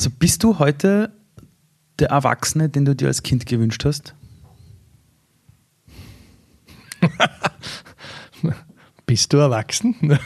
[0.00, 1.12] Also bist du heute
[1.98, 4.14] der Erwachsene, den du dir als Kind gewünscht hast?
[9.04, 9.94] Bist du erwachsen?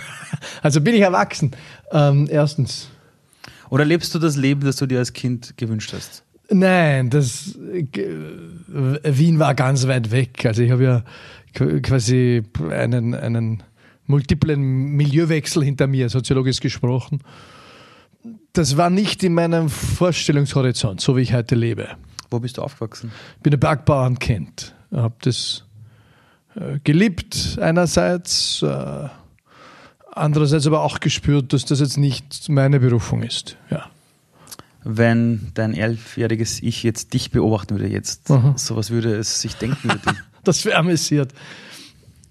[0.62, 1.50] Also bin ich erwachsen.
[1.90, 2.88] Ähm, erstens.
[3.68, 6.22] Oder lebst du das Leben, das du dir als Kind gewünscht hast?
[6.50, 10.46] Nein, das Wien war ganz weit weg.
[10.46, 11.02] Also ich habe ja
[11.80, 13.64] quasi einen, einen
[14.06, 17.24] multiplen Milieuwechsel hinter mir, soziologisch gesprochen.
[18.52, 21.88] Das war nicht in meinem Vorstellungshorizont, so wie ich heute lebe.
[22.30, 23.12] Wo bist du aufgewachsen?
[23.36, 24.74] Ich bin ein Bergbauernkind.
[24.90, 25.64] Ich habe das
[26.54, 29.08] äh, geliebt einerseits, äh,
[30.12, 33.56] andererseits aber auch gespürt, dass das jetzt nicht meine Berufung ist.
[33.70, 33.86] Ja.
[34.84, 38.54] Wenn dein elfjähriges Ich jetzt dich beobachten würde, jetzt, Aha.
[38.56, 39.90] sowas würde es sich denken
[40.44, 41.32] das wäre amüsiert.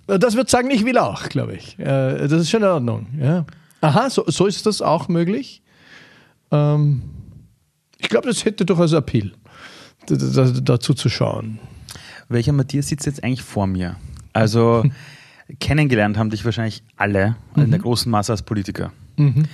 [0.06, 1.80] Das wird sagen, ich will auch, glaube ich.
[1.80, 3.08] Äh, das ist schon in Ordnung.
[3.20, 3.46] Ja.
[3.82, 5.62] Aha, so, so ist das auch möglich.
[6.54, 7.02] Ähm,
[7.98, 9.34] ich glaube, das hätte durchaus Appeal,
[10.08, 11.60] dazu zu schauen.
[12.30, 13.98] Welcher Matthias sitzt jetzt eigentlich vor mir?
[14.32, 14.84] Also
[15.60, 17.64] kennengelernt haben dich wahrscheinlich alle mhm.
[17.64, 17.84] in der mhm.
[17.84, 18.92] großen Masse als Politiker.
[19.18, 19.45] Mhm.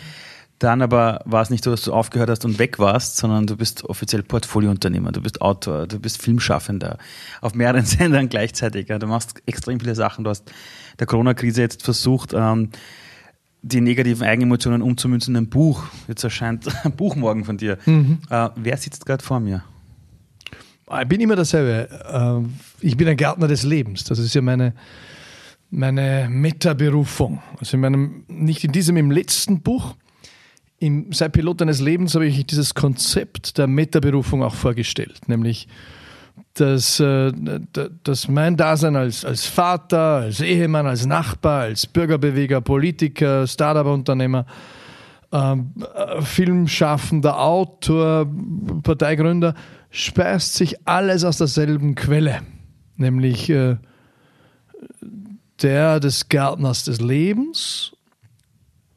[0.59, 3.55] Dann aber war es nicht so, dass du aufgehört hast und weg warst, sondern du
[3.55, 6.97] bist offiziell Portfoliounternehmer, du bist Autor, du bist Filmschaffender
[7.39, 8.87] auf mehreren Sendern gleichzeitig.
[8.87, 10.25] Du machst extrem viele Sachen.
[10.25, 10.51] Du hast
[10.99, 12.71] der Corona-Krise jetzt versucht, ähm,
[13.61, 15.83] die negativen Eigenemotionen umzumünzen in ein Buch.
[16.07, 17.77] Jetzt erscheint ein Buch morgen von dir.
[17.85, 18.19] Mhm.
[18.29, 19.63] Äh, wer sitzt gerade vor mir?
[21.01, 21.89] Ich bin immer dasselbe.
[22.11, 24.05] Ähm, ich bin ein Gärtner des Lebens.
[24.05, 24.73] Das ist ja meine,
[25.69, 27.41] meine Meta-Berufung.
[27.59, 29.95] Also in meinem, nicht in diesem, im letzten Buch,
[30.79, 35.67] im Sei Pilot deines Lebens habe ich dieses Konzept der Meta-Berufung auch vorgestellt, nämlich
[36.53, 37.31] dass, äh,
[38.03, 44.45] dass mein Dasein als, als Vater, als Ehemann, als Nachbar, als Bürgerbeweger, Politiker, Startup-Unternehmer,
[45.31, 48.27] ähm, äh, Filmschaffender, Autor,
[48.83, 49.53] Parteigründer,
[49.89, 52.41] speist sich alles aus derselben Quelle,
[52.97, 53.77] nämlich äh,
[55.61, 57.93] der des Gärtners des Lebens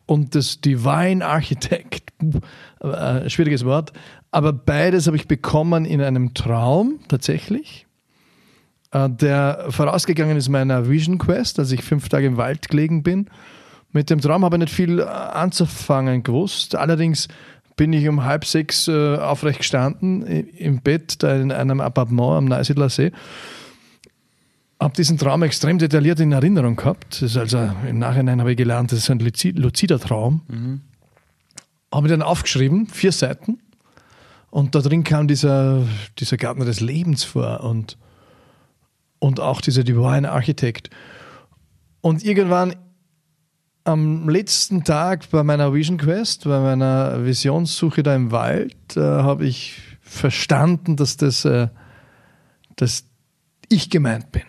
[0.06, 2.12] und des Divine Architect.
[2.82, 3.92] Äh, schwieriges Wort.
[4.32, 7.86] Aber beides habe ich bekommen in einem Traum tatsächlich,
[8.90, 13.28] äh, der vorausgegangen ist meiner Vision Quest, als ich fünf Tage im Wald gelegen bin.
[13.92, 16.74] Mit dem Traum habe ich nicht viel äh, anzufangen gewusst.
[16.74, 17.28] Allerdings
[17.76, 22.44] bin ich um halb sechs äh, aufrecht gestanden im Bett da in einem Appartement am
[22.46, 23.12] Neusiedler See
[24.82, 27.22] habe diesen Traum extrem detailliert in Erinnerung gehabt.
[27.22, 30.42] Das ist also im Nachhinein habe ich gelernt, das ist ein luzider Traum.
[30.48, 30.80] Mhm.
[31.92, 33.60] Habe dann aufgeschrieben, vier Seiten.
[34.52, 35.82] Und da drin kam dieser,
[36.18, 37.96] dieser Gärtner des Lebens vor und,
[39.18, 40.90] und auch dieser Divine Architect.
[42.02, 42.74] Und irgendwann
[43.84, 49.46] am letzten Tag bei meiner Vision Quest, bei meiner Visionssuche da im Wald, äh, habe
[49.46, 51.68] ich verstanden, dass das, äh,
[52.76, 53.04] dass
[53.70, 54.42] ich gemeint bin.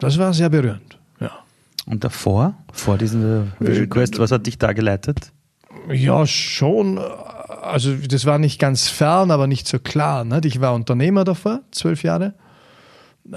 [0.00, 1.30] Das war sehr berührend, ja.
[1.86, 5.32] Und davor, vor diesem Visual Quest, was hat dich da geleitet?
[5.88, 6.98] Ja, schon.
[7.66, 10.24] Also das war nicht ganz fern, aber nicht so klar.
[10.24, 10.40] Ne?
[10.44, 12.34] Ich war Unternehmer davor, zwölf Jahre.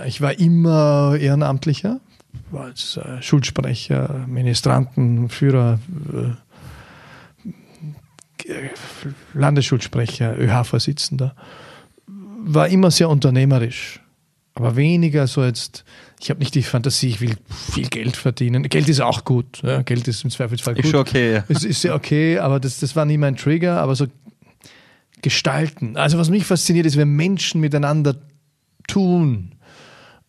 [0.06, 2.00] Ich war immer Ehrenamtlicher,
[2.54, 5.80] als äh, Schulsprecher, Ministrantenführer,
[8.48, 8.70] äh,
[9.34, 11.36] Landesschulsprecher, ÖH-Vorsitzender.
[12.42, 14.00] War immer sehr unternehmerisch,
[14.54, 15.84] aber weniger so jetzt
[16.22, 17.36] ich habe nicht die Fantasie, ich will
[17.74, 18.64] viel Geld verdienen.
[18.64, 19.62] Geld ist auch gut.
[19.64, 20.84] Ja, Geld ist im Zweifelsfall gut.
[20.84, 21.36] Ist schon okay.
[21.36, 21.44] Ja.
[21.48, 23.80] Es ist ja okay, aber das, das war nie mein Trigger.
[23.80, 24.08] Aber so
[25.22, 25.98] gestalten.
[25.98, 28.16] Also was mich fasziniert ist, wenn Menschen miteinander
[28.88, 29.56] tun.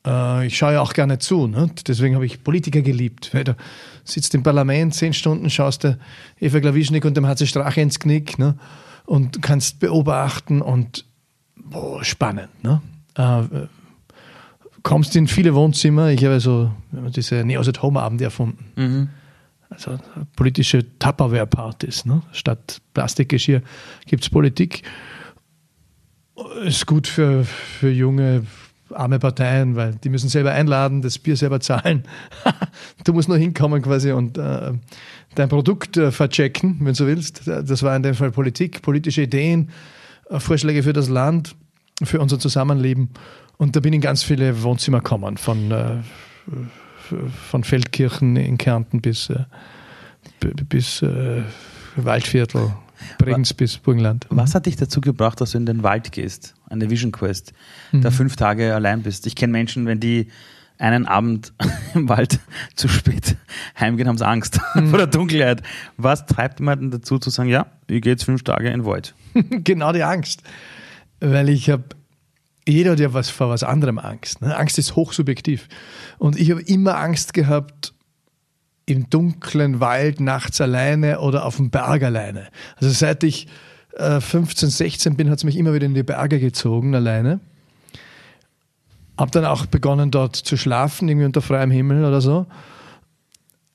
[0.07, 1.47] Äh, ich schaue ja auch gerne zu.
[1.47, 1.71] Ne?
[1.87, 3.33] Deswegen habe ich Politiker geliebt.
[3.33, 3.57] Du
[4.05, 5.99] sitzt im Parlament zehn Stunden, schaust der
[6.39, 8.57] Eva Klawischnik und dem HC Strache ins Knick ne?
[9.07, 11.05] und kannst beobachten und
[11.57, 12.49] boah, spannend.
[12.63, 12.81] Ne?
[13.15, 13.43] Äh,
[14.83, 16.11] kommst in viele Wohnzimmer.
[16.11, 16.71] Ich habe so
[17.15, 18.65] diese Neos at Home Abende erfunden.
[18.77, 19.09] Mhm.
[19.71, 19.99] Also
[20.35, 22.05] politische Tupperware-Partys.
[22.05, 22.23] Ne?
[22.33, 23.63] Statt Plastikgeschirr
[24.07, 24.83] gibt es Politik.
[26.65, 28.45] Ist gut für, für junge,
[28.93, 32.05] arme Parteien, weil die müssen selber einladen, das Bier selber zahlen.
[33.05, 34.73] du musst nur hinkommen quasi und äh,
[35.37, 37.47] dein Produkt äh, verchecken, wenn du willst.
[37.47, 39.71] Das war in dem Fall Politik, politische Ideen,
[40.29, 41.55] äh, Vorschläge für das Land,
[42.03, 43.11] für unser Zusammenleben.
[43.57, 45.97] Und da bin ich in ganz viele Wohnzimmer gekommen, von, äh,
[47.49, 49.45] von Feldkirchen in Kärnten bis, äh,
[50.69, 51.43] bis äh,
[51.97, 52.73] Waldviertel,
[53.19, 54.27] Bregenz bis Burgenland.
[54.31, 57.53] Was hat dich dazu gebracht, dass du in den Wald gehst, eine Vision Quest,
[57.93, 58.03] mhm.
[58.03, 59.27] da fünf Tage allein bist?
[59.27, 60.29] Ich kenne Menschen, wenn die
[60.81, 61.53] einen Abend
[61.95, 62.41] im Wald
[62.75, 63.37] zu spät
[63.79, 64.89] heimgehen, haben sie Angst mhm.
[64.91, 65.63] vor der Dunkelheit.
[65.97, 68.85] Was treibt man denn dazu zu sagen, ja, ich gehe jetzt fünf Tage in den
[68.85, 69.15] Wald?
[69.51, 70.43] genau die Angst.
[71.21, 71.85] Weil ich habe,
[72.69, 74.43] jeder hat ja was vor was anderem Angst.
[74.43, 74.57] Ne?
[74.57, 75.69] Angst ist hochsubjektiv.
[76.19, 77.95] Und ich habe immer Angst gehabt,
[78.87, 82.49] im dunklen Wald nachts alleine oder auf dem Berg alleine.
[82.77, 83.47] Also seit ich
[83.97, 87.41] äh, 15, 16 bin, hat es mich immer wieder in die Berge gezogen, alleine.
[89.17, 92.47] Hab dann auch begonnen, dort zu schlafen, irgendwie unter freiem Himmel oder so.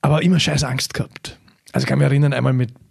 [0.02, 1.38] Aber immer scheiß Angst gehabt.
[1.72, 2.85] Also ich kann mich erinnern, einmal mit, mit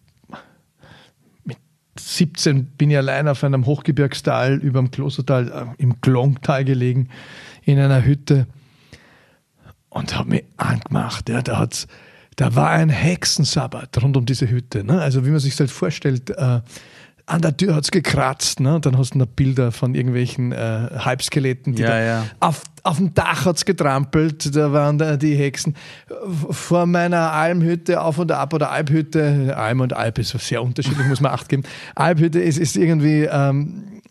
[2.17, 7.09] 17 bin ich allein auf einem Hochgebirgstal über dem Klostertal äh, im Glongtal gelegen,
[7.63, 8.47] in einer Hütte
[9.89, 11.29] und habe mich angemacht.
[11.29, 11.87] Ja, da hat's
[12.37, 14.83] da war ein Hexensabbat rund um diese Hütte.
[14.85, 15.01] Ne?
[15.01, 16.61] Also wie man sich das halt vorstellt, äh,
[17.27, 18.79] an der Tür hat es gekratzt, ne?
[18.81, 21.75] dann hast du noch Bilder von irgendwelchen äh, Halbskeletten.
[21.75, 22.27] Die ja, ja.
[22.41, 25.75] Auf, auf dem Dach hat es getrampelt, da waren da die Hexen.
[26.51, 31.23] Vor meiner Almhütte auf und ab oder Alphütte, Alm und Alp ist sehr unterschiedlich, muss
[31.23, 31.63] man acht geben.
[31.95, 34.03] Alphütte ist, ist irgendwie ähm,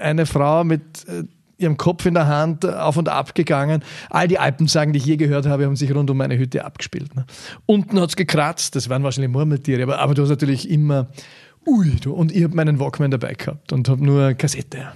[0.00, 1.22] eine Frau mit äh,
[1.56, 3.84] ihrem Kopf in der Hand auf und ab gegangen.
[4.08, 7.14] All die Alpensagen, die ich je gehört habe, haben sich rund um meine Hütte abgespielt.
[7.14, 7.26] Ne?
[7.66, 11.08] Unten hat es gekratzt, das waren wahrscheinlich Murmeltiere, aber, aber du hast natürlich immer,
[11.66, 14.92] ui, du, und ich habe meinen Walkman dabei gehabt und habe nur Kassette.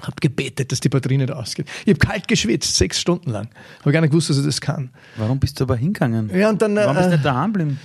[0.00, 1.68] Habe gebetet, dass die Batterie nicht ausgeht.
[1.84, 3.50] Ich habe kalt geschwitzt, sechs Stunden lang.
[3.80, 4.90] Habe gar nicht gewusst, dass ich das kann.
[5.16, 6.30] Warum bist du aber hingegangen?
[6.34, 7.80] Ja, und dann, Warum bist du äh, nicht daheim geblieben?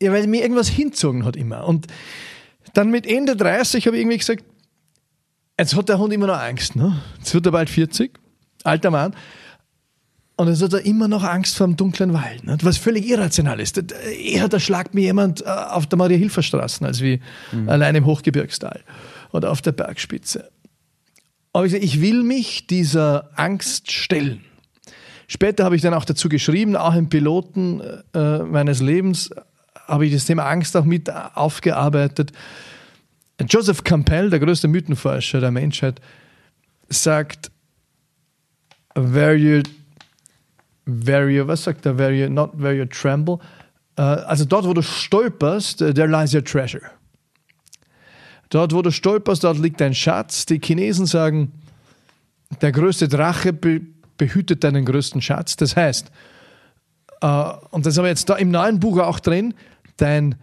[0.00, 1.66] Ja, weil mir irgendwas hinzogen hat immer.
[1.66, 1.88] Und
[2.74, 4.44] dann mit Ende 30 habe ich irgendwie gesagt,
[5.58, 6.76] Jetzt hat der Hund immer noch Angst.
[6.76, 7.00] Ne?
[7.18, 8.18] Jetzt wird er bald 40,
[8.64, 9.14] alter Mann.
[10.36, 12.56] Und jetzt hat er immer noch Angst vor dem dunklen Wald, ne?
[12.62, 13.78] was völlig irrational ist.
[14.02, 17.20] Eher da schlagt mir jemand äh, auf der Maria-Hilfer-Straße als wie
[17.52, 17.68] mhm.
[17.68, 18.80] allein im Hochgebirgstal
[19.32, 20.50] oder auf der Bergspitze.
[21.52, 24.42] Aber ich, ich will mich dieser Angst stellen.
[25.28, 27.80] Später habe ich dann auch dazu geschrieben, auch im Piloten
[28.14, 29.30] äh, meines Lebens
[29.86, 32.32] habe ich das Thema Angst auch mit aufgearbeitet.
[33.48, 36.00] Joseph Campbell, der größte Mythenforscher der Menschheit,
[36.88, 37.50] sagt,
[38.94, 39.62] where you,
[40.86, 43.40] where was sagt er, where you, not where you tremble,
[43.98, 46.90] uh, also dort, wo du stolperst, there lies your treasure.
[48.50, 50.44] Dort, wo du stolperst, dort liegt dein Schatz.
[50.46, 51.52] Die Chinesen sagen,
[52.60, 53.80] der größte Drache be
[54.18, 55.56] behütet deinen größten Schatz.
[55.56, 56.12] Das heißt,
[57.24, 59.54] uh, und das haben wir jetzt da im neuen Buch auch drin,
[59.96, 60.36] dein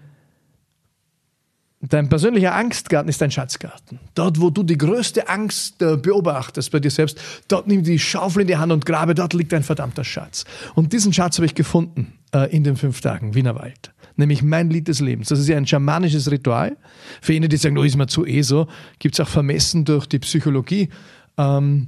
[1.82, 4.00] Dein persönlicher Angstgarten ist dein Schatzgarten.
[4.14, 8.42] Dort, wo du die größte Angst äh, beobachtest bei dir selbst, dort nimm die Schaufel
[8.42, 10.44] in die Hand und grabe, dort liegt ein verdammter Schatz.
[10.76, 13.94] Und diesen Schatz habe ich gefunden äh, in den fünf Tagen Wienerwald.
[14.18, 15.30] Nämlich mein Lied des Lebens.
[15.30, 16.76] Das ist ja ein schamanisches Ritual.
[17.22, 18.68] Für jene, die sagen, oh, ist mir zu eh so,
[19.00, 20.90] gibt es auch vermessen durch die Psychologie
[21.38, 21.88] ähm,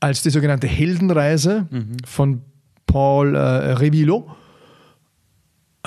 [0.00, 1.96] als die sogenannte Heldenreise mhm.
[2.04, 2.42] von
[2.86, 4.30] Paul äh, Revilo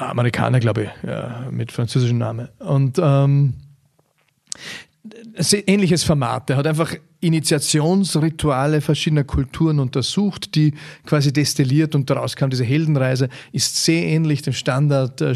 [0.10, 2.50] Amerikaner, glaube ich, ja, mit französischem Namen.
[2.60, 3.54] Und ähm,
[5.68, 6.50] ähnliches Format.
[6.50, 10.74] Er hat einfach Initiationsrituale verschiedener Kulturen untersucht, die
[11.06, 15.36] quasi destilliert und daraus kam diese Heldenreise, ist sehr ähnlich dem Standard äh,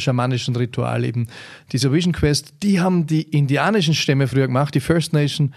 [0.55, 1.27] Ritual eben
[1.71, 2.55] dieser Vision Quest.
[2.63, 5.53] Die haben die indianischen Stämme früher gemacht, die First Nation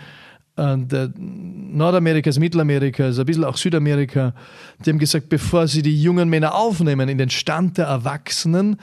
[0.58, 4.34] Nordamerikas, Mittelamerikas, ein bisschen auch Südamerika,
[4.84, 8.76] die haben gesagt, bevor sie die jungen Männer aufnehmen in den Stand der Erwachsenen,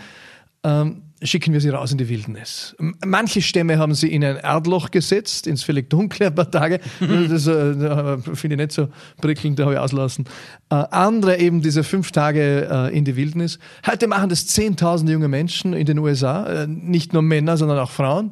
[0.63, 2.75] ähm, schicken wir sie raus in die Wildnis.
[3.06, 6.80] Manche Stämme haben sie in ein Erdloch gesetzt, ins völlig dunkle ein paar Tage.
[7.00, 8.89] Das äh, finde ich nicht so
[9.22, 10.25] prickelnd, da habe ich auslassen.
[10.70, 13.60] Äh, andere eben diese fünf Tage äh, in die Wildnis.
[13.86, 17.91] Heute machen das 10.000 junge Menschen in den USA, äh, nicht nur Männer, sondern auch
[17.91, 18.32] Frauen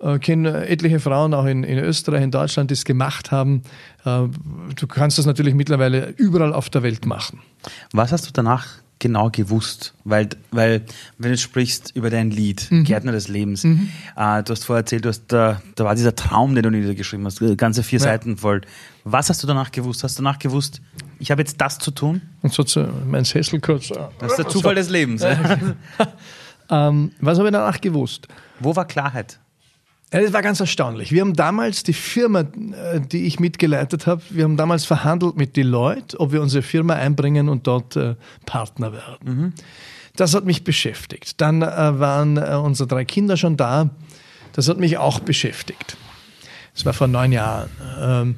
[0.00, 3.62] äh, kenne etliche Frauen auch in, in Österreich, in Deutschland, die es gemacht haben.
[4.04, 4.28] Äh,
[4.76, 7.40] du kannst das natürlich mittlerweile überall auf der Welt machen.
[7.92, 8.66] Was hast du danach
[8.98, 9.94] genau gewusst?
[10.04, 10.84] Weil, weil
[11.18, 12.84] wenn du sprichst über dein Lied, mhm.
[12.84, 13.90] Gärtner des Lebens, mhm.
[14.16, 17.26] äh, du hast vorher erzählt, du hast, da, da war dieser Traum, den du niedergeschrieben
[17.26, 18.04] hast, ganze vier ja.
[18.04, 18.62] Seiten voll.
[19.04, 20.04] Was hast du danach gewusst?
[20.04, 20.80] Hast du danach gewusst,
[21.18, 22.22] ich habe jetzt das zu tun?
[22.42, 23.88] Und so zu, mein Sessel kurz.
[24.18, 24.80] Das ist der Zufall so.
[24.80, 25.22] des Lebens.
[26.70, 28.28] ähm, was habe ich danach gewusst?
[28.60, 29.40] Wo war Klarheit?
[30.12, 31.12] Ja, das war ganz erstaunlich.
[31.12, 35.56] Wir haben damals die Firma, äh, die ich mitgeleitet habe, wir haben damals verhandelt mit
[35.56, 39.18] Deloitte, ob wir unsere Firma einbringen und dort äh, Partner werden.
[39.24, 39.52] Mhm.
[40.16, 41.40] Das hat mich beschäftigt.
[41.40, 43.90] Dann äh, waren äh, unsere drei Kinder schon da.
[44.52, 45.96] Das hat mich auch beschäftigt.
[46.74, 47.70] Das war vor neun Jahren.
[48.00, 48.36] Ähm,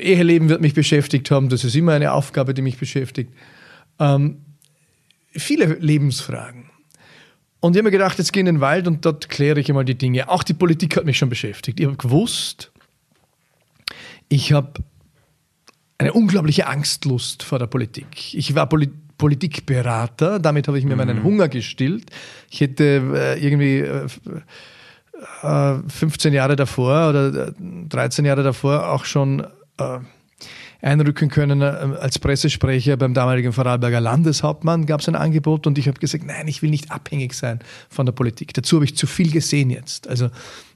[0.00, 1.48] Eheleben wird mich beschäftigt haben.
[1.48, 3.32] Das ist immer eine Aufgabe, die mich beschäftigt.
[4.00, 4.38] Ähm,
[5.32, 6.63] viele Lebensfragen.
[7.64, 9.70] Und ich habe mir gedacht, jetzt gehe ich in den Wald und dort kläre ich
[9.70, 10.28] einmal die Dinge.
[10.28, 11.80] Auch die Politik hat mich schon beschäftigt.
[11.80, 12.72] Ich habe gewusst,
[14.28, 14.82] ich habe
[15.96, 18.34] eine unglaubliche Angstlust vor der Politik.
[18.34, 20.40] Ich war Poli Politikberater.
[20.40, 20.98] Damit habe ich mir mhm.
[20.98, 22.10] meinen Hunger gestillt.
[22.50, 24.08] Ich hätte äh, irgendwie äh,
[25.88, 29.40] 15 äh, Jahre davor oder 13 Jahre davor auch schon
[29.78, 30.00] äh,
[30.84, 35.88] einrücken können äh, als Pressesprecher beim damaligen Vorarlberger Landeshauptmann gab es ein Angebot und ich
[35.88, 38.52] habe gesagt, nein, ich will nicht abhängig sein von der Politik.
[38.52, 40.08] Dazu habe ich zu viel gesehen jetzt.
[40.08, 40.28] Also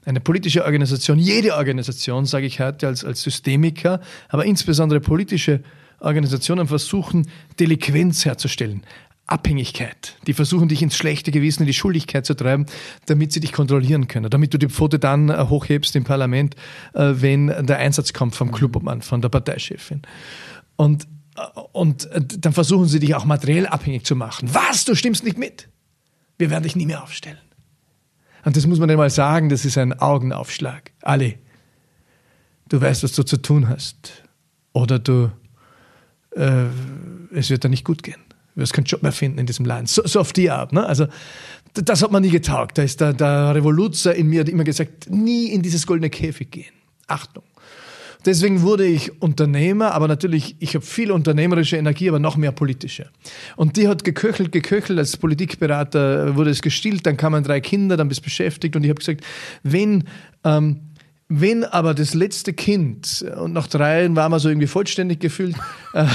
[0.05, 5.61] eine politische Organisation, jede Organisation, sage ich heute als, als Systemiker, aber insbesondere politische
[5.99, 8.83] Organisationen versuchen, Delinquenz herzustellen.
[9.31, 10.15] Abhängigkeit.
[10.27, 12.65] Die versuchen dich ins schlechte Gewissen, in die Schuldigkeit zu treiben,
[13.05, 16.55] damit sie dich kontrollieren können, damit du die Pfote dann äh, hochhebst im Parlament,
[16.93, 20.01] äh, wenn der Einsatz kommt vom Clubobmann, von der Parteichefin.
[20.75, 22.09] Und, äh, und
[22.39, 24.49] dann versuchen sie dich auch materiell abhängig zu machen.
[24.53, 24.85] Was?
[24.85, 25.69] Du stimmst nicht mit?
[26.37, 27.37] Wir werden dich nie mehr aufstellen.
[28.45, 30.91] Und das muss man einmal sagen, das ist ein Augenaufschlag.
[31.01, 31.37] Ali,
[32.69, 34.23] du weißt, was du zu tun hast.
[34.71, 35.31] Oder du,
[36.35, 36.65] äh,
[37.33, 39.89] es wird dir nicht gut gehen du wirst keinen Job mehr finden in diesem Land.
[39.89, 40.73] So, so auf die Art.
[40.73, 40.85] Ne?
[40.85, 41.07] Also
[41.73, 42.77] das hat man nie getaugt.
[42.77, 46.51] Da ist der, der Revoluzer in mir hat immer gesagt, nie in dieses goldene Käfig
[46.51, 46.73] gehen.
[47.07, 47.43] Achtung.
[48.25, 53.09] Deswegen wurde ich Unternehmer, aber natürlich, ich habe viel unternehmerische Energie, aber noch mehr politische.
[53.55, 58.09] Und die hat geköchelt, geköchelt, als Politikberater wurde es gestillt, dann kamen drei Kinder, dann
[58.09, 59.23] bist du beschäftigt und ich habe gesagt,
[59.63, 60.03] wenn
[60.43, 60.81] ähm,
[61.31, 65.55] wenn aber das letzte Kind, und nach drei waren wir so irgendwie vollständig gefüllt,
[65.93, 66.05] äh,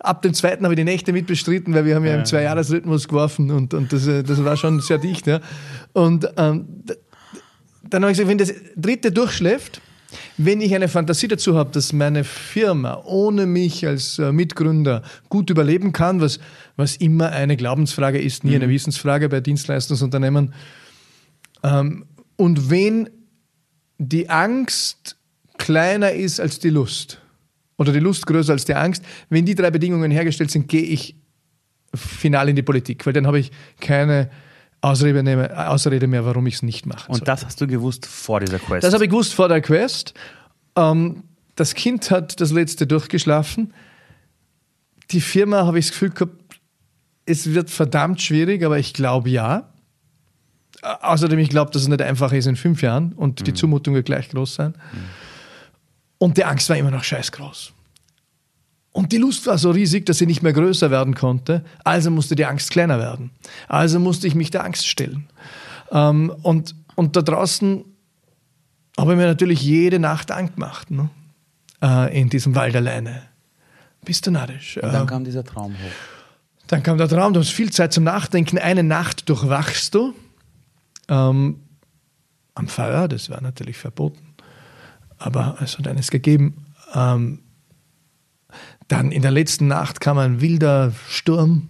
[0.00, 2.18] ab dem zweiten habe ich die Nächte mitbestritten, weil wir haben ja, ja.
[2.18, 5.26] im Zwei-Jahres-Rhythmus geworfen und, und das, äh, das war schon sehr dicht.
[5.26, 5.40] Ja.
[5.92, 6.84] Und ähm,
[7.88, 9.80] dann habe ich gesagt, wenn das dritte durchschläft,
[10.38, 15.50] wenn ich eine Fantasie dazu habe, dass meine Firma ohne mich als äh, Mitgründer gut
[15.50, 16.40] überleben kann, was,
[16.76, 18.62] was immer eine Glaubensfrage ist, nie mhm.
[18.62, 20.54] eine Wissensfrage bei Dienstleistungsunternehmen,
[21.62, 23.10] ähm, und wenn
[23.98, 25.16] die Angst
[25.58, 27.20] kleiner ist als die Lust
[27.78, 31.16] oder die Lust größer als die Angst, wenn die drei Bedingungen hergestellt sind, gehe ich
[31.94, 34.28] final in die Politik, weil dann habe ich keine
[34.80, 37.10] Ausrede mehr, Ausrede mehr warum ich es nicht mache.
[37.10, 38.84] Und das hast du gewusst vor dieser Quest?
[38.84, 40.14] Das habe ich gewusst vor der Quest.
[40.76, 41.24] Ähm,
[41.56, 43.72] das Kind hat das letzte durchgeschlafen.
[45.10, 46.60] Die Firma habe ich das Gefühl gehabt,
[47.26, 49.70] es wird verdammt schwierig, aber ich glaube ja.
[50.82, 53.44] Außerdem, ich glaube, dass es nicht einfach ist in fünf Jahren und mhm.
[53.44, 54.74] die Zumutung wird gleich groß sein.
[54.92, 54.98] Mhm.
[56.18, 57.72] Und die Angst war immer noch scheiß groß.
[58.92, 61.64] Und die Lust war so riesig, dass sie nicht mehr größer werden konnte.
[61.84, 63.30] Also musste die Angst kleiner werden.
[63.68, 65.28] Also musste ich mich der Angst stellen.
[65.92, 67.84] Ähm, und, und da draußen
[68.98, 70.90] habe ich mir natürlich jede Nacht Angst gemacht.
[70.90, 71.10] Ne?
[71.80, 73.22] Äh, in diesem Wald alleine.
[74.04, 74.78] Bist du narrisch?
[74.78, 75.92] Und dann äh, kam dieser Traum hoch.
[76.66, 78.58] Dann kam der Traum, du hast viel Zeit zum Nachdenken.
[78.58, 80.14] Eine Nacht durchwachst du
[81.08, 81.60] ähm,
[82.54, 84.27] am Feuer, das war natürlich verboten,
[85.18, 86.66] aber es hat eines gegeben.
[86.94, 87.40] Ähm,
[88.88, 91.68] dann in der letzten Nacht kam ein wilder Sturm,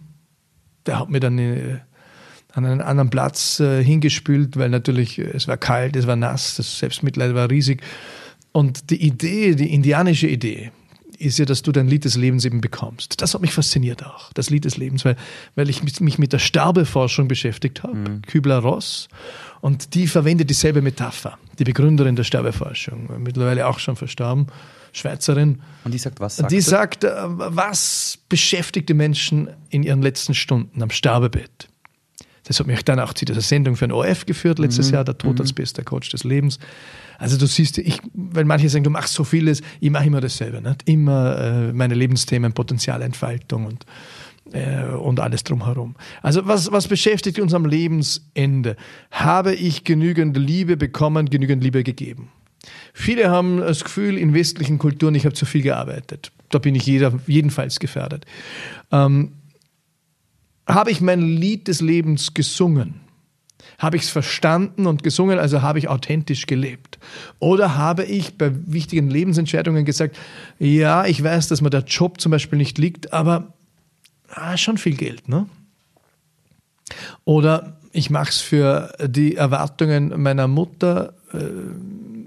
[0.86, 1.78] der hat mir dann äh,
[2.52, 6.56] an einen anderen Platz äh, hingespült, weil natürlich äh, es war kalt, es war nass,
[6.56, 7.82] das Selbstmitleid war riesig.
[8.52, 10.72] Und die Idee, die indianische Idee,
[11.18, 13.20] ist ja, dass du dein Lied des Lebens eben bekommst.
[13.20, 15.16] Das hat mich fasziniert auch, das Lied des Lebens, weil,
[15.56, 18.22] weil ich mich mit der Sterbeforschung beschäftigt habe, mhm.
[18.22, 19.08] Kübler-Ross,
[19.60, 24.46] und die verwendet dieselbe Metapher, die Begründerin der Sterbeforschung, mittlerweile auch schon verstorben,
[24.92, 25.60] Schweizerin.
[25.84, 26.36] Und die sagt was?
[26.36, 31.68] Sagt die sagt, äh, was beschäftigt die Menschen in ihren letzten Stunden am Sterbebett?
[32.44, 34.94] Das hat mich dann auch zu dieser Sendung für ein ORF geführt letztes mhm.
[34.94, 35.42] Jahr, der Tod mhm.
[35.42, 36.58] als bester Coach des Lebens.
[37.18, 40.62] Also du siehst, ich, weil manche sagen, du machst so vieles, ich mache immer dasselbe.
[40.62, 40.88] Nicht?
[40.88, 43.84] Immer äh, meine Lebensthemen, Potenzialentfaltung und,
[44.52, 45.94] äh, und alles drumherum.
[46.22, 48.76] Also was, was beschäftigt uns am Lebensende?
[49.10, 52.30] Habe ich genügend Liebe bekommen, genügend Liebe gegeben?
[52.92, 56.32] Viele haben das Gefühl, in westlichen Kulturen, ich habe zu viel gearbeitet.
[56.50, 58.24] Da bin ich jeder, jedenfalls gefährdet.
[58.90, 59.32] Ähm,
[60.66, 63.00] habe ich mein Lied des Lebens gesungen?
[63.78, 66.98] Habe ich es verstanden und gesungen, also habe ich authentisch gelebt?
[67.38, 70.18] Oder habe ich bei wichtigen Lebensentscheidungen gesagt,
[70.58, 73.54] ja, ich weiß, dass mir der Job zum Beispiel nicht liegt, aber
[74.30, 75.46] ah, schon viel Geld, ne?
[77.24, 81.38] Oder ich mache es für die Erwartungen meiner Mutter, äh,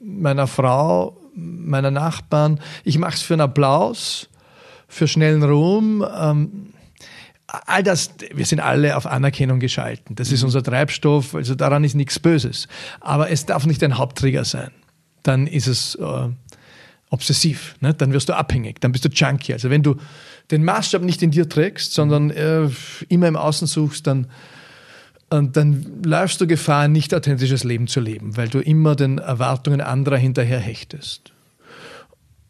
[0.03, 2.59] meiner Frau, meiner Nachbarn.
[2.83, 4.29] Ich mache es für einen Applaus,
[4.87, 6.05] für schnellen Ruhm.
[6.15, 6.73] Ähm,
[7.47, 10.15] all das, wir sind alle auf Anerkennung geschalten.
[10.15, 10.47] Das ist mhm.
[10.47, 12.67] unser Treibstoff, also daran ist nichts Böses.
[12.99, 14.71] Aber es darf nicht ein Hauptträger sein.
[15.23, 16.29] Dann ist es äh,
[17.09, 17.93] obsessiv, ne?
[17.93, 19.53] dann wirst du abhängig, dann bist du Junkie.
[19.53, 19.97] Also wenn du
[20.49, 22.69] den Maßstab nicht in dir trägst, sondern äh,
[23.09, 24.27] immer im Außen suchst, dann,
[25.29, 29.81] dann läufst du Gefahr, ein nicht authentisches Leben zu leben, weil du immer den Erwartungen
[29.81, 31.31] anderer hinterher hechtest.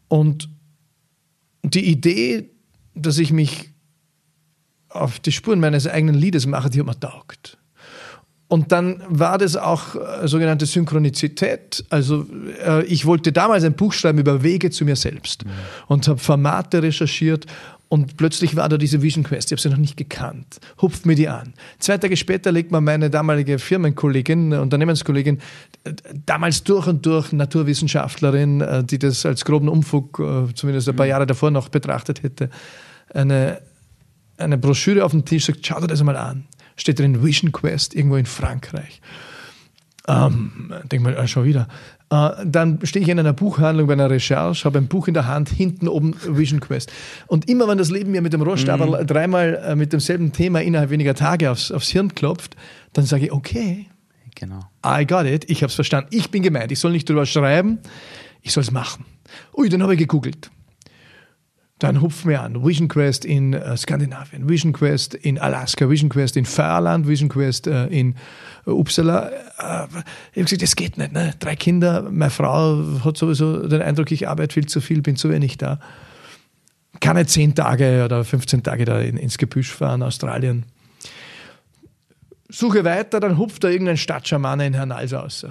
[0.08, 0.48] Und
[1.62, 2.50] die Idee,
[2.94, 3.70] dass ich mich
[4.88, 7.58] auf die Spuren meines eigenen Liedes mache, die hat mir taugt.
[8.52, 11.86] Und dann war das auch äh, sogenannte Synchronizität.
[11.88, 12.26] Also
[12.62, 15.50] äh, ich wollte damals ein Buch schreiben über Wege zu mir selbst mhm.
[15.86, 17.46] und habe Formate recherchiert
[17.88, 19.50] und plötzlich war da diese Vision Quest.
[19.50, 20.60] Ich habe sie noch nicht gekannt.
[20.82, 21.54] Hupft mir die an.
[21.78, 25.40] Zwei Tage später legt mir meine damalige Firmenkollegin, Unternehmenskollegin,
[26.26, 31.06] damals durch und durch Naturwissenschaftlerin, äh, die das als groben Umfug äh, zumindest ein paar
[31.06, 31.10] mhm.
[31.10, 32.50] Jahre davor noch betrachtet hätte,
[33.14, 33.62] eine,
[34.36, 36.44] eine Broschüre auf den Tisch, sagt, schau dir das mal an
[36.76, 39.00] steht drin Vision Quest irgendwo in Frankreich.
[40.08, 41.68] Ähm, denk mal, ah, schon wieder.
[42.10, 45.26] Äh, dann stehe ich in einer Buchhandlung bei einer Recherche, habe ein Buch in der
[45.26, 46.92] Hand, hinten oben Vision Quest.
[47.28, 49.06] Und immer wenn das Leben mir mit dem Rohrstapel mhm.
[49.06, 52.56] dreimal äh, mit demselben Thema innerhalb weniger Tage aufs, aufs Hirn klopft,
[52.92, 53.86] dann sage ich, okay,
[54.34, 54.60] genau.
[54.84, 56.08] I got it, ich habe es verstanden.
[56.10, 57.78] Ich bin gemeint, ich soll nicht drüber schreiben,
[58.42, 59.04] ich soll es machen.
[59.56, 60.50] Ui, dann habe ich gegoogelt.
[61.82, 62.64] Dann hupfen wir an.
[62.64, 67.66] Vision Quest in äh, Skandinavien, Vision Quest in Alaska, Vision Quest in Fairland, Vision Quest
[67.66, 68.14] äh, in
[68.68, 69.30] äh, Uppsala.
[69.30, 71.12] Äh, ich habe gesagt, das geht nicht.
[71.12, 71.34] Ne?
[71.40, 75.28] Drei Kinder, meine Frau hat sowieso den Eindruck, ich arbeite viel zu viel, bin zu
[75.28, 75.80] wenig da.
[77.00, 80.66] Kann nicht zehn Tage oder 15 Tage da in, ins Gebüsch fahren, Australien.
[82.48, 85.46] Suche weiter, dann hupft da irgendein Stadtschamane in Hernals aus.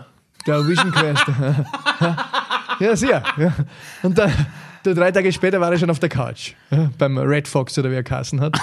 [0.47, 1.25] Der Vision Quest.
[2.79, 3.21] ja, sehr.
[3.35, 3.53] Ja.
[4.01, 4.31] Und dann
[4.83, 6.53] Du, drei Tage später war er schon auf der Couch.
[6.71, 8.57] Ja, beim Red Fox oder wie er geheißen hat.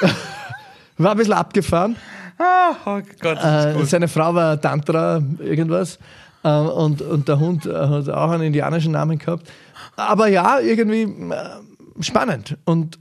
[0.98, 1.96] war ein bisschen abgefahren.
[2.38, 3.38] Oh, oh Gott.
[3.42, 5.98] Äh, seine Frau war Tantra, irgendwas.
[6.42, 9.48] Äh, und, und der Hund hat auch einen indianischen Namen gehabt.
[9.94, 12.58] Aber ja, irgendwie äh, spannend.
[12.64, 12.98] Und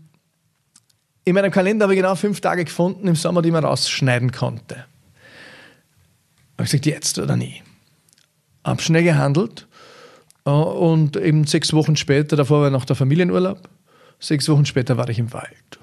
[1.23, 4.75] in meinem Kalender habe ich genau fünf Tage gefunden im Sommer, die man rausschneiden konnte.
[6.57, 7.63] Habe ich gesagt, jetzt oder nie.
[8.63, 9.70] Hab schnell gehandelt äh,
[10.43, 13.69] und eben sechs Wochen später, davor war noch der Familienurlaub,
[14.19, 15.79] sechs Wochen später war ich im Wald.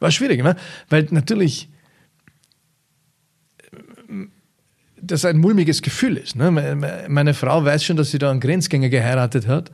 [0.00, 0.56] War schwierig, ne?
[0.90, 1.68] weil natürlich
[5.00, 6.36] das ein mulmiges Gefühl ist.
[6.36, 6.50] Ne?
[7.08, 9.70] Meine Frau weiß schon, dass sie da einen Grenzgänger geheiratet hat.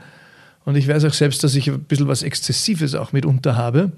[0.65, 3.93] Und ich weiß auch selbst, dass ich ein bisschen was Exzessives auch mitunter habe,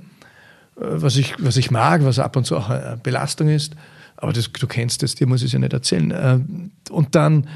[0.77, 3.75] äh, was ich, was ich mag, was ab und zu auch eine Belastung ist.
[4.17, 6.11] Aber das, du kennst das, dir muss ich es ja nicht erzählen.
[6.11, 6.39] Äh,
[6.91, 7.49] und dann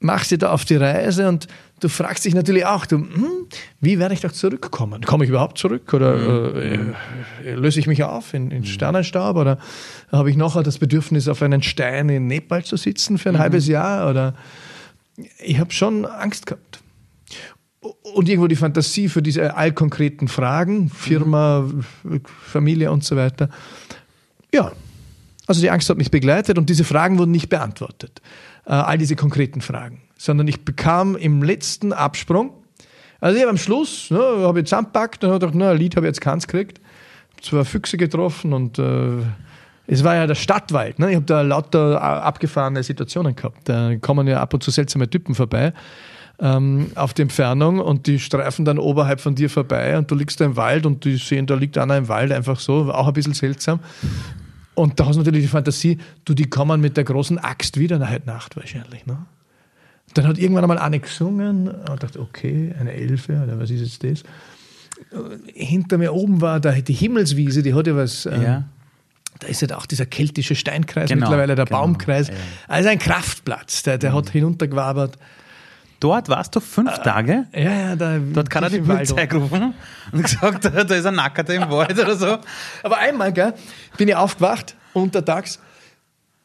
[0.00, 1.46] machst dich da auf die Reise und
[1.80, 3.46] du fragst dich natürlich auch, du, hm,
[3.80, 5.02] wie werde ich doch zurückkommen?
[5.02, 6.16] Komme ich überhaupt zurück oder
[6.54, 6.94] mhm.
[7.44, 8.66] äh, löse ich mich auf in, in mhm.
[8.66, 9.58] Sternenstaub oder
[10.12, 13.40] habe ich noch das Bedürfnis, auf einen Stein in Nepal zu sitzen für ein mhm.
[13.40, 14.08] halbes Jahr?
[14.10, 14.34] Oder
[15.42, 16.80] ich habe schon Angst gehabt.
[18.14, 21.60] Und irgendwo die Fantasie für diese allkonkreten Fragen, Firma,
[22.02, 22.22] mhm.
[22.24, 23.50] Familie und so weiter.
[24.52, 24.72] Ja,
[25.46, 28.20] also die Angst hat mich begleitet und diese Fragen wurden nicht beantwortet
[28.66, 32.52] äh, all diese konkreten Fragen, sondern ich bekam im letzten Absprung,
[33.20, 35.96] also ich habe am Schluss, ne, habe ich zusammengepackt und habe gedacht, na, ein Lied
[35.96, 36.80] habe ich jetzt keins gekriegt,
[37.40, 39.22] zwei Füchse getroffen und äh,
[39.86, 40.98] es war ja der Stadtwald.
[40.98, 41.10] Ne?
[41.10, 43.68] Ich habe da lauter abgefahrene Situationen gehabt.
[43.68, 45.74] Da kommen ja ab und zu seltsame Typen vorbei
[46.40, 50.40] ähm, auf die Entfernung und die streifen dann oberhalb von dir vorbei und du liegst
[50.40, 53.12] da im Wald und die sehen, da liegt einer im Wald einfach so, auch ein
[53.12, 53.80] bisschen seltsam.
[54.74, 57.98] Und da hast du natürlich die Fantasie, du, die kommen mit der großen Axt wieder
[57.98, 59.06] nach heute Nacht wahrscheinlich.
[59.06, 59.18] Ne?
[60.14, 64.04] Dann hat irgendwann einmal eine gesungen und dachte, okay, eine Elfe oder was ist jetzt
[64.04, 64.22] das?
[65.54, 68.26] Hinter mir oben war da die Himmelswiese, die hatte was.
[68.26, 68.64] Ähm, ja.
[69.40, 72.28] Da ist ja auch dieser keltische Steinkreis genau, mittlerweile, der genau, Baumkreis.
[72.28, 72.34] Ja.
[72.68, 74.16] Also ein Kraftplatz, der, der mhm.
[74.16, 75.18] hat hinuntergewabert.
[76.00, 77.46] Dort warst du fünf äh, Tage?
[77.54, 78.18] Ja, ja, da.
[78.18, 79.74] Dort kann er die Polizei gerufen
[80.12, 82.38] und gesagt, da ist ein Nackerter im Wald oder so.
[82.82, 83.54] Aber einmal, gell,
[83.96, 85.60] bin ich aufgewacht, untertags,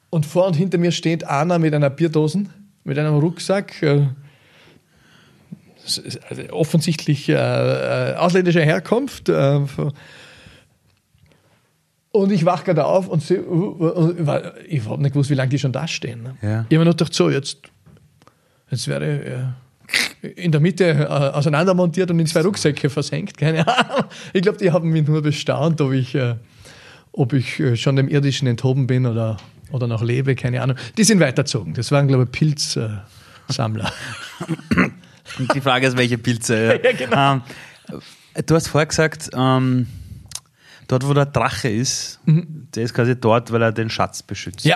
[0.09, 2.49] und vor und hinter mir steht einer mit einer Bierdosen,
[2.83, 4.07] mit einem Rucksack, äh,
[6.29, 9.29] also offensichtlich äh, äh, ausländischer Herkunft.
[9.29, 9.61] Äh,
[12.11, 13.43] und ich wache gerade auf und, sehe,
[14.67, 16.23] ich habe nicht gewusst, wie lange die schon da stehen.
[16.23, 16.37] Ne?
[16.41, 16.47] Ja.
[16.47, 17.59] Ich habe mir nur gedacht, so, jetzt
[18.71, 23.37] Jetzt wäre äh, in der Mitte äh, auseinandermontiert und in zwei Rucksäcke versenkt.
[23.37, 24.05] Keine Ahnung.
[24.33, 26.35] Ich glaube, die haben mich nur bestaunt, ob ich, äh,
[27.11, 29.37] ob ich äh, schon dem Irdischen enthoben bin oder,
[29.71, 30.35] oder noch lebe.
[30.35, 30.77] Keine Ahnung.
[30.97, 31.73] Die sind weitergezogen.
[31.73, 33.91] Das waren, glaube ich, Pilzsammler.
[35.55, 36.79] die Frage ist, welche Pilze.
[36.83, 37.33] ja, genau.
[37.33, 37.41] Ähm,
[38.45, 39.87] du hast vorher gesagt, ähm,
[40.87, 42.67] dort, wo der Drache ist, mhm.
[42.75, 44.65] der ist quasi dort, weil er den Schatz beschützt.
[44.65, 44.75] Ja.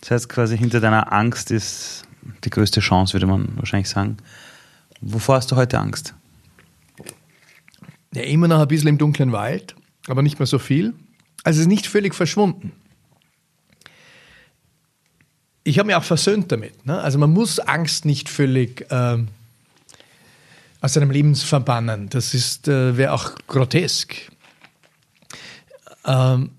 [0.00, 1.99] Das heißt quasi, hinter deiner Angst ist
[2.44, 4.16] die größte Chance, würde man wahrscheinlich sagen.
[5.00, 6.14] Wovor hast du heute Angst?
[8.14, 9.74] Ja, immer noch ein bisschen im dunklen Wald,
[10.08, 10.94] aber nicht mehr so viel.
[11.44, 12.72] Also es ist nicht völlig verschwunden.
[15.62, 16.86] Ich habe mich auch versöhnt damit.
[16.86, 16.98] Ne?
[16.98, 19.28] Also man muss Angst nicht völlig ähm,
[20.80, 22.08] aus seinem Leben verbannen.
[22.08, 22.34] Das
[22.66, 24.16] äh, wäre auch grotesk.
[26.04, 26.50] Ähm,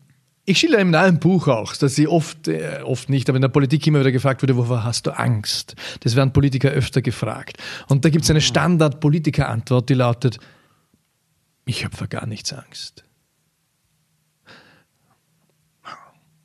[0.45, 3.49] ich schilder in einem Buch auch, dass sie oft, äh, oft nicht, aber in der
[3.49, 5.75] Politik immer wieder gefragt wurde, wovor hast du Angst?
[6.01, 7.57] Das werden Politiker öfter gefragt.
[7.87, 10.39] Und da gibt es eine Standard-Politiker-Antwort, die lautet,
[11.65, 13.03] ich habe vor gar nichts Angst.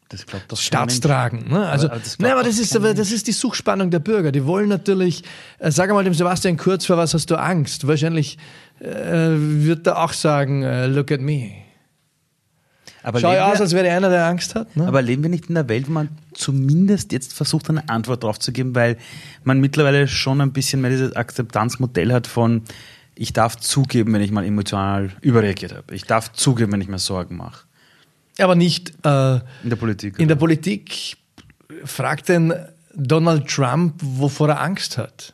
[0.08, 1.48] Das glaubt doch Staatstragen.
[1.48, 1.66] Ne?
[1.66, 4.30] Also, aber, das, nein, aber das, ist, aber das ist die Suchspannung der Bürger.
[4.30, 5.24] Die wollen natürlich,
[5.58, 7.88] äh, sag einmal dem Sebastian Kurz, vor was hast du Angst?
[7.88, 8.38] Wahrscheinlich
[8.78, 11.65] äh, wird er auch sagen, äh, look at me.
[13.06, 14.76] Aber Schau aus, als wäre einer, der Angst hat.
[14.76, 14.84] Ne?
[14.84, 18.40] Aber leben wir nicht in einer Welt, wo man zumindest jetzt versucht, eine Antwort darauf
[18.40, 18.96] zu geben, weil
[19.44, 22.62] man mittlerweile schon ein bisschen mehr dieses Akzeptanzmodell hat von,
[23.14, 25.94] ich darf zugeben, wenn ich mal emotional überreagiert habe.
[25.94, 27.64] Ich darf zugeben, wenn ich mir Sorgen mache.
[28.40, 30.14] Aber nicht äh, in der Politik.
[30.14, 30.34] In oder?
[30.34, 31.16] der Politik
[31.84, 32.52] fragt denn
[32.92, 35.32] Donald Trump, wovor er Angst hat.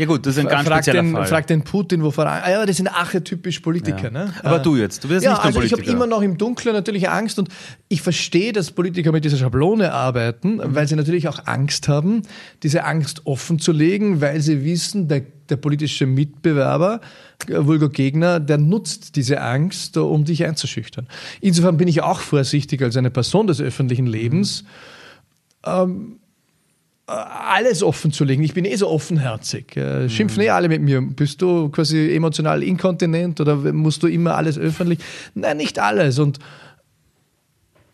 [0.00, 1.26] Ja gut, das ist ein ganz frag spezieller den, Fall.
[1.26, 4.04] Frag den Putin, wovor er ah, Ja, das sind archetypisch Politiker.
[4.04, 4.10] Ja.
[4.10, 4.34] Ne?
[4.42, 5.82] Aber du jetzt, du wirst ja, nicht also Politiker.
[5.82, 7.50] Ich habe immer noch im Dunkeln natürlich Angst und
[7.88, 10.74] ich verstehe, dass Politiker mit dieser Schablone arbeiten, mhm.
[10.74, 12.22] weil sie natürlich auch Angst haben,
[12.62, 17.02] diese Angst offen zu legen, weil sie wissen, der, der politische Mitbewerber,
[17.48, 21.08] äh, vulgo Gegner, der nutzt diese Angst, um dich einzuschüchtern.
[21.42, 24.62] Insofern bin ich auch vorsichtig als eine Person des öffentlichen Lebens.
[24.62, 24.68] Mhm.
[25.66, 26.19] Ähm,
[27.10, 28.42] alles offen zu legen.
[28.42, 29.76] Ich bin eh so offenherzig.
[29.76, 30.46] Äh, schimpfen mhm.
[30.46, 31.00] eh alle mit mir.
[31.00, 35.00] Bist du quasi emotional inkontinent oder musst du immer alles öffentlich?
[35.34, 36.18] Nein, nicht alles.
[36.18, 36.38] Und,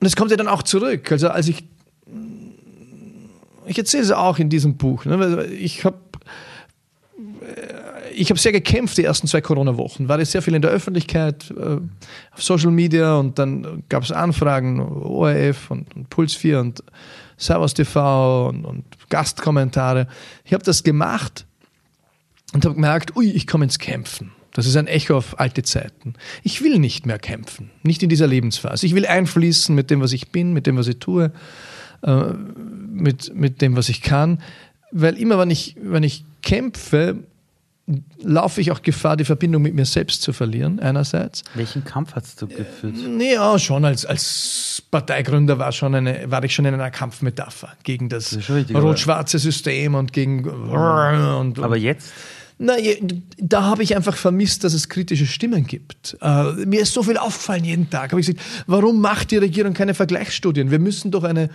[0.01, 1.11] und es kommt ja dann auch zurück.
[1.11, 1.65] Also als ich,
[3.67, 5.05] ich erzähle es auch in diesem Buch.
[5.07, 5.47] Ne?
[5.47, 5.99] Ich habe
[7.41, 10.09] äh, ich habe sehr gekämpft die ersten zwei Corona-Wochen.
[10.09, 11.79] War sehr viel in der Öffentlichkeit, äh,
[12.33, 16.83] auf Social Media und dann gab es Anfragen, ORF und, und Puls 4 und
[17.37, 20.09] Servus TV und, und Gastkommentare.
[20.45, 21.47] Ich habe das gemacht
[22.53, 24.33] und habe gemerkt, ui, ich komme ins Kämpfen.
[24.53, 26.15] Das ist ein Echo auf alte Zeiten.
[26.43, 28.87] Ich will nicht mehr kämpfen, nicht in dieser Lebensphase.
[28.87, 31.31] Ich will einfließen mit dem, was ich bin, mit dem, was ich tue,
[32.03, 32.33] äh,
[32.89, 34.41] mit, mit dem, was ich kann.
[34.93, 37.19] Weil immer, wenn ich, wenn ich kämpfe,
[38.23, 41.45] laufe ich auch Gefahr, die Verbindung mit mir selbst zu verlieren, einerseits.
[41.55, 42.95] Welchen Kampf hast du geführt?
[42.97, 47.73] Äh, ja, schon als, als Parteigründer war, schon eine, war ich schon in einer Kampfmetapher
[47.85, 50.45] gegen das, das rot-schwarze System und gegen...
[50.45, 52.13] Und, aber jetzt?
[52.59, 52.75] Na,
[53.37, 56.17] da habe ich einfach vermisst, dass es kritische Stimmen gibt.
[56.23, 58.13] Uh, mir ist so viel aufgefallen jeden Tag.
[58.13, 60.71] Habe ich gesagt, warum macht die Regierung keine Vergleichsstudien?
[60.71, 61.51] Wir müssen doch eine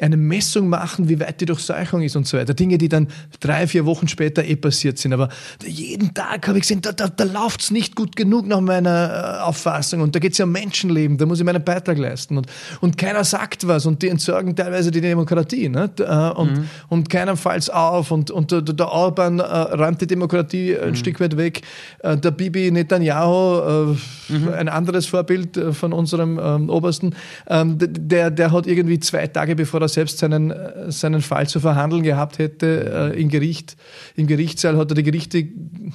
[0.00, 2.52] eine Messung machen, wie weit die Durchseuchung ist und so weiter.
[2.52, 3.08] Dinge, die dann
[3.40, 5.14] drei, vier Wochen später eh passiert sind.
[5.14, 5.30] Aber
[5.64, 9.38] jeden Tag habe ich gesehen, da, da, da läuft es nicht gut genug nach meiner
[9.40, 10.02] äh, Auffassung.
[10.02, 12.36] Und da geht es ja um Menschenleben, da muss ich meinen Beitrag leisten.
[12.36, 12.46] Und,
[12.80, 15.70] und keiner sagt was und die entsorgen teilweise die Demokratie.
[15.70, 15.90] Ne?
[16.36, 16.68] Und, mhm.
[16.88, 18.10] und keiner fällt auf.
[18.10, 20.88] Und, und der, der Orban äh, räumt die Demokratie mhm.
[20.88, 21.62] ein Stück weit weg.
[22.00, 23.94] Äh, der Bibi Netanyahu,
[24.28, 24.48] äh, mhm.
[24.48, 27.14] ein anderes Vorbild äh, von unserem ähm, Obersten,
[27.48, 31.48] ähm, der, der hat irgendwie zwei Tage bevor er er selbst seinen, äh, seinen Fall
[31.48, 33.76] zu verhandeln gehabt hätte äh, im Gericht,
[34.16, 35.46] im Gerichtssaal hat er die Gerichte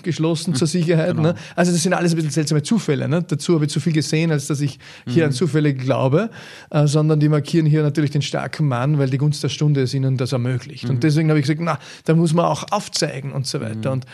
[0.03, 1.15] geschlossen zur Sicherheit.
[1.15, 1.29] Genau.
[1.29, 1.35] Ne?
[1.55, 3.07] Also das sind alles ein bisschen seltsame Zufälle.
[3.07, 3.23] Ne?
[3.27, 5.29] Dazu habe ich zu viel gesehen, als dass ich hier mhm.
[5.29, 6.29] an Zufälle glaube,
[6.69, 9.93] äh, sondern die markieren hier natürlich den starken Mann, weil die Gunst der Stunde es
[9.93, 10.85] ihnen das ermöglicht.
[10.85, 10.91] Mhm.
[10.91, 13.89] Und deswegen habe ich gesagt, na, da muss man auch aufzeigen und so weiter.
[13.89, 14.01] Mhm.
[14.01, 14.05] Und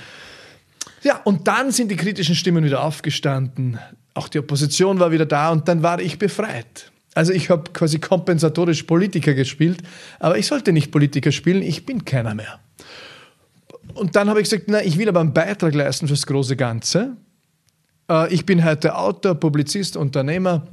[1.03, 3.79] ja, und dann sind die kritischen Stimmen wieder aufgestanden.
[4.13, 6.91] Auch die Opposition war wieder da und dann war ich befreit.
[7.17, 9.79] Also ich habe quasi kompensatorisch Politiker gespielt,
[10.19, 12.59] aber ich sollte nicht Politiker spielen, ich bin keiner mehr.
[13.95, 17.17] Und dann habe ich gesagt, na, ich will aber einen Beitrag leisten fürs große Ganze.
[18.07, 20.67] Äh, ich bin heute Autor, Publizist, Unternehmer.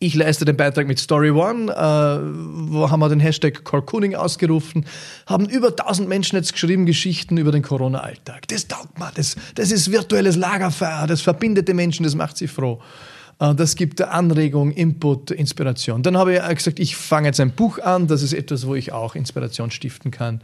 [0.00, 4.84] Ich leiste den Beitrag mit Story One, äh, wo haben wir den Hashtag Corcooning ausgerufen,
[5.26, 8.48] haben über 1000 Menschen jetzt geschrieben Geschichten über den Corona-Alltag.
[8.48, 12.48] Das taugt man, das, das ist virtuelles Lagerfeuer, das verbindet die Menschen, das macht sie
[12.48, 12.82] froh.
[13.42, 16.02] Äh, das gibt Anregung, Input, Inspiration.
[16.02, 18.06] Dann habe ich gesagt, ich fange jetzt ein Buch an.
[18.06, 20.40] Das ist etwas, wo ich auch Inspiration stiften kann.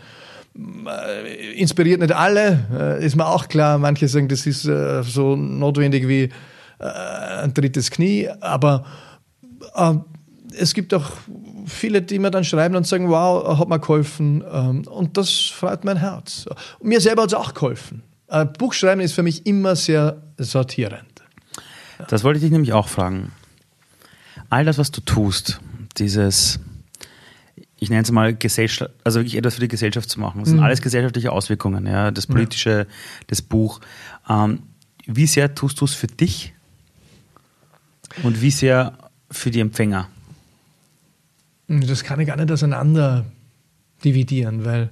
[0.57, 3.79] Äh, inspiriert nicht alle, äh, ist mir auch klar.
[3.79, 6.31] Manche sagen, das ist so notwendig wie
[6.81, 8.29] ein drittes Knie.
[8.41, 8.85] Aber
[10.57, 11.11] es gibt auch
[11.67, 14.45] viele, die mir dann schreiben und sagen, wow, hat mir geholfen.
[14.49, 16.47] Ähm, und das freut mein Herz.
[16.81, 18.05] mir selber hat es auch geholfen.
[18.59, 21.18] Buchschreiben ist für mich immer sehr sortierend.
[22.09, 23.33] Das wollte ich dich nämlich auch fragen.
[24.51, 25.61] All das, was du tust,
[25.97, 26.61] dieses,
[27.79, 30.59] ich nenne es mal Gesellschaft, also wirklich etwas für die Gesellschaft zu machen, das sind
[30.59, 30.65] mhm.
[30.65, 32.87] alles gesellschaftliche Auswirkungen, ja, das politische, ja.
[33.27, 33.81] das Buch.
[34.29, 34.61] Ähm,
[35.07, 36.55] wie sehr tust du es für dich
[38.23, 38.97] und wie sehr
[39.31, 40.09] für die Empfänger?
[41.67, 43.27] Das kann ich gar nicht auseinander
[44.05, 44.91] dividieren, weil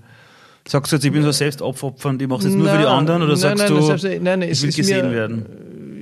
[0.68, 2.88] Sagst du jetzt, ich bin so selbstopfernd, ich mache es jetzt nur nein, für die
[2.88, 5.46] anderen oder nein, sagst nein, du, selbst, nein, ich will gesehen mir, werden?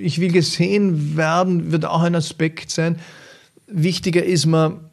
[0.00, 2.98] Ich will gesehen werden, wird auch ein Aspekt sein.
[3.66, 4.90] wichtiger ist mir,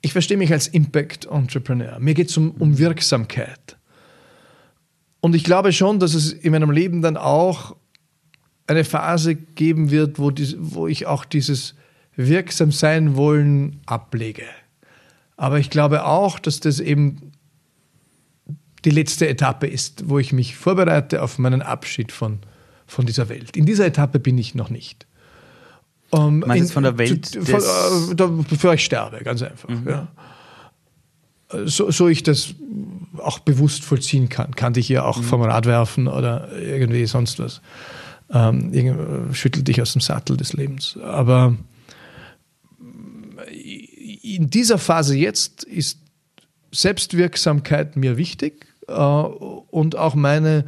[0.00, 1.98] ich verstehe mich als Impact Entrepreneur.
[1.98, 3.76] Mir geht es um, um Wirksamkeit.
[5.20, 7.76] Und ich glaube schon, dass es in meinem Leben dann auch
[8.66, 11.74] eine Phase geben wird, wo, die, wo ich auch dieses
[12.16, 14.44] wirksam sein wollen ablege.
[15.36, 17.32] Aber ich glaube auch, dass das eben
[18.84, 22.40] die letzte Etappe ist, wo ich mich vorbereite auf meinen Abschied von,
[22.86, 23.56] von dieser Welt.
[23.56, 25.06] In dieser Etappe bin ich noch nicht.
[26.12, 27.26] Ähm, Meinst in, von der Welt?
[27.26, 29.68] Zu, von, äh, bevor ich sterbe, ganz einfach.
[29.68, 29.88] Mhm.
[29.88, 30.08] Ja.
[31.64, 32.54] So, so ich das
[33.18, 34.54] auch bewusst vollziehen kann.
[34.54, 35.24] Kann dich ja auch mhm.
[35.24, 37.60] vom Rad werfen oder irgendwie sonst was.
[38.30, 40.98] Ähm, schüttelt dich aus dem Sattel des Lebens.
[41.02, 41.54] Aber
[44.22, 45.98] in dieser Phase jetzt ist
[46.72, 50.64] Selbstwirksamkeit mir wichtig äh, und auch meine,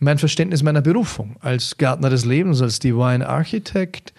[0.00, 4.12] mein Verständnis meiner Berufung als Gärtner des Lebens, als Divine Architect.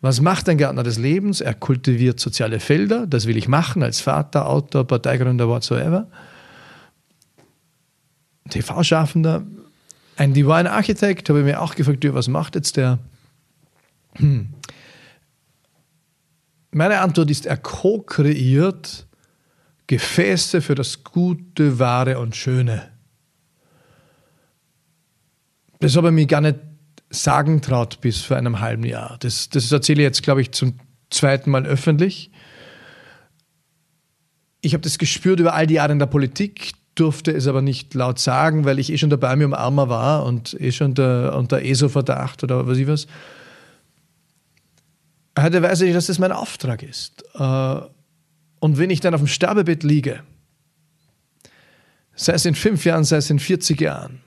[0.00, 1.40] Was macht ein Gärtner des Lebens?
[1.40, 6.08] Er kultiviert soziale Felder, das will ich machen als Vater, Autor, Parteigründer, whatsoever.
[8.50, 9.44] TV-Schaffender.
[10.16, 12.98] Ein Divine Architect, habe ich mir auch gefragt, was macht jetzt der?
[14.14, 14.48] Hm.
[16.70, 19.06] Meine Antwort ist, er co-kreiert
[19.86, 22.95] Gefäße für das Gute, Wahre und Schöne.
[25.86, 26.56] Das habe ich mir gar nicht
[27.10, 29.18] sagen traut bis vor einem halben Jahr.
[29.20, 32.32] Das, das erzähle ich jetzt, glaube ich, zum zweiten Mal öffentlich.
[34.62, 37.94] Ich habe das gespürt über all die Jahre in der Politik, durfte es aber nicht
[37.94, 41.62] laut sagen, weil ich eh schon dabei mir umarmer war und eh schon unter, unter
[41.62, 43.06] ESO-Verdacht oder was ich was.
[45.38, 47.22] Heute weiß ich, dass das mein Auftrag ist.
[47.34, 47.80] Äh,
[48.58, 50.24] und wenn ich dann auf dem Sterbebett liege,
[52.16, 54.25] sei es in fünf Jahren, sei es in 40 Jahren,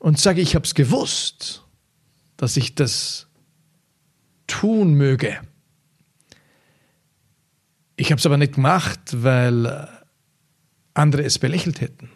[0.00, 1.62] und sage, ich habe es gewusst,
[2.36, 3.28] dass ich das
[4.48, 5.40] tun möge.
[7.94, 9.88] Ich habe es aber nicht gemacht, weil
[10.94, 12.10] andere es belächelt hätten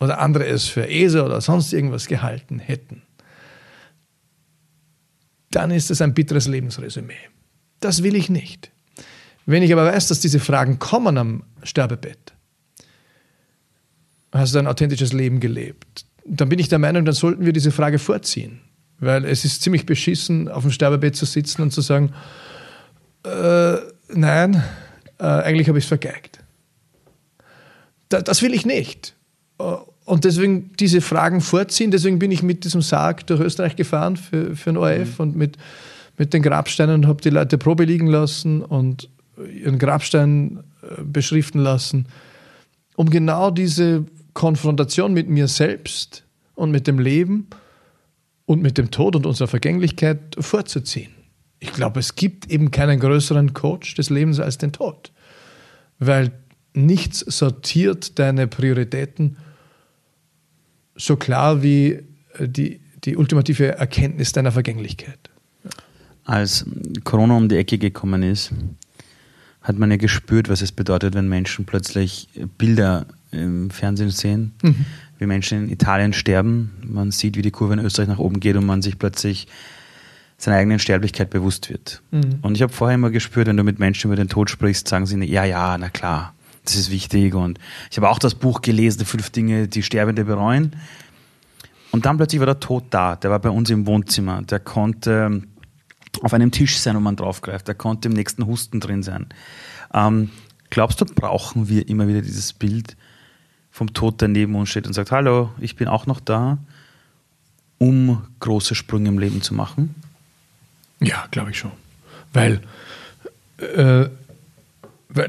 [0.00, 3.02] oder andere es für Esel oder sonst irgendwas gehalten hätten
[5.50, 7.28] dann ist es ein bitteres Lebensresümee.
[7.80, 8.70] Das will ich nicht.
[9.46, 12.34] Wenn ich aber weiß, dass diese Fragen kommen am Sterbebett,
[14.32, 17.70] hast du ein authentisches Leben gelebt, dann bin ich der Meinung, dann sollten wir diese
[17.70, 18.60] Frage vorziehen.
[19.00, 22.12] Weil es ist ziemlich beschissen, auf dem Sterbebett zu sitzen und zu sagen,
[23.24, 23.76] äh,
[24.12, 24.62] nein,
[25.18, 26.40] äh, eigentlich habe ich es vergeigt.
[28.08, 29.14] Da, das will ich nicht.
[29.58, 31.90] Äh, und deswegen diese Fragen vorziehen.
[31.90, 35.22] Deswegen bin ich mit diesem Sarg durch Österreich gefahren für, für den ORF mhm.
[35.22, 35.58] und mit,
[36.16, 41.60] mit den Grabsteinen und habe die Leute Probe liegen lassen und ihren Grabstein äh, beschriften
[41.60, 42.06] lassen,
[42.96, 47.48] um genau diese Konfrontation mit mir selbst und mit dem Leben
[48.46, 51.12] und mit dem Tod und unserer Vergänglichkeit vorzuziehen.
[51.60, 55.12] Ich glaube, es gibt eben keinen größeren Coach des Lebens als den Tod,
[55.98, 56.32] weil
[56.74, 59.36] nichts sortiert deine Prioritäten
[60.94, 62.02] so klar wie
[62.34, 65.30] äh, die, die ultimative Erkenntnis deiner Vergänglichkeit.
[66.24, 66.66] Als
[67.04, 68.52] Corona um die Ecke gekommen ist,
[69.62, 74.86] hat man ja gespürt, was es bedeutet, wenn Menschen plötzlich Bilder im Fernsehen sehen, mhm.
[75.18, 76.70] wie Menschen in Italien sterben.
[76.82, 79.48] Man sieht, wie die Kurve in Österreich nach oben geht und man sich plötzlich
[80.36, 82.00] seiner eigenen Sterblichkeit bewusst wird.
[82.10, 82.38] Mhm.
[82.42, 85.06] Und ich habe vorher immer gespürt, wenn du mit Menschen über den Tod sprichst, sagen
[85.06, 86.34] sie, ja, ja, na klar
[86.68, 87.34] das ist wichtig.
[87.34, 87.58] Und
[87.90, 90.76] ich habe auch das Buch gelesen, Fünf Dinge, die Sterbende bereuen.
[91.90, 93.16] Und dann plötzlich war der Tod da.
[93.16, 94.42] Der war bei uns im Wohnzimmer.
[94.42, 95.42] Der konnte
[96.20, 97.66] auf einem Tisch sein, wo man draufgreift.
[97.68, 99.26] Der konnte im nächsten Husten drin sein.
[99.94, 100.30] Ähm,
[100.70, 102.96] glaubst du, brauchen wir immer wieder dieses Bild
[103.78, 106.58] vom Tod, der neben uns steht und sagt, hallo, ich bin auch noch da,
[107.78, 109.94] um große Sprünge im Leben zu machen?
[111.00, 111.70] Ja, glaube ich schon.
[112.32, 112.60] Weil
[113.58, 114.08] äh,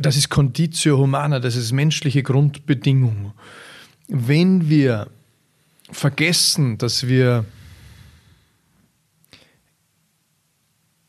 [0.01, 3.33] das ist Conditio Humana, das ist menschliche Grundbedingung.
[4.07, 5.07] Wenn wir
[5.91, 7.45] vergessen, dass wir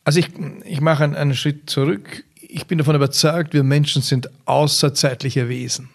[0.02, 0.30] Also ich,
[0.64, 2.24] ich mache einen, einen, Schritt zurück.
[2.40, 5.90] Ich bin davon überzeugt, wir Menschen sind außerzeitliche Wesen.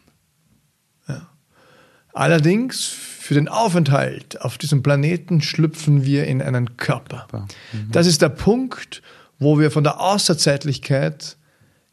[2.16, 7.28] Allerdings, für den Aufenthalt auf diesem Planeten schlüpfen wir in einen Körper.
[7.74, 7.92] Mhm.
[7.92, 9.02] Das ist der Punkt,
[9.38, 11.36] wo wir von der Außerzeitlichkeit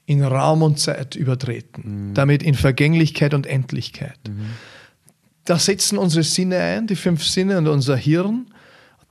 [0.07, 2.15] in Raum und Zeit übertreten, mhm.
[2.15, 4.19] damit in Vergänglichkeit und Endlichkeit.
[4.29, 4.51] Mhm.
[5.45, 8.47] Da setzen unsere Sinne ein, die fünf Sinne und unser Hirn,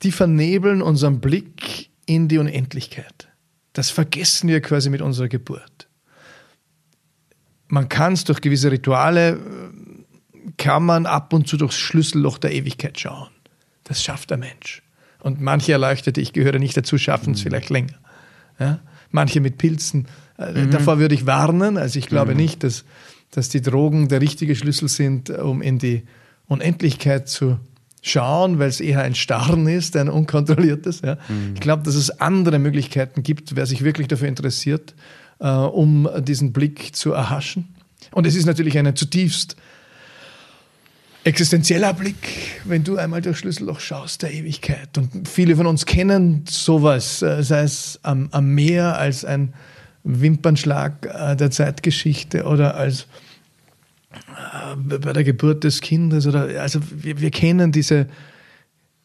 [0.04, 3.28] die vernebeln unseren Blick in die Unendlichkeit.
[3.74, 5.90] Das vergessen wir quasi mit unserer Geburt.
[7.68, 9.40] Man kann es durch gewisse Rituale,
[10.58, 13.30] kann man ab und zu durchs Schlüsselloch der Ewigkeit schauen.
[13.84, 14.82] Das schafft der Mensch.
[15.20, 17.44] Und manche Erleuchtete, ich gehöre nicht dazu, schaffen es mhm.
[17.44, 17.94] vielleicht länger.
[18.60, 18.80] Ja?
[19.12, 20.08] manche mit Pilzen.
[20.38, 20.72] Äh, mhm.
[20.72, 21.78] Davor würde ich warnen.
[21.78, 22.38] Also ich glaube mhm.
[22.38, 22.86] nicht, dass,
[23.30, 26.04] dass die Drogen der richtige Schlüssel sind, um in die
[26.48, 27.60] Unendlichkeit zu
[28.02, 31.02] schauen, weil es eher ein Starren ist, ein unkontrolliertes.
[31.02, 31.16] Ja.
[31.28, 31.54] Mhm.
[31.54, 34.96] Ich glaube, dass es andere Möglichkeiten gibt, wer sich wirklich dafür interessiert,
[35.40, 37.76] äh, um diesen Blick zu erhaschen.
[38.12, 39.56] Und es ist natürlich eine zutiefst
[41.24, 44.98] existenzieller Blick, wenn du einmal durch Schlüsselloch schaust, der Ewigkeit.
[44.98, 49.54] Und viele von uns kennen sowas, äh, sei es am, am Meer als ein
[50.04, 53.06] Wimpernschlag äh, der Zeitgeschichte oder als
[54.12, 56.26] äh, bei der Geburt des Kindes.
[56.26, 58.08] Oder, also wir, wir kennen diese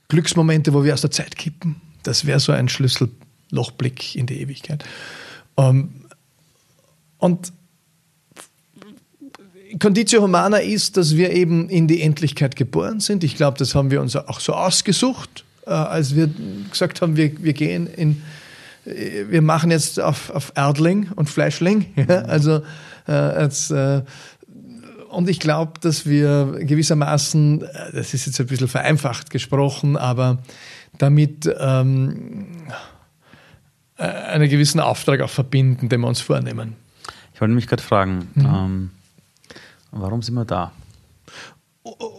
[0.09, 1.77] Glücksmomente, wo wir aus der Zeit kippen.
[2.03, 4.85] Das wäre so ein Schlüssellochblick in die Ewigkeit.
[5.59, 5.91] Ähm,
[7.19, 7.53] und
[9.79, 13.25] Conditio Humana ist, dass wir eben in die Endlichkeit geboren sind.
[13.25, 16.31] Ich glaube, das haben wir uns auch so ausgesucht, äh, als wir
[16.71, 18.23] gesagt haben, wir, wir gehen in,
[18.85, 21.87] äh, wir machen jetzt auf, auf Erdling und Fleischling.
[21.97, 22.23] Ja?
[22.23, 22.63] Also
[23.07, 24.03] äh, als, äh,
[25.11, 30.39] und ich glaube, dass wir gewissermaßen, äh, das ist jetzt ein bisschen vereinfacht gesprochen, aber
[30.99, 32.47] damit ähm,
[33.97, 36.75] äh, einen gewissen Auftrag auch verbinden, den wir uns vornehmen.
[37.35, 38.45] Ich wollte mich gerade fragen, mhm.
[38.45, 38.91] ähm,
[39.91, 40.73] Warum sind wir da?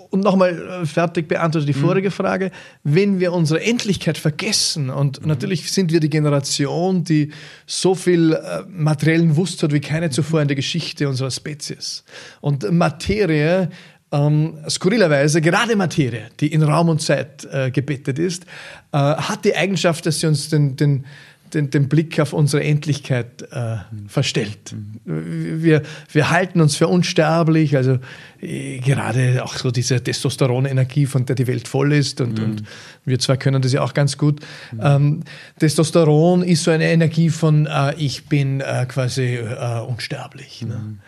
[0.10, 1.84] Und nochmal äh, fertig beantwortet die mhm.
[1.84, 2.52] vorige Frage.
[2.84, 5.28] Wenn wir unsere Endlichkeit vergessen, und mhm.
[5.28, 7.34] natürlich sind wir die Generation, die
[7.66, 12.06] so viel äh, materiellen Wust hat wie keine zuvor in der Geschichte unserer Spezies.
[12.40, 13.70] Und Materie,
[14.14, 18.46] ähm, skurrilerweise, gerade Materie, die in Raum und Zeit äh, gebettet ist,
[18.94, 21.06] äh, hat die Eigenschaft, dass sie uns den, den,
[21.54, 24.76] den, den Blick auf unsere Endlichkeit äh, verstellt.
[25.06, 25.82] Wir,
[26.12, 28.00] wir halten uns für unsterblich, also
[28.42, 32.44] äh, gerade auch so diese Testosteronenergie, von der die Welt voll ist und, mhm.
[32.44, 32.64] und
[33.06, 34.42] wir zwei können das ja auch ganz gut.
[34.72, 34.80] Mhm.
[34.82, 35.24] Ähm,
[35.60, 40.62] Testosteron ist so eine Energie von äh, ich bin äh, quasi äh, unsterblich.
[40.62, 40.76] Ne?
[40.76, 41.00] Mhm.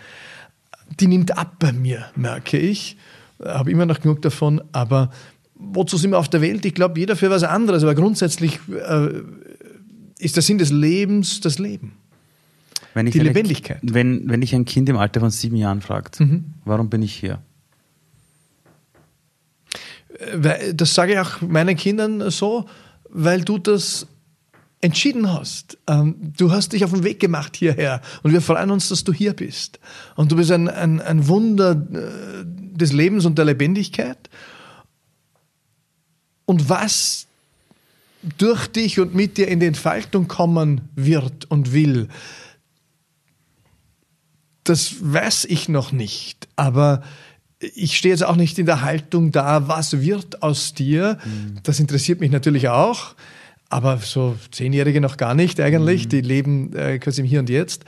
[0.99, 2.97] Die nimmt ab bei mir, merke ich.
[3.43, 5.12] Habe immer noch genug davon, aber
[5.60, 6.65] wozu sind wir auf der Welt?
[6.65, 8.60] Ich glaube, jeder für was anderes, aber grundsätzlich
[10.19, 11.93] ist der Sinn des Lebens das Leben.
[12.95, 13.79] die Lebendigkeit.
[13.82, 16.53] Wenn, wenn dich ein Kind im Alter von sieben Jahren fragt, mhm.
[16.65, 17.41] warum bin ich hier?
[20.19, 22.65] Äh, das sage ich auch meinen Kindern so,
[23.10, 24.05] weil du das
[24.82, 25.77] entschieden hast.
[25.88, 29.13] Ähm, du hast dich auf den Weg gemacht hierher und wir freuen uns, dass du
[29.13, 29.79] hier bist.
[30.15, 34.29] Und du bist ein, ein, ein Wunder äh, des Lebens und der Lebendigkeit.
[36.45, 37.28] Und was
[38.38, 42.10] durch dich und mit dir in die Entfaltung kommen wird und will,
[44.63, 46.47] das weiß ich noch nicht.
[46.55, 47.01] Aber
[47.60, 51.17] ich stehe jetzt auch nicht in der Haltung da, was wird aus dir.
[51.23, 51.58] Mhm.
[51.63, 53.15] Das interessiert mich natürlich auch.
[53.69, 56.05] Aber so Zehnjährige noch gar nicht eigentlich.
[56.05, 56.10] Mhm.
[56.10, 57.86] Die leben äh, quasi im Hier und Jetzt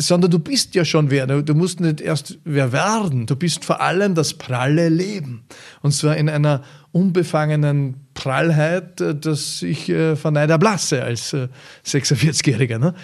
[0.00, 1.26] sondern du bist ja schon wer.
[1.26, 3.26] Du musst nicht erst wer werden.
[3.26, 5.44] Du bist vor allem das pralle Leben.
[5.82, 11.48] Und zwar in einer unbefangenen Prallheit, äh, dass ich äh, vor Neid erblasse als äh,
[11.86, 12.78] 46-Jähriger.
[12.78, 12.94] Ne?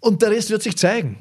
[0.00, 1.16] Und der Rest wird sich zeigen.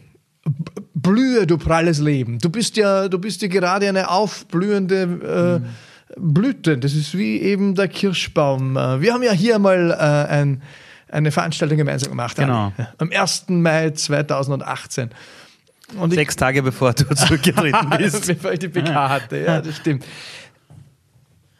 [0.93, 2.39] Blühe, du pralles Leben.
[2.39, 6.34] Du bist ja, du bist ja gerade eine aufblühende äh, mhm.
[6.34, 6.78] Blüte.
[6.78, 8.76] Das ist wie eben der Kirschbaum.
[8.76, 10.62] Äh, wir haben ja hier mal äh, ein
[11.10, 12.74] eine Veranstaltung gemeinsam gemacht genau.
[12.98, 13.46] Am 1.
[13.50, 15.10] Mai 2018.
[15.98, 18.28] Und Sechs ich, Tage bevor du zurückgetreten bist.
[18.28, 20.06] bevor ich die PK hatte, ja, das stimmt.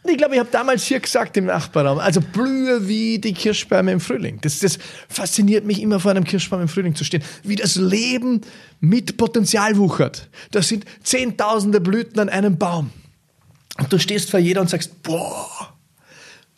[0.04, 3.92] Und ich glaube, ich habe damals hier gesagt im Nachbarraum, also blühe wie die Kirschbäume
[3.92, 4.40] im Frühling.
[4.42, 4.80] Das, das
[5.10, 7.24] fasziniert mich immer, vor einem Kirschbaum im Frühling zu stehen.
[7.44, 8.40] Wie das Leben
[8.80, 10.30] mit Potenzial wuchert.
[10.52, 12.92] Das sind zehntausende Blüten an einem Baum.
[13.78, 15.77] Und du stehst vor jeder und sagst, boah,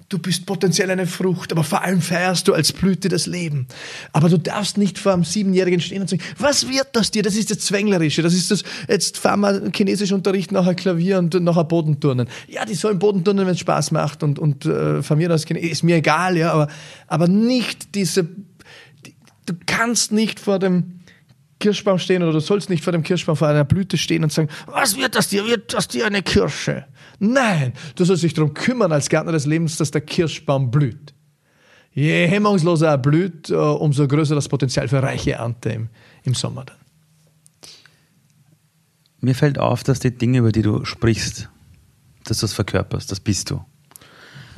[0.10, 3.68] Du bist potenziell eine Frucht, aber vor allem feierst du als Blüte das Leben.
[4.12, 7.22] Aber du darfst nicht vor einem Siebenjährigen stehen und sagen, was wird das dir?
[7.22, 11.36] Das ist das Zwänglerische, das ist das, jetzt fahren wir Chinesisch Unterricht, nachher Klavier und
[11.44, 12.28] nachher Bodenturnen.
[12.48, 15.84] Ja, die sollen Bodenturnen, wenn es Spaß macht und, und äh, von mir aus, ist
[15.84, 16.70] mir egal, ja, aber,
[17.06, 18.24] aber nicht diese,
[19.06, 19.14] die,
[19.46, 21.02] du kannst nicht vor dem
[21.60, 24.50] Kirschbaum stehen oder du sollst nicht vor dem Kirschbaum vor einer Blüte stehen und sagen,
[24.66, 25.46] was wird das dir?
[25.46, 26.86] Wird das dir eine Kirsche?
[27.20, 31.14] Nein, du sollst dich darum kümmern als Gärtner des Lebens, dass der Kirschbaum blüht.
[31.92, 35.90] Je hemmungsloser er blüht, äh, umso größer das Potenzial für reiche Ernte im,
[36.24, 36.78] im Sommer dann.
[39.22, 41.50] Mir fällt auf, dass die Dinge, über die du sprichst,
[42.24, 43.62] dass du das verkörperst, das bist du.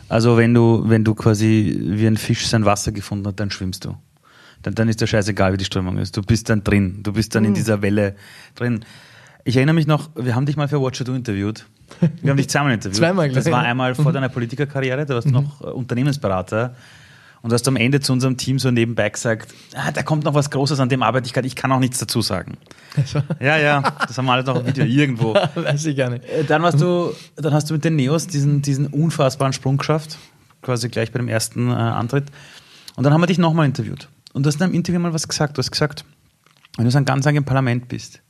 [0.07, 3.85] Also wenn du, wenn du quasi wie ein Fisch sein Wasser gefunden hast, dann schwimmst
[3.85, 3.95] du.
[4.61, 6.15] Dann, dann ist der scheißegal, wie die Strömung ist.
[6.17, 6.99] Du bist dann drin.
[7.01, 7.49] Du bist dann mhm.
[7.49, 8.15] in dieser Welle
[8.53, 8.85] drin.
[9.45, 11.65] Ich erinnere mich noch, wir haben dich mal für Watcher Do interviewt.
[12.21, 12.97] Wir haben dich zweimal interviewt.
[12.97, 15.35] zweimal, Das war einmal vor deiner Politikerkarriere, da warst du mhm.
[15.35, 16.75] noch äh, Unternehmensberater.
[17.41, 20.35] Und du hast am Ende zu unserem Team so nebenbei gesagt, ah, da kommt noch
[20.35, 22.57] was Großes, an dem arbeite ich gerade, ich kann auch nichts dazu sagen.
[22.95, 23.23] Also.
[23.39, 25.33] Ja, ja, das haben wir alle noch im Video irgendwo.
[25.55, 26.23] Weiß ich gar nicht.
[26.25, 30.19] Äh, dann, warst du, dann hast du mit den Neos diesen, diesen unfassbaren Sprung geschafft,
[30.61, 32.25] quasi gleich bei dem ersten äh, Antritt.
[32.95, 34.07] Und dann haben wir dich nochmal interviewt.
[34.33, 35.57] Und du hast in einem Interview mal was gesagt.
[35.57, 36.05] Du hast gesagt,
[36.77, 38.21] wenn du so ein ganz lang im Parlament bist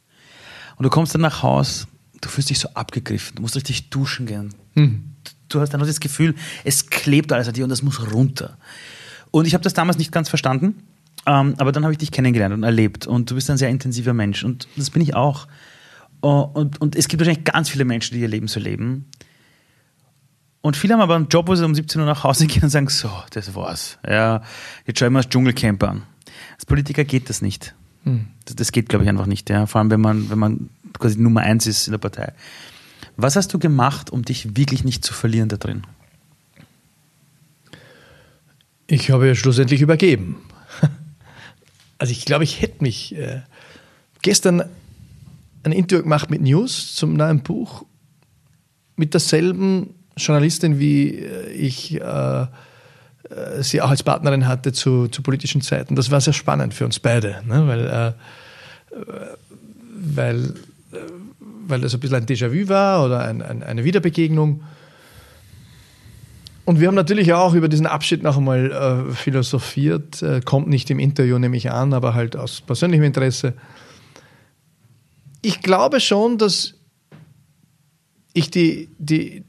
[0.77, 1.87] und du kommst dann nach Haus,
[2.21, 4.53] du fühlst dich so abgegriffen, du musst richtig duschen gehen.
[4.73, 5.15] Hm.
[5.49, 8.57] Du hast dann das Gefühl, es klebt alles an dir und das muss runter.
[9.31, 10.83] Und ich habe das damals nicht ganz verstanden,
[11.25, 14.13] ähm, aber dann habe ich dich kennengelernt und erlebt und du bist ein sehr intensiver
[14.13, 15.47] Mensch und das bin ich auch.
[16.23, 19.05] Uh, und, und es gibt wahrscheinlich ganz viele Menschen, die ihr Leben so leben.
[20.61, 22.69] Und viele haben aber einen Job, wo sie um 17 Uhr nach Hause gehen und
[22.69, 23.97] sagen, so, das war's.
[24.07, 24.43] Ja,
[24.85, 26.03] jetzt schauen wir das Dschungelcamp an.
[26.53, 27.73] Als Politiker geht das nicht.
[28.03, 28.27] Hm.
[28.45, 29.49] Das, das, geht, glaube ich, einfach nicht.
[29.49, 29.65] Ja.
[29.65, 30.69] Vor allem, wenn man, wenn man
[31.01, 32.33] quasi Nummer eins ist in der Partei.
[33.17, 35.83] Was hast du gemacht, um dich wirklich nicht zu verlieren da drin?
[38.87, 40.37] Ich habe ja schlussendlich übergeben.
[41.97, 43.41] Also ich glaube, ich hätte mich äh,
[44.23, 44.63] gestern
[45.61, 47.85] ein Interview gemacht mit News zum neuen Buch
[48.95, 52.47] mit derselben Journalistin, wie äh, ich äh,
[53.31, 55.95] äh, sie auch als Partnerin hatte zu, zu, politischen Zeiten.
[55.95, 57.67] Das war sehr spannend für uns beide, ne?
[57.67, 58.13] weil, äh,
[59.93, 60.53] weil, äh,
[61.67, 64.61] weil das ein bisschen ein Déjà-vu war oder ein, ein, eine Wiederbegegnung.
[66.65, 70.21] Und wir haben natürlich auch über diesen Abschied noch einmal äh, philosophiert.
[70.21, 73.55] Äh, kommt nicht im Interview, nehme ich an, aber halt aus persönlichem Interesse.
[75.41, 76.75] Ich glaube schon, dass
[78.33, 79.43] ich die, die,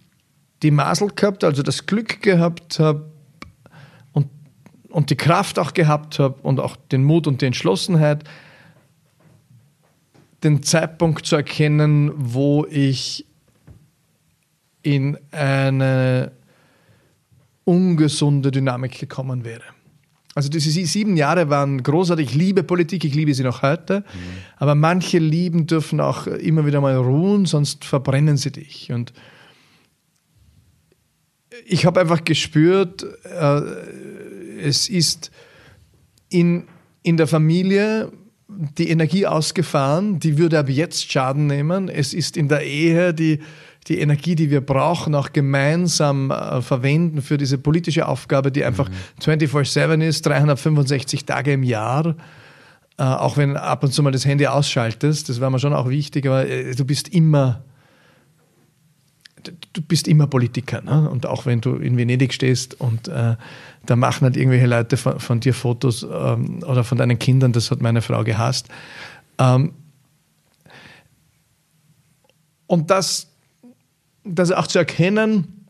[0.63, 3.11] die Masel gehabt, also das Glück gehabt habe
[4.13, 4.29] und,
[4.89, 8.25] und die Kraft auch gehabt habe und auch den Mut und die Entschlossenheit,
[10.43, 13.27] den Zeitpunkt zu erkennen, wo ich
[14.83, 16.33] in eine
[17.65, 19.63] ungesunde Dynamik gekommen wäre.
[20.35, 22.31] Also diese sieben Jahre waren großartig.
[22.31, 24.01] Ich liebe Politik, ich liebe sie noch heute.
[24.01, 24.05] Mhm.
[24.57, 28.91] Aber manche Lieben dürfen auch immer wieder mal ruhen, sonst verbrennen sie dich.
[28.91, 29.13] Und
[31.67, 33.61] ich habe einfach gespürt, äh,
[34.63, 35.31] es ist
[36.31, 36.65] in,
[37.03, 38.11] in der Familie
[38.79, 41.89] die Energie ausgefahren, die würde ab jetzt Schaden nehmen.
[41.89, 43.41] Es ist in der Ehe die
[43.89, 48.89] die Energie, die wir brauchen, auch gemeinsam äh, verwenden für diese politische Aufgabe, die einfach
[48.89, 48.95] mhm.
[49.21, 52.15] 24-7 ist, 365 Tage im Jahr.
[52.99, 55.89] Äh, auch wenn ab und zu mal das Handy ausschaltest, das war mir schon auch
[55.89, 57.65] wichtig, aber äh, du bist immer
[59.73, 60.83] du bist immer Politiker.
[60.83, 61.09] Ne?
[61.09, 63.37] Und auch wenn du in Venedig stehst und äh,
[63.87, 67.71] da machen halt irgendwelche Leute von, von dir Fotos ähm, oder von deinen Kindern, das
[67.71, 68.69] hat meine Frau gehasst.
[69.39, 69.73] Ähm,
[72.67, 73.29] und das,
[74.25, 75.67] das auch zu erkennen,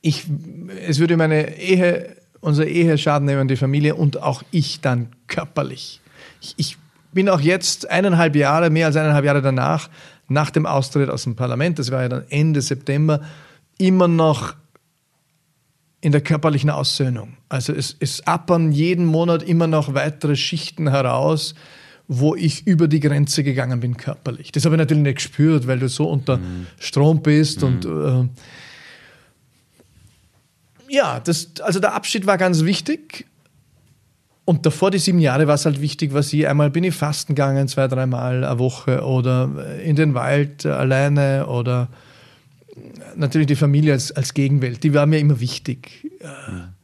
[0.00, 0.24] ich,
[0.86, 6.00] es würde meine Ehe, unsere Ehe Schaden nehmen, die Familie und auch ich dann körperlich.
[6.40, 6.78] Ich, ich
[7.12, 9.90] bin auch jetzt eineinhalb Jahre, mehr als eineinhalb Jahre danach,
[10.30, 13.20] nach dem Austritt aus dem Parlament, das war ja dann Ende September,
[13.78, 14.54] immer noch
[16.00, 17.36] in der körperlichen Aussöhnung.
[17.48, 21.54] Also es, es appern jeden Monat immer noch weitere Schichten heraus,
[22.08, 24.50] wo ich über die Grenze gegangen bin körperlich.
[24.52, 26.66] Das habe ich natürlich nicht gespürt, weil du so unter mhm.
[26.78, 27.66] Strom bist mhm.
[27.66, 28.28] und äh,
[30.92, 33.26] ja, das, also der Abschied war ganz wichtig.
[34.50, 37.36] Und davor die sieben Jahre war es halt wichtig, was ich einmal bin ich fasten
[37.36, 39.48] gegangen, zwei, dreimal eine Woche oder
[39.84, 41.86] in den Wald alleine oder
[43.14, 46.10] natürlich die Familie als, als Gegenwelt, die war mir immer wichtig.
[46.48, 46.74] Mhm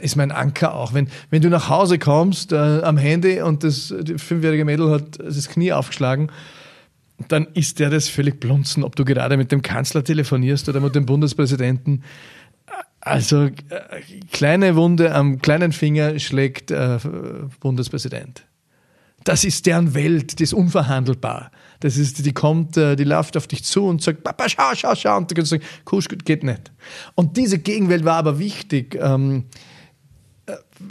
[0.00, 0.94] ist mein Anker auch.
[0.94, 5.46] Wenn, wenn du nach Hause kommst äh, am Handy und das fünfjährige Mädel hat das
[5.50, 6.30] Knie aufgeschlagen,
[7.28, 10.94] dann ist der das völlig blunzen, ob du gerade mit dem Kanzler telefonierst oder mit
[10.94, 12.02] dem Bundespräsidenten.
[13.04, 13.50] Also äh,
[14.32, 16.98] kleine Wunde am kleinen Finger schlägt äh,
[17.60, 18.46] Bundespräsident.
[19.24, 21.50] Das ist deren Welt, die ist unverhandelbar.
[21.80, 24.94] Das ist, die kommt, äh, die läuft auf dich zu und sagt, Papa, schau, schau,
[24.94, 25.18] schau.
[25.18, 26.72] Und du kannst sagen, Kusch, geht nicht.
[27.14, 28.98] Und diese Gegenwelt war aber wichtig.
[28.98, 29.44] Ähm,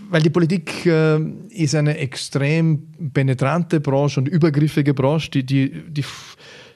[0.09, 6.05] weil die Politik äh, ist eine extrem penetrante Branche und übergriffige Branche, die, die, die,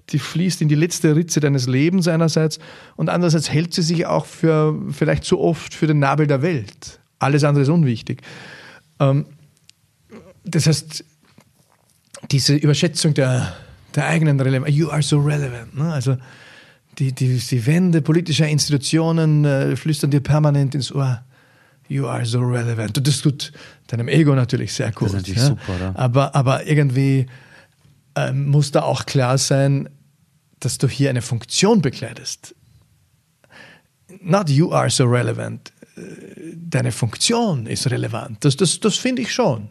[0.10, 2.60] die fließt in die letzte Ritze deines Lebens einerseits
[2.96, 7.00] und andererseits hält sie sich auch für vielleicht zu oft für den Nabel der Welt.
[7.20, 8.22] Alles andere ist unwichtig.
[9.00, 9.26] Ähm,
[10.46, 11.04] das heißt,
[12.32, 13.54] diese Überschätzung der,
[13.96, 15.92] der eigenen Relevanz, you are so relevant, ne?
[15.92, 16.18] also
[17.00, 21.22] die, die, die Wände politischer Institutionen äh, flüstern dir permanent ins Ohr
[21.90, 22.98] you are so relevant.
[22.98, 23.52] Und das tut
[23.88, 25.08] deinem Ego natürlich sehr gut.
[25.08, 25.48] Das ist natürlich ja?
[25.48, 25.94] super, oder?
[25.96, 27.28] Aber, aber irgendwie
[28.16, 29.90] ähm, muss da auch klar sein,
[30.60, 32.56] dass du hier eine Funktion bekleidest.
[34.22, 35.72] Not you are so relevant.
[36.54, 38.44] deine Funktion ist relevant.
[38.44, 39.70] Das, das, das finde ich schon.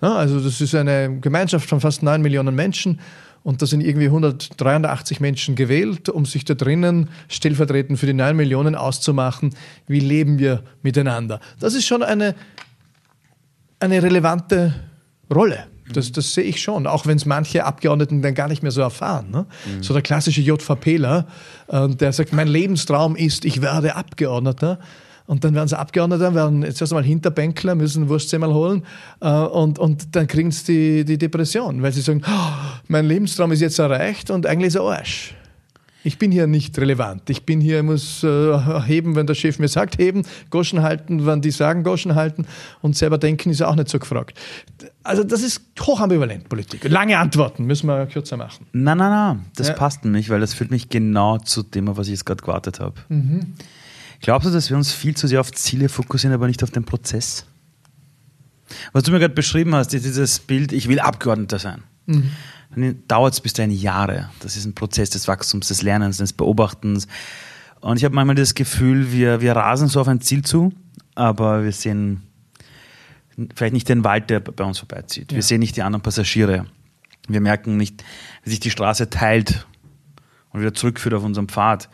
[0.00, 3.00] Also das ist eine Gemeinschaft von fast 9 Millionen Menschen
[3.42, 8.36] und da sind irgendwie 183 Menschen gewählt, um sich da drinnen stellvertretend für die 9
[8.36, 9.54] Millionen auszumachen,
[9.86, 11.40] wie leben wir miteinander.
[11.58, 12.34] Das ist schon eine,
[13.80, 14.74] eine relevante
[15.32, 15.66] Rolle.
[15.92, 18.80] Das, das sehe ich schon, auch wenn es manche Abgeordneten dann gar nicht mehr so
[18.80, 19.30] erfahren.
[19.30, 19.46] Ne?
[19.66, 19.82] Mhm.
[19.82, 21.26] So der klassische JVPler,
[21.68, 24.78] äh, der sagt, mein Lebenstraum ist, ich werde Abgeordneter.
[25.26, 28.84] Und dann werden sie Abgeordneter, werden jetzt erst einmal Hinterbänkler, müssen Wurstsemmel holen
[29.20, 32.52] äh, und, und dann kriegen sie die, die Depression, weil sie sagen, oh,
[32.88, 35.34] mein Lebenstraum ist jetzt erreicht und eigentlich ist er Arsch.
[36.04, 37.28] Ich bin hier nicht relevant.
[37.28, 41.40] Ich bin hier, muss äh, heben, wenn der Chef mir sagt, heben, Goschen halten, wenn
[41.40, 42.46] die sagen, Goschen halten
[42.82, 44.38] und selber denken ist auch nicht so gefragt.
[45.02, 46.88] Also das ist hochambivalent Politik.
[46.88, 48.66] Lange Antworten, müssen wir kürzer machen.
[48.72, 49.74] Nein, nein, nein, das ja.
[49.74, 52.94] passt nicht, weil das führt mich genau zu dem, was ich jetzt gerade gewartet habe.
[53.08, 53.54] Mhm.
[54.20, 56.84] Glaubst du, dass wir uns viel zu sehr auf Ziele fokussieren, aber nicht auf den
[56.84, 57.44] Prozess?
[58.92, 61.82] Was du mir gerade beschrieben hast, ist dieses Bild, ich will Abgeordneter sein.
[62.06, 62.30] Mhm.
[62.70, 64.30] Dann dauert es bis dahin Jahre.
[64.40, 67.06] Das ist ein Prozess des Wachstums, des Lernens, des Beobachtens.
[67.80, 70.72] Und ich habe manchmal das Gefühl, wir, wir rasen so auf ein Ziel zu,
[71.14, 72.22] aber wir sehen
[73.54, 75.32] vielleicht nicht den Wald, der bei uns vorbeizieht.
[75.32, 75.36] Ja.
[75.36, 76.66] Wir sehen nicht die anderen Passagiere.
[77.28, 78.02] Wir merken nicht,
[78.42, 79.66] wie sich die Straße teilt
[80.50, 81.88] und wieder zurückführt auf unserem Pfad.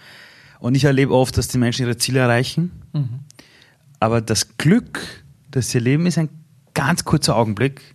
[0.61, 2.72] Und ich erlebe oft, dass die Menschen ihre Ziele erreichen.
[2.93, 3.20] Mhm.
[4.01, 5.01] Aber das Glück,
[5.51, 6.31] das sie erleben, ist ein
[6.72, 7.93] ganz kurzer Augenblick,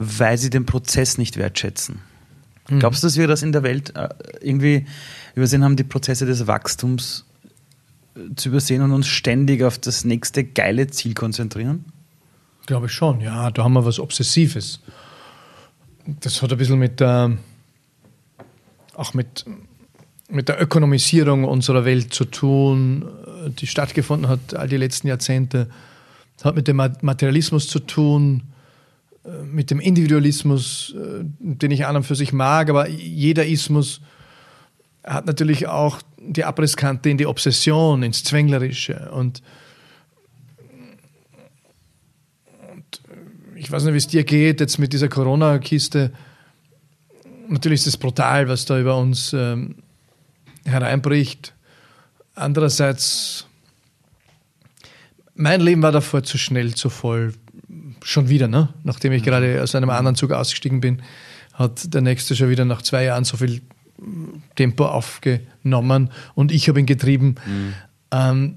[0.00, 2.00] weil sie den Prozess nicht wertschätzen.
[2.70, 2.80] Mhm.
[2.80, 4.08] Glaubst du, dass wir das in der Welt äh,
[4.40, 4.86] irgendwie
[5.34, 7.26] übersehen haben, die Prozesse des Wachstums
[8.16, 11.84] äh, zu übersehen und uns ständig auf das nächste geile Ziel konzentrieren?
[12.64, 13.50] Glaube ich schon, ja.
[13.50, 14.80] Da haben wir was Obsessives.
[16.06, 17.36] Das hat ein bisschen mit der,
[18.94, 19.44] auch mit
[20.32, 23.04] mit der Ökonomisierung unserer Welt zu tun,
[23.58, 25.68] die stattgefunden hat all die letzten Jahrzehnte,
[26.44, 28.59] hat mit dem Materialismus zu tun, äh,
[29.44, 34.00] mit dem Individualismus, äh, den ich an und für sich mag, aber jeder Ismus
[35.04, 39.42] hat natürlich auch die Abrisskante in die Obsession, ins Zwänglerische und,
[42.72, 43.02] und
[43.56, 46.12] ich weiß nicht, wie es dir geht jetzt mit dieser Corona-Kiste.
[47.48, 49.76] Natürlich ist es brutal, was da über uns ähm,
[50.64, 51.54] hereinbricht.
[52.34, 53.46] Andererseits,
[55.34, 57.34] mein Leben war davor zu schnell, zu voll.
[58.02, 58.68] Schon wieder, ne?
[58.82, 59.26] nachdem ich mhm.
[59.26, 61.02] gerade aus einem anderen Zug ausgestiegen bin,
[61.54, 63.60] hat der nächste schon wieder nach zwei Jahren so viel
[64.56, 67.34] Tempo aufgenommen und ich habe ihn getrieben.
[67.46, 67.74] Mhm.
[68.12, 68.56] Ähm,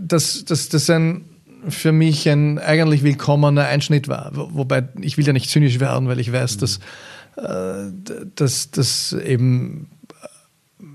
[0.00, 1.24] dass das, das ein,
[1.68, 4.30] für mich ein eigentlich willkommener Einschnitt war.
[4.34, 6.60] Wobei ich will ja nicht zynisch werden, weil ich weiß, mhm.
[6.60, 6.80] dass,
[7.36, 7.92] äh,
[8.34, 9.88] dass, dass eben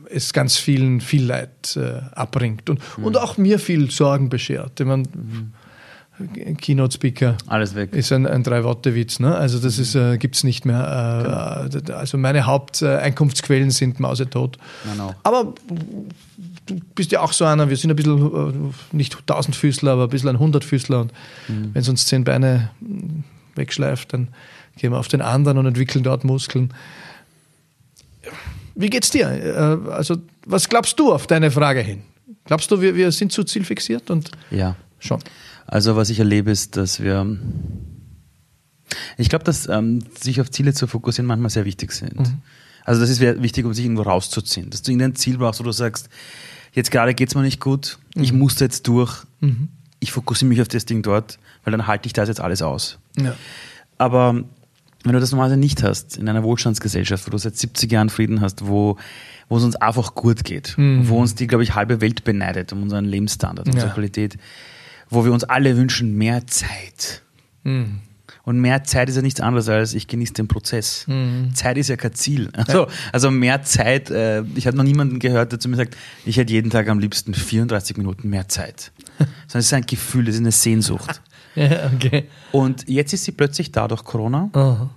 [0.10, 3.06] es ganz vielen viel Leid äh, abbringt und, mhm.
[3.06, 4.80] und auch mir viel Sorgen beschert.
[4.80, 5.54] Ich meine, mhm.
[6.58, 7.94] Keynote Speaker Alles weg.
[7.94, 9.20] ist ein, ein Drei-Worte-Witz.
[9.20, 9.36] Ne?
[9.36, 11.66] Also das ist, äh, gibt es nicht mehr.
[11.66, 11.98] Äh, genau.
[11.98, 14.58] Also meine Haupteinkunftsquellen sind mausetot.
[14.92, 15.16] Genau.
[15.24, 15.54] Aber
[16.66, 20.10] du bist ja auch so einer, wir sind ein bisschen, äh, nicht Tausendfüßler, aber ein
[20.10, 21.02] bisschen ein Hundertfüßler.
[21.02, 21.14] Und
[21.48, 21.74] mhm.
[21.74, 22.72] wenn es uns zehn Beine
[23.56, 24.30] wegschleift, dann
[24.78, 26.74] gehen wir auf den anderen und entwickeln dort Muskeln.
[28.76, 29.30] Wie geht's dir?
[29.30, 32.02] Äh, also, was glaubst du auf deine Frage hin?
[32.46, 34.10] Glaubst du, wir, wir sind zu zielfixiert?
[34.10, 34.76] Und ja.
[35.00, 35.20] Schon.
[35.72, 37.38] Also, was ich erlebe, ist, dass wir.
[39.18, 42.20] Ich glaube, dass ähm, sich auf Ziele zu fokussieren manchmal sehr wichtig sind.
[42.20, 42.42] Mhm.
[42.86, 44.72] Also, das ist wichtig, um sich irgendwo rauszuziehen.
[44.72, 46.10] Dass du irgendein Ziel brauchst, wo du sagst,
[46.74, 48.24] jetzt gerade geht es mir nicht gut, mhm.
[48.24, 49.70] ich muss jetzt durch, mhm.
[50.00, 52.98] ich fokussiere mich auf das Ding dort, weil dann halte ich das jetzt alles aus.
[53.18, 53.36] Ja.
[54.00, 54.44] Aber
[55.04, 58.42] wenn du das normalerweise nicht hast, in einer Wohlstandsgesellschaft, wo du seit 70 Jahren Frieden
[58.42, 58.98] hast, wo,
[59.50, 61.08] wo es uns einfach gut geht, mhm.
[61.08, 63.94] wo uns die, glaube ich, halbe Welt beneidet um unseren Lebensstandard, unsere ja.
[63.94, 64.38] Qualität,
[65.10, 67.24] wo wir uns alle wünschen, mehr Zeit.
[67.64, 68.02] Mhm.
[68.44, 71.06] Und mehr Zeit ist ja nichts anderes als ich genieße den Prozess.
[71.08, 71.54] Mhm.
[71.54, 72.50] Zeit ist ja kein Ziel.
[72.54, 75.96] Also, also mehr Zeit, äh, ich habe noch niemanden gehört, der zu mir sagt,
[76.26, 78.92] ich hätte jeden Tag am liebsten 34 Minuten mehr Zeit.
[79.18, 81.22] Sondern es ist ein Gefühl, es ist eine Sehnsucht.
[81.56, 82.26] Ja, okay.
[82.52, 84.50] Und jetzt ist sie plötzlich da durch Corona.
[84.54, 84.92] Aha.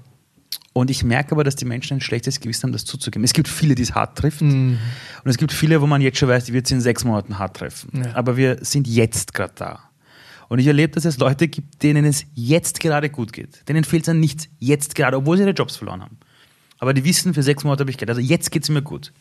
[0.75, 3.25] Und ich merke aber, dass die Menschen ein schlechtes Gewissen haben, das zuzugeben.
[3.25, 4.43] Es gibt viele, die es hart trifft.
[4.43, 4.79] Mhm.
[5.25, 7.39] Und es gibt viele, wo man jetzt schon weiß, die wird es in sechs Monaten
[7.39, 8.03] hart treffen.
[8.05, 8.15] Ja.
[8.15, 9.81] Aber wir sind jetzt gerade da.
[10.53, 13.69] Und ich erlebe, dass es Leute gibt, denen es jetzt gerade gut geht.
[13.69, 16.19] Denen fehlt es an nichts jetzt gerade, obwohl sie ihre Jobs verloren haben.
[16.79, 18.11] Aber die wissen, für sechs Monate habe ich Geld.
[18.11, 19.13] Also jetzt geht es mir gut.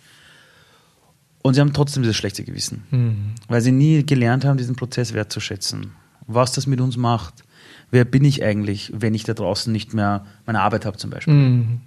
[1.42, 2.84] Und sie haben trotzdem dieses schlechte Gewissen.
[2.92, 3.16] Mhm.
[3.48, 5.94] Weil sie nie gelernt haben, diesen Prozess wertzuschätzen
[6.28, 7.44] was das mit uns macht.
[7.90, 11.34] Wer bin ich eigentlich, wenn ich da draußen nicht mehr meine Arbeit habe, zum Beispiel?
[11.34, 11.82] Mhm.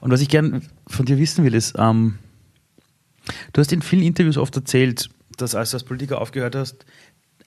[0.00, 2.18] Und was ich gerne von dir wissen will, ist, ähm,
[3.52, 6.84] du hast in vielen Interviews oft erzählt, dass als du als Politiker aufgehört hast,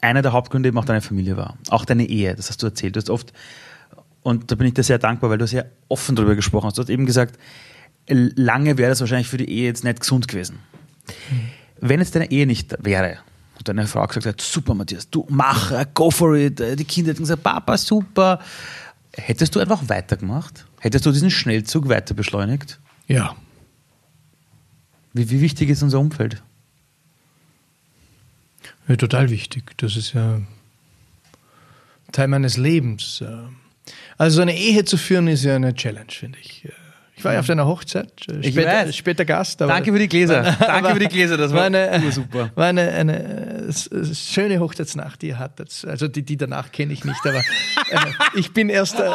[0.02, 1.58] einer der Hauptgründe eben auch deine Familie war.
[1.70, 2.96] Auch deine Ehe, das hast du erzählt.
[2.96, 3.34] Du hast oft,
[4.24, 6.78] und da bin ich dir sehr dankbar, weil du sehr offen darüber gesprochen hast.
[6.78, 7.40] Du hast eben gesagt,
[8.08, 10.60] lange wäre das wahrscheinlich für die Ehe jetzt nicht gesund gewesen.
[11.08, 11.50] Mhm.
[11.82, 13.20] Wenn jetzt deine Ehe nicht wäre,
[13.58, 16.60] und deine Frau gesagt hat, super Matthias, du mach, go for it.
[16.60, 18.40] Die Kinder hätten gesagt, Papa, super.
[19.14, 20.66] Hättest du einfach weitergemacht?
[20.80, 22.80] Hättest du diesen Schnellzug weiter beschleunigt?
[23.08, 23.36] Ja.
[25.14, 26.44] Wie, wie wichtig ist unser Umfeld?
[28.88, 29.78] Ja, total wichtig.
[29.78, 30.42] Das ist ja
[32.12, 33.24] Teil meines Lebens.
[34.18, 36.68] Also eine Ehe zu führen ist ja eine Challenge, finde ich.
[37.18, 39.62] Ich war ja auf deiner Hochzeit, äh, später, später Gast.
[39.62, 40.44] Danke für die Gläser.
[40.60, 42.52] Danke für die Gläser, das war, war eine, super.
[42.56, 43.70] War eine, eine,
[44.14, 45.86] schöne Hochzeitsnacht, die ihr hattet.
[45.88, 49.00] Also die, die danach kenne ich nicht, aber äh, ich bin erst...
[49.00, 49.10] Äh,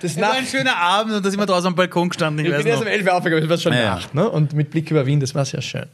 [0.00, 2.44] das war ein schöner Abend und da sind wir draußen am Balkon gestanden.
[2.44, 4.14] Ich, ich bin erst um 11 Uhr aufgegangen, es war schon ja, Nacht.
[4.16, 4.28] Ne?
[4.28, 5.86] Und mit Blick über Wien, das war sehr schön.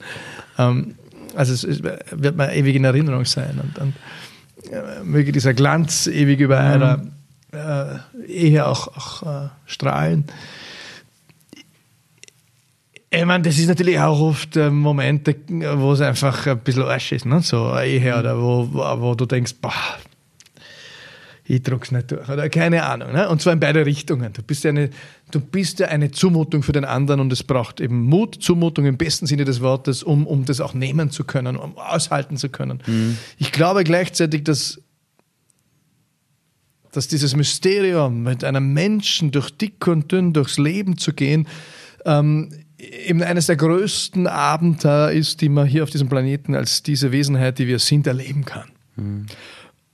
[0.57, 0.95] Ähm,
[1.39, 3.95] also es, wird mir ewig in Erinnerung sein und, und
[4.73, 6.83] äh, möge dieser Glanz ewig über mhm.
[6.83, 7.03] einer
[7.53, 10.25] äh, Ehe auch, auch äh, strahlen.
[13.11, 17.25] Ich meine, das ist natürlich auch oft Momente, wo es einfach ein bisschen Arsch ist,
[17.25, 17.41] ne?
[17.41, 19.73] so eine Ehe, oder wo, wo, wo, du denkst, boah,
[21.49, 23.13] ich druck's nicht durch, oder keine Ahnung.
[23.13, 23.29] Ne?
[23.29, 24.33] Und zwar in beide Richtungen.
[24.35, 24.91] Du bist, ja eine,
[25.31, 28.99] du bist ja eine Zumutung für den anderen und es braucht eben Mut, Zumutung im
[28.99, 32.83] besten Sinne des Wortes, um, um das auch nehmen zu können, um aushalten zu können.
[32.87, 33.17] Mhm.
[33.39, 34.83] Ich glaube gleichzeitig, dass
[36.91, 41.47] dass dieses Mysterium, mit einem Menschen durch dick und dünn durchs Leben zu gehen,
[42.05, 47.13] ähm, eben eines der größten Abenteuer ist, die man hier auf diesem Planeten als diese
[47.13, 48.71] Wesenheit, die wir sind, erleben kann.
[48.97, 49.27] Mhm.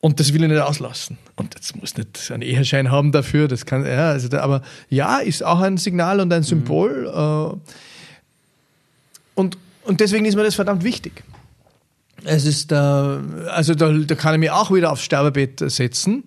[0.04, 1.16] Und das will ich nicht auslassen.
[1.34, 5.16] Und jetzt muss nicht einen Eheschein haben dafür, das kann, ja, also da, aber ja,
[5.16, 6.44] ist auch ein Signal und ein mhm.
[6.44, 7.04] Symbol.
[7.04, 7.60] Mhm.
[9.34, 11.24] Und, und deswegen ist mir das verdammt wichtig.
[12.22, 16.24] Es ist, äh, also da, da kann ich mich auch wieder aufs Sterbebett setzen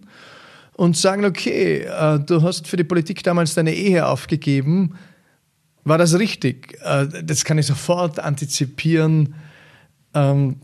[0.74, 4.98] und sagen, okay, äh, du hast für die Politik damals deine Ehe aufgegeben,
[5.84, 6.80] war das richtig?
[6.82, 9.36] Das kann ich sofort antizipieren,
[10.16, 10.56] ähm,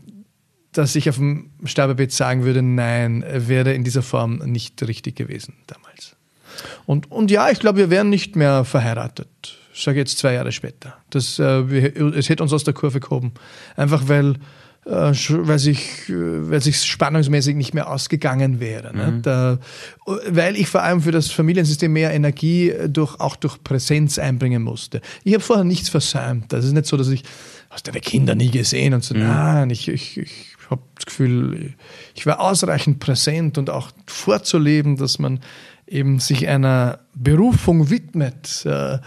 [0.74, 5.54] dass ich auf dem Sterbebett sagen würde, nein, wäre in dieser Form nicht richtig gewesen
[5.66, 6.16] damals.
[6.86, 9.58] Und, und ja, ich glaube, wir wären nicht mehr verheiratet.
[9.72, 10.96] Ich sage jetzt zwei Jahre später.
[11.10, 13.32] Das, äh, wir, es hätte uns aus der Kurve gehoben.
[13.76, 14.34] Einfach weil
[14.86, 18.94] äh, weil sich weil sich spannungsmäßig nicht mehr ausgegangen wäre.
[18.94, 19.12] Ne?
[19.12, 19.22] Mhm.
[19.22, 19.58] Da,
[20.28, 25.00] weil ich vor allem für das Familiensystem mehr Energie durch, auch durch Präsenz einbringen musste.
[25.24, 26.52] Ich habe vorher nichts versäumt.
[26.52, 27.24] Das ist nicht so, dass ich
[27.70, 29.14] hast deine Kinder nie gesehen und so.
[29.14, 29.22] Mhm.
[29.22, 31.74] Nein, ich, ich, ich habe das Gefühl,
[32.14, 35.40] ich war ausreichend präsent und auch vorzuleben, dass man
[35.86, 38.64] eben sich einer Berufung widmet.
[38.64, 38.98] Äh,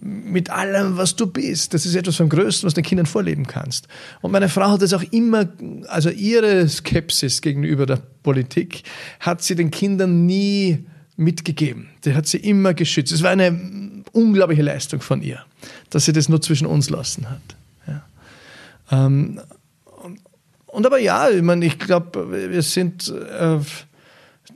[0.00, 1.74] mit allem, was du bist.
[1.74, 3.88] Das ist etwas vom Größten, was den Kindern vorleben kannst.
[4.20, 5.48] Und meine Frau hat es auch immer,
[5.88, 8.84] also ihre Skepsis gegenüber der Politik
[9.20, 10.86] hat sie den Kindern nie
[11.16, 11.88] mitgegeben.
[12.04, 13.12] Die hat sie immer geschützt.
[13.12, 15.44] Es war eine unglaubliche Leistung von ihr,
[15.90, 17.56] dass sie das nur zwischen uns lassen hat.
[17.86, 18.04] Ja.
[19.06, 19.40] Ähm,
[20.78, 23.58] und aber ja, ich meine, ich glaube, wir sind äh,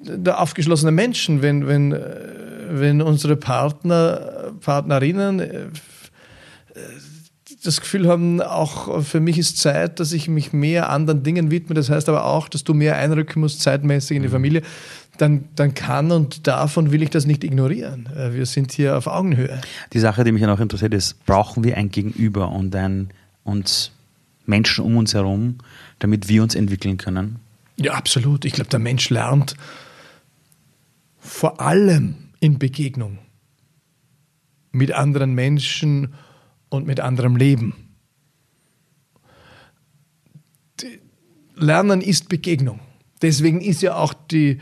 [0.04, 2.00] da aufgeschlossene Menschen, wenn, wenn, äh,
[2.68, 5.66] wenn unsere Partner, Partnerinnen äh,
[7.64, 11.74] das Gefühl haben, auch für mich ist Zeit, dass ich mich mehr anderen Dingen widme.
[11.74, 14.32] Das heißt aber auch, dass du mehr einrücken musst, zeitmäßig in die mhm.
[14.32, 14.62] Familie.
[15.18, 18.08] Dann, dann kann und darf und will ich das nicht ignorieren.
[18.16, 19.60] Äh, wir sind hier auf Augenhöhe.
[19.92, 23.08] Die Sache, die mich ja noch interessiert, ist, brauchen wir ein Gegenüber und ein,
[23.42, 23.90] uns
[24.46, 25.58] Menschen um uns herum,
[25.98, 27.36] damit wir uns entwickeln können?
[27.76, 28.44] Ja, absolut.
[28.44, 29.56] Ich glaube, der Mensch lernt
[31.18, 33.18] vor allem in Begegnung
[34.72, 36.14] mit anderen Menschen
[36.68, 37.74] und mit anderem Leben.
[41.54, 42.80] Lernen ist Begegnung.
[43.20, 44.58] Deswegen ist ja auch die,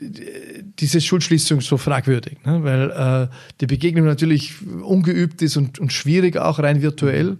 [0.00, 2.62] diese Schulschließung so fragwürdig, ne?
[2.62, 7.38] weil äh, die Begegnung natürlich ungeübt ist und, und schwierig, auch rein virtuell.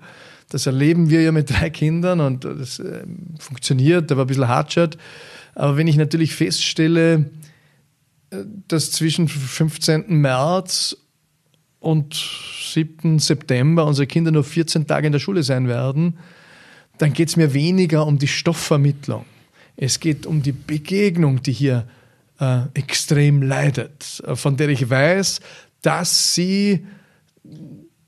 [0.52, 3.04] Das erleben wir ja mit drei Kindern und das äh,
[3.38, 4.98] funktioniert, aber ein bisschen hartschert.
[5.54, 7.30] Aber wenn ich natürlich feststelle,
[8.68, 10.04] dass zwischen 15.
[10.08, 10.96] März
[11.80, 12.14] und
[12.72, 13.18] 7.
[13.18, 16.18] September unsere Kinder nur 14 Tage in der Schule sein werden,
[16.98, 19.24] dann geht es mir weniger um die Stoffvermittlung.
[19.76, 21.86] Es geht um die Begegnung, die hier
[22.38, 25.40] äh, extrem leidet, von der ich weiß,
[25.82, 26.86] dass sie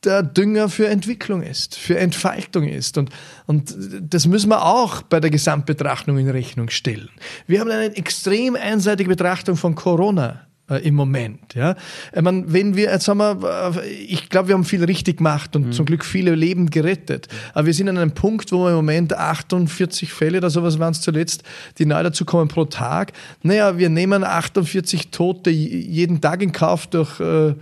[0.05, 2.99] der Dünger für Entwicklung ist, für Entfaltung ist.
[2.99, 3.11] Und,
[3.47, 7.11] und das müssen wir auch bei der Gesamtbetrachtung in Rechnung stellen.
[7.47, 10.47] Wir haben eine extrem einseitige Betrachtung von Corona.
[10.69, 11.55] äh, im Moment.
[11.55, 11.77] Ja?
[12.15, 15.55] Ich meine, wenn wir, jetzt haben wir, äh, ich glaube, wir haben viel richtig gemacht
[15.57, 15.73] und mhm.
[15.73, 17.29] zum Glück viele Leben gerettet.
[17.53, 20.93] Aber wir sind an einem Punkt, wo wir im Moment 48 Fälle oder sowas waren
[20.93, 21.43] es zuletzt,
[21.79, 23.13] die neu dazu kommen pro Tag.
[23.43, 27.55] Naja, wir nehmen 48 Tote jeden Tag in Kauf durch, äh,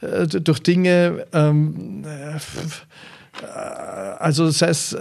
[0.00, 3.46] äh durch Dinge, ähm, äh,
[4.18, 4.98] also das heißt,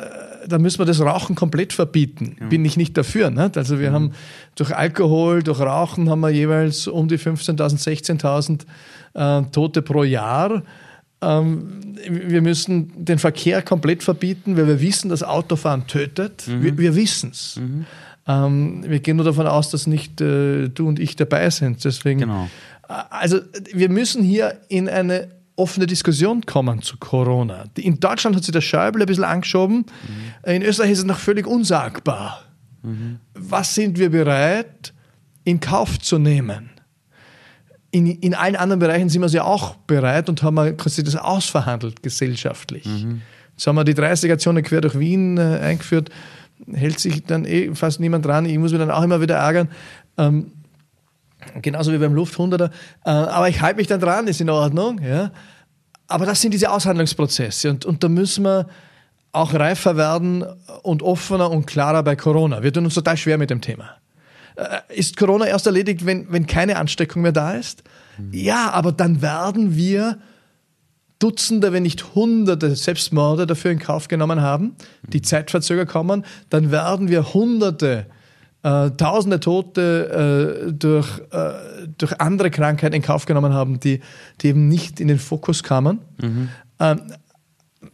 [0.47, 2.37] da müssen wir das Rauchen komplett verbieten.
[2.39, 2.47] Ja.
[2.47, 3.29] Bin ich nicht dafür.
[3.29, 3.57] Nicht?
[3.57, 3.95] Also wir mhm.
[3.95, 4.11] haben
[4.55, 8.61] durch Alkohol, durch Rauchen haben wir jeweils um die 15.000, 16.000
[9.13, 10.63] äh, Tote pro Jahr.
[11.21, 16.47] Ähm, wir müssen den Verkehr komplett verbieten, weil wir wissen, dass Autofahren tötet.
[16.47, 16.63] Mhm.
[16.63, 17.57] Wir, wir wissen es.
[17.57, 17.85] Mhm.
[18.27, 21.83] Ähm, wir gehen nur davon aus, dass nicht äh, du und ich dabei sind.
[21.83, 22.49] Deswegen, genau.
[22.89, 23.39] Also
[23.71, 27.65] wir müssen hier in eine offene Diskussion kommen zu Corona.
[27.77, 29.85] In Deutschland hat sich der Schäuble ein bisschen angeschoben.
[30.45, 30.51] Mhm.
[30.51, 32.43] In Österreich ist es noch völlig unsagbar.
[32.81, 33.19] Mhm.
[33.35, 34.93] Was sind wir bereit
[35.43, 36.71] in Kauf zu nehmen?
[37.91, 42.01] In, in allen anderen Bereichen sind wir ja auch bereit und haben quasi das ausverhandelt
[42.01, 42.85] gesellschaftlich.
[42.85, 43.21] Mhm.
[43.51, 46.09] Jetzt haben wir die 30er-Zone quer durch Wien äh, eingeführt,
[46.71, 48.45] hält sich dann eh fast niemand dran.
[48.45, 49.69] Ich muss mich dann auch immer wieder ärgern.
[50.17, 50.51] Ähm,
[51.61, 52.71] Genauso wie beim Lufthunderter.
[53.05, 55.01] Äh, aber ich halte mich dann dran, ist in Ordnung.
[55.01, 55.31] Ja.
[56.07, 58.67] Aber das sind diese Aushandlungsprozesse und, und da müssen wir
[59.31, 60.43] auch reifer werden
[60.81, 62.63] und offener und klarer bei Corona.
[62.63, 63.91] Wir tun uns total schwer mit dem Thema.
[64.55, 67.83] Äh, ist Corona erst erledigt, wenn, wenn keine Ansteckung mehr da ist?
[68.17, 68.33] Mhm.
[68.33, 70.17] Ja, aber dann werden wir
[71.19, 77.09] Dutzende, wenn nicht Hunderte Selbstmorde dafür in Kauf genommen haben, die zeitverzögert kommen, dann werden
[77.09, 78.05] wir Hunderte
[78.63, 84.01] äh, tausende Tote äh, durch, äh, durch andere Krankheiten in Kauf genommen haben, die,
[84.41, 85.99] die eben nicht in den Fokus kamen.
[86.21, 86.49] Mhm.
[86.79, 87.01] Ähm,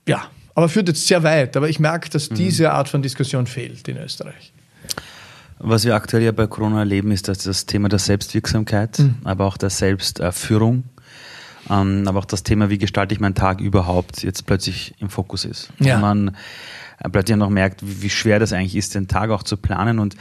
[0.07, 0.23] ja,
[0.55, 1.55] aber führt jetzt sehr weit.
[1.55, 2.35] Aber ich merke, dass mhm.
[2.35, 4.53] diese Art von Diskussion fehlt in Österreich.
[5.59, 9.15] Was wir aktuell ja bei Corona erleben, ist, dass das Thema der Selbstwirksamkeit, mhm.
[9.23, 10.83] aber auch der Selbstführung,
[11.69, 15.45] ähm, aber auch das Thema, wie gestalte ich meinen Tag überhaupt, jetzt plötzlich im Fokus
[15.45, 15.69] ist.
[15.79, 15.95] Ja.
[15.95, 16.37] Und man
[17.11, 19.99] plötzlich noch merkt, wie, wie, schwer das eigentlich ist, den Tag auch zu planen.
[19.99, 20.15] Und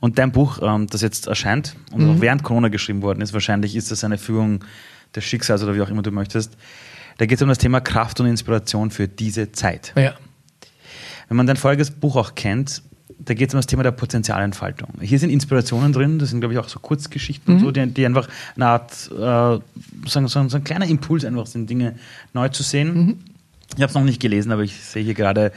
[0.00, 2.10] und dein Buch, ähm, das jetzt erscheint und mhm.
[2.10, 4.64] auch während Corona geschrieben worden ist, wahrscheinlich ist das eine Führung
[5.14, 6.56] des Schicksals oder wie auch immer du möchtest.
[7.18, 9.92] Da geht es um das Thema Kraft und Inspiration für diese Zeit.
[9.96, 10.14] Ja.
[11.28, 12.82] Wenn man dein folgendes Buch auch kennt,
[13.18, 14.94] da geht es um das Thema der Potenzialentfaltung.
[15.00, 17.58] Hier sind Inspirationen drin, das sind, glaube ich, auch so Kurzgeschichten mhm.
[17.60, 19.60] und so, die, die, einfach eine Art, äh,
[20.06, 21.96] so, so, ein kleiner Impuls einfach sind, Dinge
[22.32, 22.94] neu zu sehen.
[22.94, 23.18] Mhm.
[23.74, 25.52] Ich habe es noch nicht gelesen, aber ich sehe hier gerade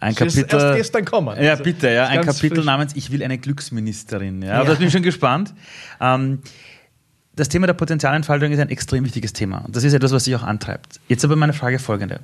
[0.00, 0.46] ein Kapitel.
[0.48, 1.42] Erst gestern kommen.
[1.42, 2.06] Ja, also, bitte, ja.
[2.06, 2.64] Ein Kapitel frisch.
[2.64, 4.42] namens Ich will eine Glücksministerin.
[4.42, 4.64] Ja, ja.
[4.64, 5.54] da bin ich schon gespannt.
[6.00, 6.40] Ähm,
[7.34, 9.58] das Thema der Potenzialentfaltung ist ein extrem wichtiges Thema.
[9.58, 11.00] Und das ist etwas, was sich auch antreibt.
[11.08, 12.20] Jetzt aber meine Frage folgende.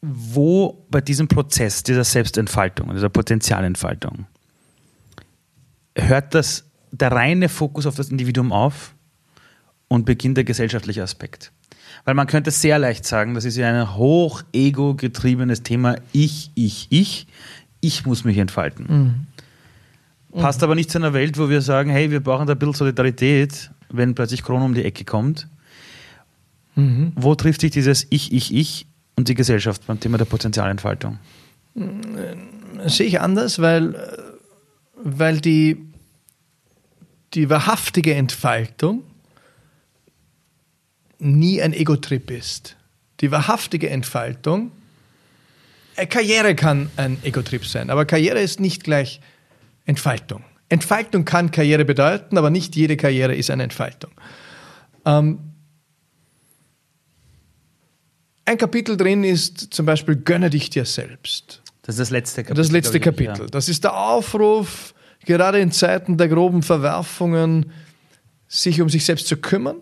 [0.00, 4.26] Wo bei diesem Prozess dieser Selbstentfaltung, dieser Potenzialentfaltung,
[5.96, 8.94] hört das der reine Fokus auf das Individuum auf
[9.88, 11.52] und beginnt der gesellschaftliche Aspekt?
[12.04, 15.96] Weil man könnte sehr leicht sagen, das ist ja ein hoch ego-getriebenes Thema.
[16.12, 17.26] Ich, ich, ich.
[17.80, 19.26] Ich muss mich entfalten.
[20.32, 20.40] Mhm.
[20.40, 20.64] Passt mhm.
[20.64, 23.70] aber nicht zu einer Welt, wo wir sagen, hey, wir brauchen da ein bisschen Solidarität,
[23.90, 25.48] wenn plötzlich Corona um die Ecke kommt.
[26.74, 27.12] Mhm.
[27.14, 28.86] Wo trifft sich dieses Ich, Ich, Ich
[29.16, 31.18] und die Gesellschaft beim Thema der Potenzialentfaltung?
[31.74, 33.94] Äh, sehe ich anders, weil,
[35.02, 35.78] weil die,
[37.34, 39.02] die wahrhaftige Entfaltung
[41.18, 42.76] nie ein Ego-Trip ist.
[43.20, 44.70] Die wahrhaftige Entfaltung,
[45.96, 49.20] äh, Karriere kann ein Ego-Trip sein, aber Karriere ist nicht gleich
[49.84, 50.44] Entfaltung.
[50.68, 54.12] Entfaltung kann Karriere bedeuten, aber nicht jede Karriere ist eine Entfaltung.
[55.04, 55.40] Ähm,
[58.44, 61.62] ein Kapitel drin ist zum Beispiel Gönne dich dir selbst.
[61.82, 62.62] Das ist das letzte Kapitel.
[62.62, 63.32] Das letzte Kapitel.
[63.32, 63.46] Ich, ja.
[63.46, 64.94] Das ist der Aufruf,
[65.24, 67.72] gerade in Zeiten der groben Verwerfungen,
[68.46, 69.76] sich um sich selbst zu kümmern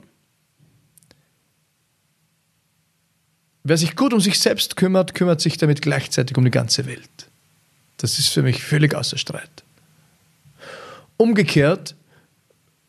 [3.69, 7.29] Wer sich gut um sich selbst kümmert, kümmert sich damit gleichzeitig um die ganze Welt.
[7.97, 9.65] Das ist für mich völlig außer Streit.
[11.17, 11.97] Umgekehrt,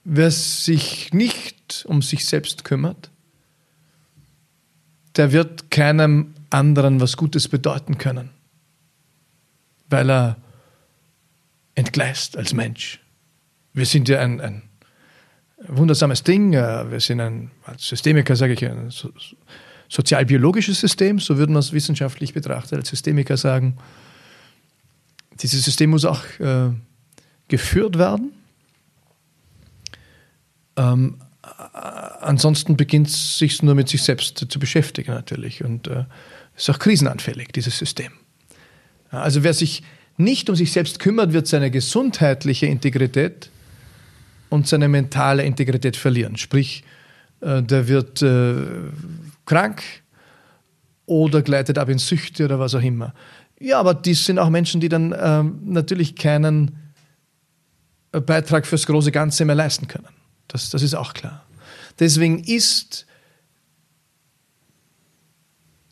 [0.04, 3.10] wer sich nicht um sich selbst kümmert,
[5.16, 8.30] der wird keinem anderen was Gutes bedeuten können,
[9.90, 10.38] weil er
[11.74, 13.00] entgleist als Mensch.
[13.74, 14.62] Wir sind ja ein, ein
[15.58, 18.92] wundersames Ding, äh, wir sind ein, als Systemiker sage ich, ein
[19.90, 23.78] sozialbiologisches System, so würden wir es wissenschaftlich betrachtet als Systemiker sagen.
[25.42, 26.70] Dieses System muss auch äh,
[27.48, 28.32] geführt werden.
[30.76, 31.18] Ähm,
[32.22, 36.06] ansonsten beginnt es sich nur mit sich selbst zu beschäftigen natürlich und äh,
[36.56, 38.12] ist auch krisenanfällig, dieses System.
[39.10, 39.84] Also wer sich
[40.18, 43.52] nicht um sich selbst kümmert, wird seine gesundheitliche Integrität
[44.50, 46.38] und seine mentale Integrität verlieren.
[46.38, 46.84] Sprich,
[47.42, 48.56] äh, der wird äh,
[49.46, 49.84] krank
[51.06, 53.14] oder gleitet ab in Süchte oder was auch immer.
[53.60, 56.78] Ja, aber dies sind auch Menschen, die dann ähm, natürlich keinen
[58.12, 60.08] Beitrag fürs große Ganze mehr leisten können.
[60.48, 61.46] Das, das ist auch klar.
[62.00, 63.06] Deswegen ist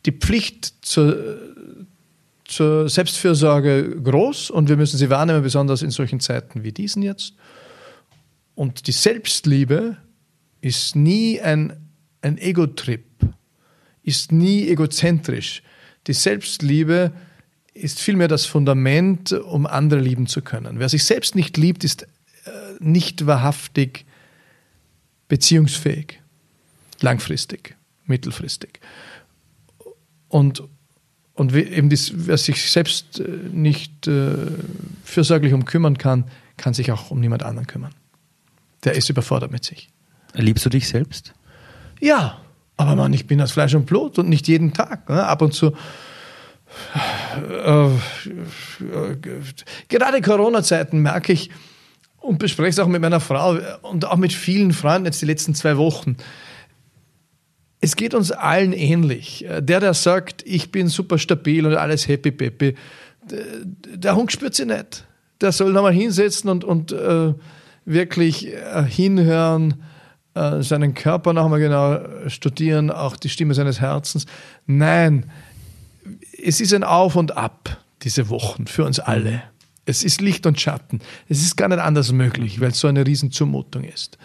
[0.06, 1.40] die Pflicht zur,
[2.46, 7.34] zur Selbstfürsorge groß und wir müssen sie wahrnehmen, besonders in solchen Zeiten wie diesen jetzt.
[8.54, 9.98] Und die Selbstliebe
[10.66, 11.78] ist nie ein,
[12.24, 13.06] ein Ego-Trip,
[14.02, 15.62] ist nie egozentrisch.
[16.08, 17.12] Die Selbstliebe
[17.76, 20.80] ist vielmehr das Fundament, um andere lieben zu können.
[20.80, 22.08] Wer sich selbst nicht liebt, ist äh,
[22.80, 24.08] nicht wahrhaftig
[25.28, 26.20] beziehungsfähig,
[27.00, 27.76] langfristig,
[28.08, 28.80] mittelfristig.
[30.30, 30.64] Und,
[31.36, 34.34] und eben das, wer sich selbst äh, nicht äh,
[35.04, 36.26] fürsorglich um kümmern kann,
[36.58, 37.94] kann sich auch um niemand anderen kümmern.
[38.84, 39.90] Der ist überfordert mit sich.
[40.36, 41.34] Liebst du dich selbst?
[42.00, 42.38] Ja,
[42.78, 45.10] aber man, ich bin aus Fleisch und Blut und nicht jeden Tag.
[45.10, 45.26] Ne?
[45.26, 45.74] Ab und zu.
[47.66, 47.90] Äh,
[49.88, 51.50] gerade Corona-Zeiten merke ich
[52.20, 55.56] und bespreche es auch mit meiner Frau und auch mit vielen Freunden jetzt die letzten
[55.56, 56.18] zwei Wochen.
[57.80, 59.46] Es geht uns allen ähnlich.
[59.48, 62.76] Der, der sagt, ich bin super stabil und alles happy peppy,
[63.24, 65.06] der Hund spürt sie nicht.
[65.42, 67.34] Der soll nochmal hinsetzen und, und äh,
[67.86, 69.84] wirklich äh, hinhören,
[70.36, 74.26] äh, seinen Körper nochmal genau studieren, auch die Stimme seines Herzens.
[74.68, 75.32] Nein,
[76.44, 79.44] es ist ein Auf und Ab, diese Wochen, für uns alle.
[79.86, 81.00] Es ist Licht und Schatten.
[81.30, 84.18] Es ist gar nicht anders möglich, weil es so eine Riesenzumutung ist.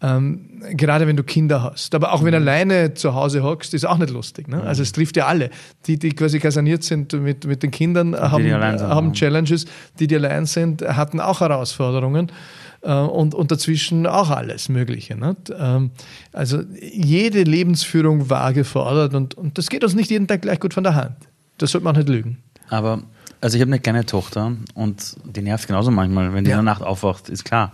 [0.00, 1.94] Ähm, gerade wenn du Kinder hast.
[1.94, 4.48] Aber auch wenn du alleine zu Hause hockst, ist auch nicht lustig.
[4.48, 4.62] Ne?
[4.62, 5.50] Also es trifft ja alle.
[5.86, 9.66] Die, die quasi kasaniert sind mit, mit den Kindern, die haben, die haben Challenges.
[9.98, 12.30] Die, die allein sind, hatten auch Herausforderungen.
[12.84, 15.16] Äh, und, und dazwischen auch alles Mögliche.
[15.16, 15.50] Nicht?
[15.56, 15.90] Ähm,
[16.32, 20.74] also jede Lebensführung war gefordert und, und das geht uns nicht jeden Tag gleich gut
[20.74, 21.16] von der Hand.
[21.56, 22.38] Das sollte man nicht lügen.
[22.68, 23.02] Aber,
[23.40, 26.58] also ich habe eine kleine Tochter und die nervt genauso manchmal, wenn die ja.
[26.58, 27.72] in der Nacht aufwacht, ist klar.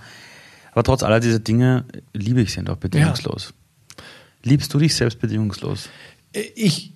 [0.72, 3.52] Aber trotz aller dieser Dinge liebe ich sie auch bedingungslos.
[3.52, 4.04] Ja.
[4.44, 5.88] Liebst du dich selbst bedingungslos?
[6.54, 6.92] Ich,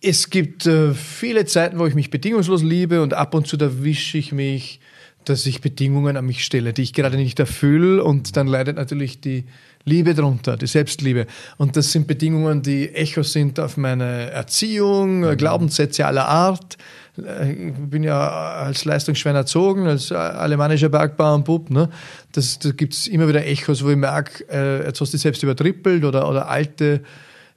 [0.00, 4.16] es gibt äh, viele Zeiten, wo ich mich bedingungslos liebe und ab und zu erwische
[4.16, 4.80] ich mich
[5.28, 9.20] dass ich Bedingungen an mich stelle, die ich gerade nicht erfülle und dann leidet natürlich
[9.20, 9.44] die
[9.84, 11.26] Liebe darunter, die Selbstliebe.
[11.58, 15.36] Und das sind Bedingungen, die Echo sind auf meine Erziehung, mhm.
[15.36, 16.76] Glaubenssätze aller Art.
[17.16, 21.70] Ich bin ja als Leistungsschwein erzogen, als alemannischer Bergbauer und Bub.
[21.70, 21.88] Ne?
[22.32, 25.22] Das, da gibt es immer wieder Echos, wo ich merke, äh, jetzt hast du dich
[25.22, 27.02] selbst übertrippelt oder, oder alte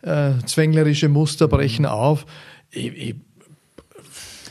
[0.01, 2.25] äh, zwänglerische Muster brechen auf.
[2.71, 3.15] Ich, ich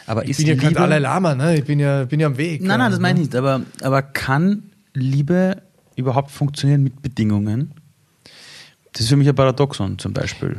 [0.08, 1.58] aber ich bin ja kein Dalai Lama, ne?
[1.58, 2.62] ich bin ja, bin ja am Weg.
[2.62, 3.36] Nein, nein, das meine ich nicht.
[3.36, 4.62] Aber, aber kann
[4.94, 5.62] Liebe
[5.96, 7.74] überhaupt funktionieren mit Bedingungen?
[8.92, 10.56] Das ist für mich ein Paradoxon zum Beispiel.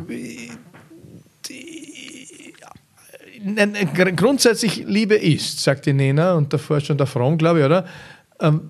[4.16, 7.88] Grundsätzlich Liebe ist, sagt die Nena und davor schon der Fromm, glaube ich, oder?
[8.40, 8.62] Ähm,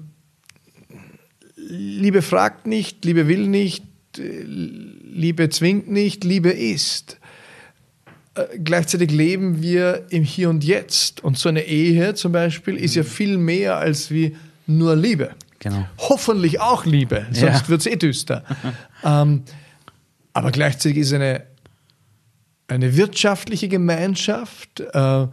[1.57, 3.83] Liebe fragt nicht, Liebe will nicht,
[4.15, 7.19] Liebe zwingt nicht, Liebe ist.
[8.35, 11.23] Äh, gleichzeitig leben wir im Hier und Jetzt.
[11.23, 14.35] Und so eine Ehe zum Beispiel ist ja viel mehr als wie
[14.67, 15.31] nur Liebe.
[15.59, 15.85] Genau.
[15.97, 17.67] Hoffentlich auch Liebe, sonst ja.
[17.67, 18.43] wird es eh düster.
[19.03, 19.43] ähm,
[20.31, 21.43] aber gleichzeitig ist eine,
[22.67, 24.79] eine wirtschaftliche Gemeinschaft.
[24.79, 25.27] Äh,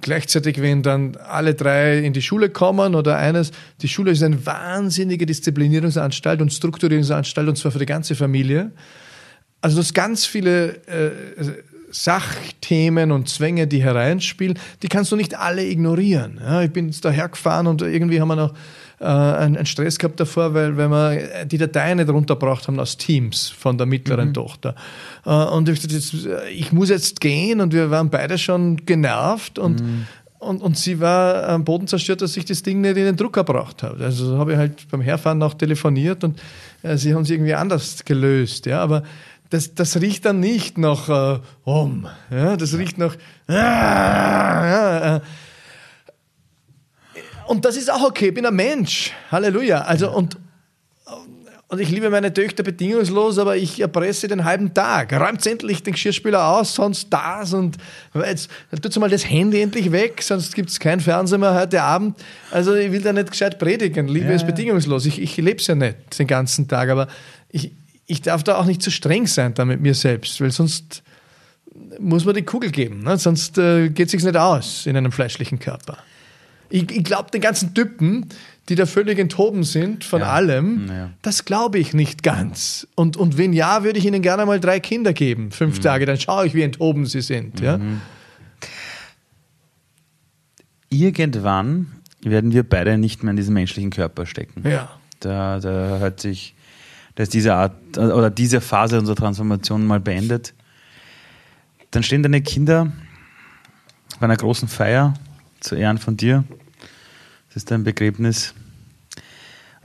[0.00, 4.44] gleichzeitig, wenn dann alle drei in die Schule kommen oder eines, die Schule ist eine
[4.46, 8.70] wahnsinnige Disziplinierungsanstalt und Strukturierungsanstalt und zwar für die ganze Familie.
[9.60, 11.10] Also das ganz viele äh,
[11.94, 16.40] Sachthemen und Zwänge, die hereinspielen, die kannst du nicht alle ignorieren.
[16.42, 18.54] Ja, ich bin jetzt dahergefahren und irgendwie haben wir noch
[18.98, 22.96] äh, einen, einen, Stress gehabt davor, weil, weil wir die Dateien nicht runtergebracht haben aus
[22.96, 24.34] Teams von der mittleren mhm.
[24.34, 24.74] Tochter.
[25.24, 26.14] Äh, und ich, jetzt,
[26.52, 30.06] ich, muss jetzt gehen und wir waren beide schon genervt und mhm.
[30.40, 33.44] Und, und, sie war am Boden zerstört, dass ich das Ding nicht in den Drucker
[33.44, 34.04] gebracht habe.
[34.04, 36.38] Also habe ich halt beim Herfahren noch telefoniert und
[36.82, 38.66] äh, sie haben es irgendwie anders gelöst.
[38.66, 39.04] Ja, aber
[39.50, 43.16] das, das riecht dann nicht nach äh, um, ja, das riecht nach
[43.48, 45.20] äh, äh.
[47.46, 49.82] und das ist auch okay, ich bin ein Mensch, Halleluja.
[49.82, 50.36] Also und
[51.74, 55.12] und ich liebe meine Töchter bedingungslos, aber ich erpresse den halben Tag.
[55.12, 57.78] Räumt endlich den Geschirrspüler aus, sonst das und
[58.14, 58.48] jetzt
[58.80, 62.16] tut mal das Handy endlich weg, sonst gibt es kein Fernsehen mehr heute Abend.
[62.52, 64.06] Also ich will da nicht gescheit predigen.
[64.06, 64.34] Liebe ja.
[64.34, 65.04] ist bedingungslos.
[65.06, 67.08] Ich, ich lebe es ja nicht den ganzen Tag, aber
[67.48, 67.72] ich,
[68.06, 71.02] ich darf da auch nicht zu streng sein da mit mir selbst, weil sonst
[71.98, 73.16] muss man die Kugel geben, ne?
[73.18, 75.98] sonst äh, geht es sich nicht aus in einem fleischlichen Körper.
[76.70, 78.26] Ich, ich glaube, den ganzen Typen,
[78.68, 80.32] die da völlig enthoben sind von Ja.
[80.32, 81.10] allem, Ja.
[81.22, 82.86] das glaube ich nicht ganz.
[82.94, 85.50] Und, und wenn ja, würde ich ihnen gerne mal drei Kinder geben, Mhm.
[85.52, 87.60] fünf Tage, dann schaue ich, wie enthoben sie sind.
[87.60, 87.78] Ja?
[90.90, 91.92] Irgendwann
[92.22, 94.68] werden wir beide nicht mehr in diesen menschlichen Körper stecken.
[94.68, 94.90] ja.
[95.20, 96.54] Da, da hat sich,
[97.14, 100.54] da ist diese Art oder diese Phase unserer Transformation mal beendet.
[101.90, 102.92] Dann stehen deine Kinder
[104.18, 105.14] bei einer großen Feier
[105.60, 106.44] zu Ehren von dir.
[107.48, 108.54] Das ist dein Begräbnis.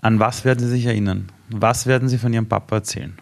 [0.01, 1.31] An was werden sie sich erinnern?
[1.49, 3.17] Was werden sie von ihrem Papa erzählen?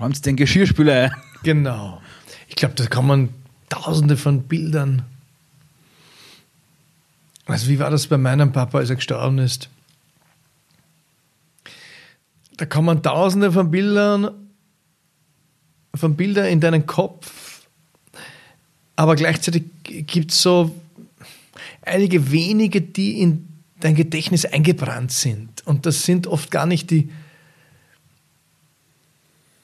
[0.00, 1.12] Räumt den Geschirrspüler ein.
[1.42, 2.00] Genau.
[2.52, 3.30] Ich glaube, da kann man
[3.70, 5.06] tausende von Bildern.
[7.46, 9.70] Also wie war das bei meinem Papa, als er gestorben ist?
[12.58, 14.32] Da kann man tausende von Bildern,
[15.94, 17.62] von Bildern in deinen Kopf,
[18.96, 20.78] aber gleichzeitig gibt es so
[21.80, 23.48] einige wenige, die in
[23.80, 25.66] dein Gedächtnis eingebrannt sind.
[25.66, 27.10] Und das sind oft gar nicht die,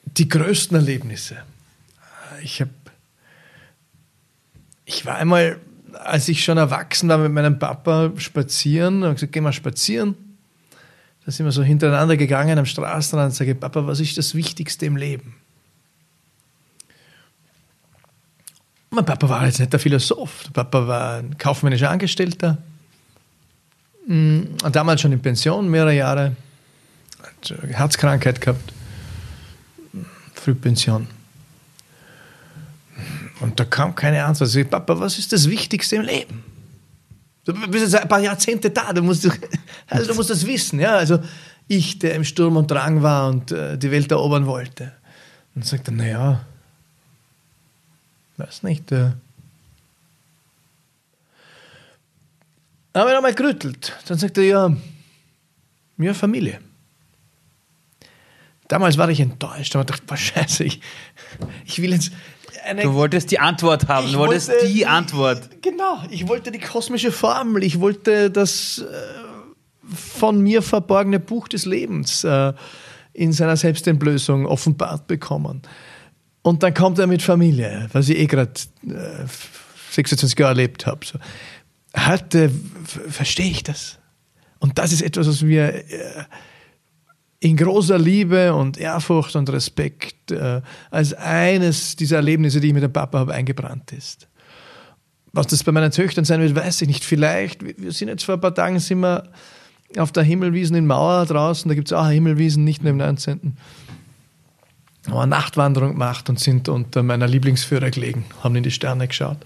[0.05, 1.37] die größten Erlebnisse.
[2.41, 2.71] Ich habe,
[4.89, 5.59] ich war einmal,
[5.93, 10.15] als ich schon erwachsen war, mit meinem Papa spazieren, und gesagt, geh mal spazieren.
[11.25, 14.87] Da sind wir so hintereinander gegangen am Straßenrand und sage, Papa, was ist das Wichtigste
[14.87, 15.35] im Leben?
[18.89, 20.45] Mein Papa war jetzt nicht der Philosoph.
[20.45, 22.57] Der Papa war ein kaufmännischer Angestellter.
[24.07, 26.35] Mm, Damals schon in Pension, mehrere Jahre.
[27.21, 28.73] Hat Herzkrankheit gehabt.
[30.33, 31.18] Frühpension.
[33.39, 34.49] Und da kam keine Antwort.
[34.49, 36.43] Ich sag, Papa, was ist das Wichtigste im Leben?
[37.45, 39.27] Du bist jetzt ein paar Jahrzehnte da, du musst,
[39.87, 40.79] also du musst das wissen.
[40.79, 40.97] Ja?
[40.97, 41.19] Also
[41.67, 44.91] ich, der im Sturm und Drang war und äh, die Welt erobern wollte.
[45.55, 46.45] Und sagt er, naja,
[48.37, 48.91] weiß nicht.
[48.91, 49.11] Äh.
[52.93, 53.95] Aber er mal gerüttelt.
[54.07, 54.75] Dann sagt er, ja,
[55.97, 56.59] ja, Familie.
[58.67, 60.81] Damals war ich enttäuscht, aber dachte, boah, scheiße, ich,
[61.65, 62.11] ich will jetzt
[62.65, 65.61] eine Du wolltest die Antwort haben, ich du wolltest wollte- die Antwort.
[65.61, 71.65] Genau, ich wollte die kosmische Formel, ich wollte das äh, von mir verborgene Buch des
[71.65, 72.53] Lebens äh,
[73.13, 75.61] in seiner Selbstentblößung offenbart bekommen.
[76.41, 78.51] Und dann kommt er mit Familie, was ich eh gerade
[78.87, 79.25] äh,
[79.91, 81.05] 26 Jahre erlebt habe.
[81.05, 81.19] So.
[81.93, 83.97] F- verstehe ich das.
[84.59, 85.73] Und das ist etwas, was mir
[87.39, 90.61] in großer Liebe und Ehrfurcht und Respekt äh,
[90.91, 94.27] als eines dieser Erlebnisse, die ich mit dem Papa habe, eingebrannt ist.
[95.31, 97.05] Was das bei meinen Töchtern sein wird, weiß ich nicht.
[97.05, 99.23] Vielleicht, wir wir sind jetzt vor ein paar Tagen sind wir
[99.97, 103.57] auf der Himmelwiesen in Mauer draußen, da gibt es auch Himmelwiesen, nicht nur im 19.
[105.07, 109.37] Haben eine Nachtwanderung gemacht und sind unter meiner Lieblingsführer gelegen, haben in die Sterne geschaut.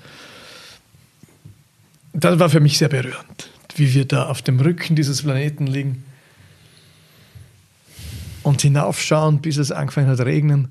[2.12, 6.04] Das war für mich sehr berührend, wie wir da auf dem Rücken dieses Planeten liegen
[8.44, 10.70] und hinaufschauen, bis es angefangen hat regnen.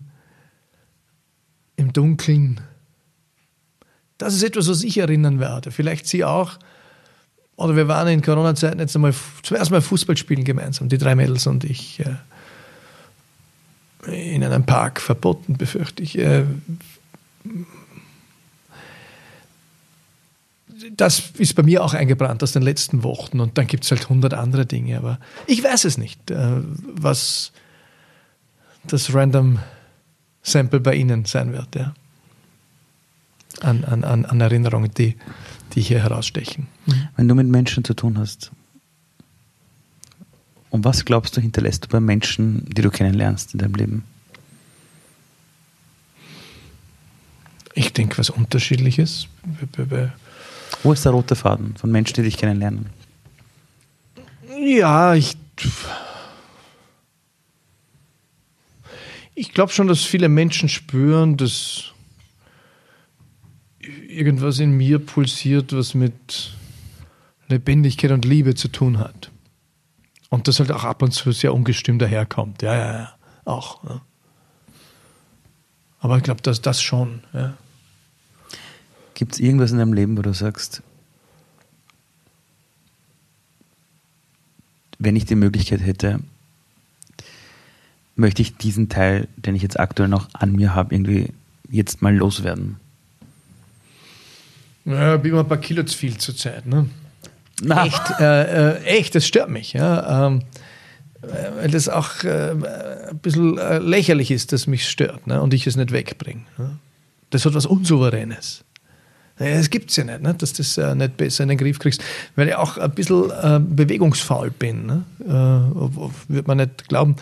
[1.76, 2.60] Im Dunkeln.
[4.18, 5.70] Das ist etwas, was ich erinnern werde.
[5.70, 6.58] Vielleicht Sie auch.
[7.56, 11.14] Oder wir waren in Corona-Zeiten jetzt einmal zum ersten Mal Fußball spielen gemeinsam, die drei
[11.14, 12.00] Mädels und ich.
[12.00, 12.16] Äh,
[14.34, 16.18] in einem Park verboten, befürchte ich.
[16.18, 16.44] Äh,
[20.90, 24.08] das ist bei mir auch eingebrannt aus den letzten Wochen und dann gibt es halt
[24.08, 24.98] hundert andere Dinge.
[24.98, 26.60] Aber ich weiß es nicht, äh,
[26.94, 27.52] was
[28.84, 29.58] das Random
[30.42, 31.74] Sample bei Ihnen sein wird.
[31.76, 31.94] Ja.
[33.60, 35.16] An, an, an, Erinnerungen, die,
[35.74, 36.66] die hier herausstechen.
[37.16, 38.50] Wenn du mit Menschen zu tun hast,
[40.70, 44.04] und was glaubst du, hinterlässt du bei Menschen, die du kennenlernst in deinem Leben?
[47.74, 49.28] Ich denke, was Unterschiedliches.
[50.82, 52.86] Wo ist der rote Faden von Menschen, die dich kennenlernen?
[54.58, 55.36] Ja, ich.
[59.34, 61.92] Ich glaube schon, dass viele Menschen spüren, dass
[63.80, 66.52] irgendwas in mir pulsiert, was mit
[67.48, 69.30] Lebendigkeit und Liebe zu tun hat.
[70.28, 72.62] Und das halt auch ab und zu sehr ungestüm daherkommt.
[72.62, 73.14] Ja, ja, ja.
[73.44, 73.84] Auch.
[73.84, 74.00] Ja.
[76.00, 77.22] Aber ich glaube, dass das schon.
[77.32, 77.54] Ja.
[79.14, 80.82] Gibt es irgendwas in deinem Leben, wo du sagst,
[84.98, 86.20] wenn ich die Möglichkeit hätte,
[88.14, 91.32] möchte ich diesen Teil, den ich jetzt aktuell noch an mir habe, irgendwie
[91.70, 92.76] jetzt mal loswerden?
[94.84, 96.66] Ja, bin immer ein paar Kilo zu viel zur Zeit.
[96.66, 96.88] Ne?
[97.60, 99.72] Na, Echt, äh, äh, echt, das stört mich.
[99.72, 100.26] Ja.
[100.26, 100.42] Ähm,
[101.22, 105.40] weil das auch äh, ein bisschen äh, lächerlich ist, dass mich stört ne?
[105.40, 106.42] und ich es nicht wegbringe.
[106.58, 106.78] Ne?
[107.30, 108.64] Das hat was Unsouveränes.
[109.42, 110.34] Es gibt es ja nicht, ne?
[110.34, 112.02] dass du das äh, nicht besser in den Griff kriegst,
[112.36, 114.86] weil ich auch ein bisschen äh, bewegungsfaul bin.
[114.86, 115.04] Ne?
[115.20, 117.16] Äh, wird man nicht glauben.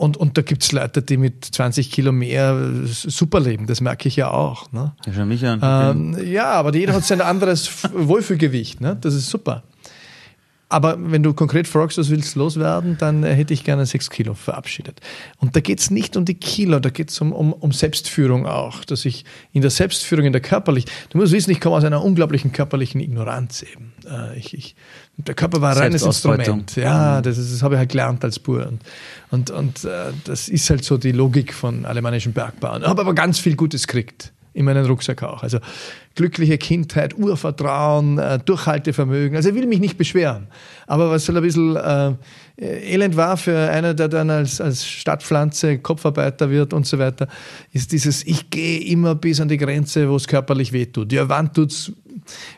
[0.00, 2.56] Und, und da gibt es Leute, die mit 20 Kilo mehr
[2.86, 4.72] super leben, das merke ich ja auch.
[4.72, 4.94] Ne?
[5.04, 5.60] Ja, schon mich an.
[5.62, 8.80] Ähm, ja, aber jeder hat sein anderes Wohlfühlgewicht.
[8.80, 8.96] Ne?
[8.98, 9.62] Das ist super.
[10.72, 14.34] Aber wenn du konkret fragst, was willst du loswerden, dann hätte ich gerne sechs Kilo
[14.34, 15.00] verabschiedet.
[15.38, 18.46] Und da geht es nicht um die Kilo, da geht es um, um, um Selbstführung
[18.46, 21.82] auch, dass ich in der Selbstführung, in der körperlich, du musst wissen, ich komme aus
[21.82, 23.92] einer unglaublichen körperlichen Ignoranz eben.
[24.08, 24.76] Äh, ich, ich,
[25.16, 26.76] der Körper war ein reines Instrument.
[26.76, 28.68] Ja, das, ist, das habe ich halt gelernt als Bur.
[28.68, 28.80] Und,
[29.32, 32.82] und, und äh, das ist halt so die Logik von alemannischen Bergbauern.
[32.82, 35.42] Ich habe aber ganz viel Gutes gekriegt in meinen Rucksack auch.
[35.42, 35.58] Also
[36.14, 39.36] glückliche Kindheit, Urvertrauen, äh, Durchhaltevermögen.
[39.36, 40.48] Also ich will mich nicht beschweren.
[40.86, 42.14] Aber was halt ein bisschen äh,
[42.56, 47.28] elend war für einer, der dann als, als Stadtpflanze Kopfarbeiter wird und so weiter,
[47.72, 51.12] ist dieses, ich gehe immer bis an die Grenze, wo es körperlich wehtut.
[51.12, 51.92] Ja, wann tut's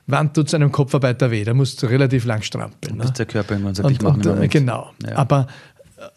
[0.06, 1.44] wann tut's einem Kopfarbeiter weh?
[1.44, 2.96] Da musst du relativ lang strampeln.
[2.96, 3.02] Ne?
[3.02, 4.90] Bis der Körper irgendwann sagt, und, ich mache äh, Genau.
[5.06, 5.16] Ja.
[5.16, 5.46] Aber,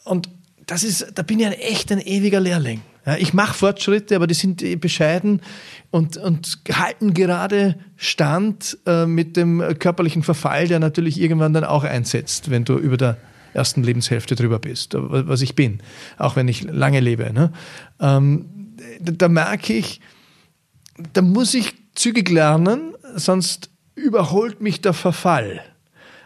[0.03, 0.29] und
[0.65, 2.81] das ist, da bin ich ein echt ein ewiger Lehrling.
[3.05, 5.41] Ja, ich mache Fortschritte, aber die sind bescheiden
[5.91, 11.83] und, und halten gerade Stand äh, mit dem körperlichen Verfall, der natürlich irgendwann dann auch
[11.83, 13.17] einsetzt, wenn du über der
[13.53, 15.81] ersten Lebenshälfte drüber bist, was ich bin,
[16.17, 17.31] auch wenn ich lange lebe.
[17.31, 17.53] Ne?
[17.99, 20.01] Ähm, da, da merke ich,
[21.13, 25.61] da muss ich zügig lernen, sonst überholt mich der Verfall.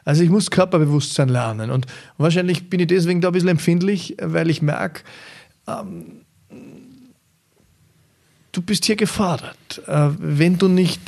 [0.05, 1.85] Also ich muss Körperbewusstsein lernen und
[2.17, 5.03] wahrscheinlich bin ich deswegen da ein bisschen empfindlich, weil ich merke,
[5.67, 6.25] ähm,
[8.51, 9.81] du bist hier gefordert.
[9.87, 10.99] Äh, wenn du nicht,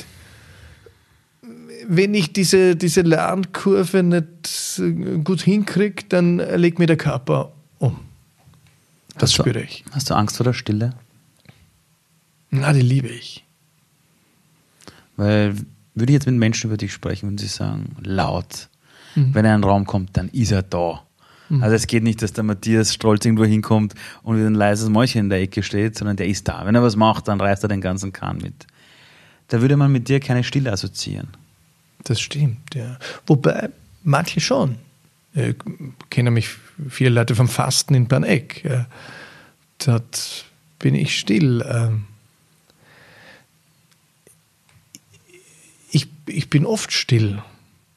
[1.86, 4.80] wenn ich diese, diese Lernkurve nicht
[5.24, 8.00] gut hinkriege, dann legt mir der Körper um.
[9.14, 9.84] Das hast spüre du, ich.
[9.92, 10.94] Hast du Angst vor der Stille?
[12.50, 13.44] Na, die liebe ich.
[15.16, 15.54] Weil
[15.94, 18.68] würde ich jetzt mit Menschen über dich sprechen und sie sagen, laut,
[19.14, 19.34] mhm.
[19.34, 21.02] wenn er in einen Raum kommt, dann ist er da.
[21.52, 21.62] Mhm.
[21.62, 25.20] Also es geht nicht, dass der Matthias Strolz irgendwo hinkommt und wie ein leises Mäuschen
[25.20, 26.64] in der Ecke steht, sondern der ist da.
[26.64, 28.66] Wenn er was macht, dann reißt er den ganzen Kahn mit.
[29.48, 31.28] Da würde man mit dir keine Stille assoziieren.
[32.04, 32.98] Das stimmt, ja.
[33.26, 33.68] Wobei
[34.02, 34.76] manche schon.
[35.34, 35.54] Ich
[36.08, 36.48] kenne mich
[36.88, 38.68] viele Leute vom Fasten in Berneck.
[39.84, 40.46] Dort
[40.78, 41.64] bin ich still.
[41.68, 42.04] Ähm.
[45.90, 47.42] Ich, ich bin oft still.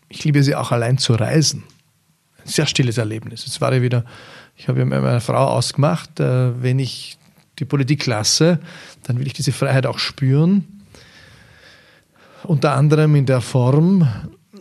[0.10, 1.64] Ich liebe sie auch allein zu reisen
[2.46, 3.46] sehr stilles Erlebnis.
[3.46, 4.06] Jetzt war ich wieder,
[4.56, 7.18] ich habe mit meiner Frau ausgemacht, äh, wenn ich
[7.60, 8.60] die Politik lasse,
[9.04, 10.66] dann will ich diese Freiheit auch spüren.
[12.44, 14.08] Unter anderem in der Form,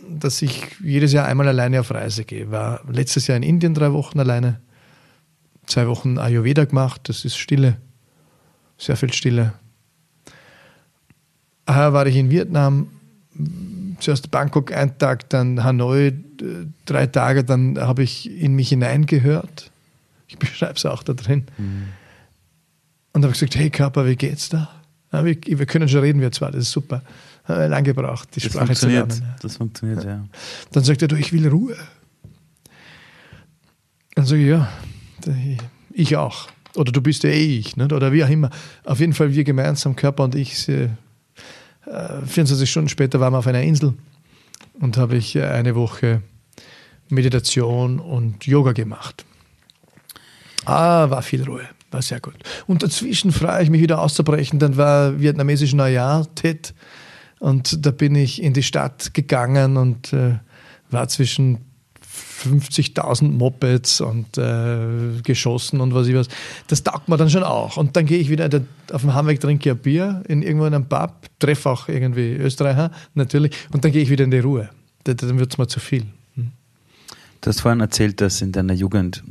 [0.09, 2.49] dass ich jedes Jahr einmal alleine auf Reise gehe.
[2.51, 4.59] War letztes Jahr in Indien drei Wochen alleine,
[5.65, 7.77] zwei Wochen Ayurveda gemacht, das ist Stille,
[8.77, 9.53] sehr viel Stille.
[11.65, 12.87] Daher war ich in Vietnam,
[13.99, 16.13] zuerst Bangkok ein Tag, dann Hanoi
[16.85, 19.71] drei Tage, dann habe ich in mich hineingehört.
[20.27, 21.45] Ich beschreibe es auch da drin.
[21.57, 21.87] Mhm.
[23.13, 24.69] Und habe gesagt, hey Körper, wie geht's da?
[25.11, 27.01] Ja, wir, wir, können schon reden, wir zwar, das ist super.
[27.47, 29.23] Lang gebraucht, die das Sprache zu lernen.
[29.41, 30.25] Das funktioniert, ja.
[30.71, 31.75] Dann sagt er, du, ich will Ruhe.
[34.15, 34.67] Dann sage ich, ja,
[35.91, 36.47] ich auch.
[36.75, 37.93] Oder du bist ja eh ich, nicht?
[37.93, 38.49] oder wie auch immer.
[38.83, 40.55] Auf jeden Fall wir gemeinsam, Körper und ich.
[40.55, 43.93] 24 äh, Stunden später waren wir auf einer Insel
[44.79, 46.21] und habe ich eine Woche
[47.09, 49.25] Meditation und Yoga gemacht.
[50.65, 52.35] Ah, war viel Ruhe, war sehr gut.
[52.65, 54.59] Und dazwischen freue ich mich wieder auszubrechen.
[54.59, 56.73] Dann war vietnamesisch Neujahr, Tet.
[57.39, 60.39] Und da bin ich in die Stadt gegangen und äh,
[60.89, 61.59] war zwischen
[62.43, 66.27] 50.000 Mopeds und äh, geschossen und was ich was.
[66.67, 67.77] Das taugt mir dann schon auch.
[67.77, 68.49] Und dann gehe ich wieder
[68.91, 72.91] auf dem Heimweg, trinke ein Bier in irgendwo in einem Pub, treffe auch irgendwie Österreicher,
[73.13, 74.69] natürlich, und dann gehe ich wieder in die Ruhe.
[75.03, 76.05] Dann wird es mir zu viel.
[76.35, 76.51] Hm.
[77.41, 79.23] Du hast vorhin erzählt, dass in deiner Jugend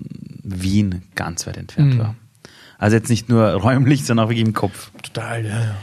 [0.42, 1.98] Wien ganz weit entfernt mhm.
[1.98, 2.14] war.
[2.78, 4.90] Also jetzt nicht nur räumlich, sondern auch wirklich im Kopf.
[5.02, 5.76] Total, ja, ja.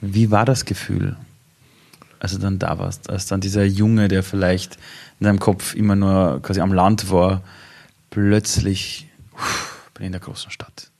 [0.00, 1.16] Wie war das Gefühl,
[2.18, 4.78] als du dann da warst, als dann dieser Junge, der vielleicht
[5.20, 7.42] in deinem Kopf immer nur quasi am Land war,
[8.08, 10.90] plötzlich uff, bin in der großen Stadt?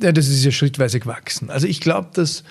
[0.00, 1.50] Ja, das ist ja schrittweise gewachsen.
[1.50, 2.44] Also ich glaube, dass,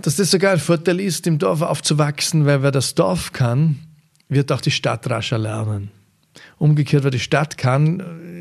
[0.00, 3.78] dass das sogar ein Vorteil ist, im Dorf aufzuwachsen, weil wer das Dorf kann,
[4.28, 5.90] wird auch die Stadt rascher lernen.
[6.58, 8.00] Umgekehrt, wer die Stadt kann,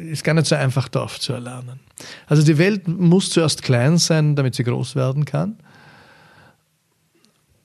[0.10, 1.80] ist gar nicht so einfach, Dorf zu erlernen.
[2.28, 5.58] Also die Welt muss zuerst klein sein, damit sie groß werden kann.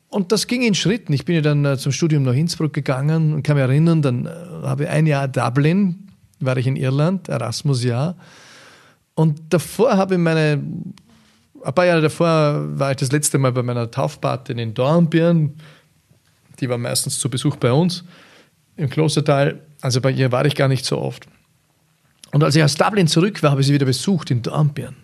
[0.09, 1.13] Und das ging in Schritten.
[1.13, 4.27] Ich bin ja dann äh, zum Studium nach Innsbruck gegangen und kann mich erinnern, dann
[4.27, 4.31] äh,
[4.63, 6.07] habe ich ein Jahr Dublin
[6.41, 8.17] war ich in Irland, Erasmus-Jahr.
[9.15, 10.63] Und davor habe ich meine,
[11.63, 15.55] ein paar Jahre davor war ich das letzte Mal bei meiner Taufpatin in Dornbirn.
[16.61, 18.05] Die war meistens zu Besuch bei uns
[18.77, 19.61] im Klostertal.
[19.81, 21.27] Also bei ihr war ich gar nicht so oft.
[22.33, 24.97] Und als ich aus Dublin zurück war, habe ich sie wieder besucht in Dornbirn.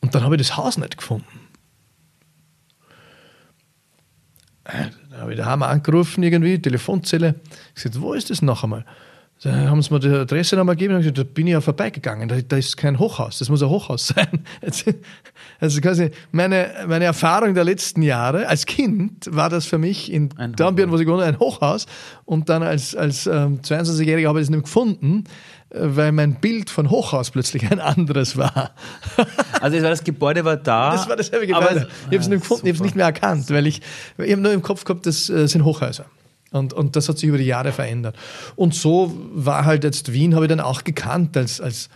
[0.00, 1.26] Und dann habe ich das Haus nicht gefunden.
[2.80, 7.34] Äh, dann habe ich daheim angerufen, irgendwie, Telefonzelle.
[7.68, 8.84] Ich gesagt, wo ist das noch einmal?
[9.44, 12.30] Da haben sie mir die Adresse nochmal gegeben und gesagt, da bin ich ja vorbeigegangen.
[12.30, 14.42] Da, da, ist kein Hochhaus, das muss ein Hochhaus sein.
[15.60, 20.30] Also quasi meine, meine Erfahrung der letzten Jahre als Kind war das für mich in
[20.56, 21.84] Dornbirn, wo ich gewohnt ein Hochhaus.
[22.24, 25.24] Und dann als, als ähm, 22-Jähriger habe ich es nicht gefunden,
[25.68, 28.70] äh, weil mein Bild von Hochhaus plötzlich ein anderes war.
[29.60, 30.92] Also das Gebäude war da.
[30.92, 31.68] Das war dasselbe Gebäude.
[31.68, 33.80] Aber, ich habe es nicht gefunden, ich habe es nicht mehr erkannt, weil ich,
[34.18, 36.04] ich habe nur im Kopf gehabt, das äh, sind Hochhäuser.
[36.54, 38.16] Und, und das hat sich über die Jahre verändert.
[38.54, 41.88] Und so war halt jetzt Wien, habe ich dann auch gekannt als, als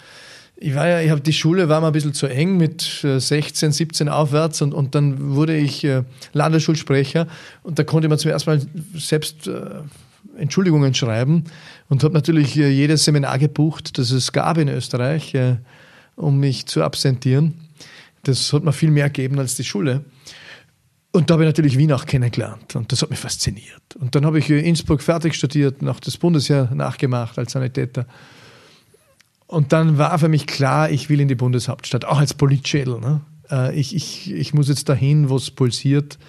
[0.61, 3.69] ich war ja, ich habe die Schule war mir ein bisschen zu eng mit 16,
[3.69, 6.03] äh, 17 aufwärts und, und dann wurde ich äh,
[6.33, 7.29] Landesschulsprecher
[7.63, 8.61] und da konnte man zum ersten Mal
[8.97, 9.83] selbst äh,
[10.37, 11.45] Entschuldigungen schreiben
[11.89, 15.37] und habe natürlich jedes Seminar gebucht, das es gab in Österreich,
[16.17, 17.55] um mich zu absentieren.
[18.23, 20.05] Das hat mir viel mehr gegeben als die Schule.
[21.19, 23.97] Und da habe ich natürlich Wien auch kennengelernt und das hat mich fasziniert.
[23.99, 28.07] Und dann habe ich in Innsbruck fertig studiert, noch das Bundesheer nachgemacht als Sanitäter.
[29.49, 33.01] Und dann war für mich klar, ich will in die Bundeshauptstadt, auch als Politschädel.
[33.01, 33.21] Ne?
[33.51, 36.21] Äh, ich, ich, ich muss jetzt dahin, wo es pulsiert.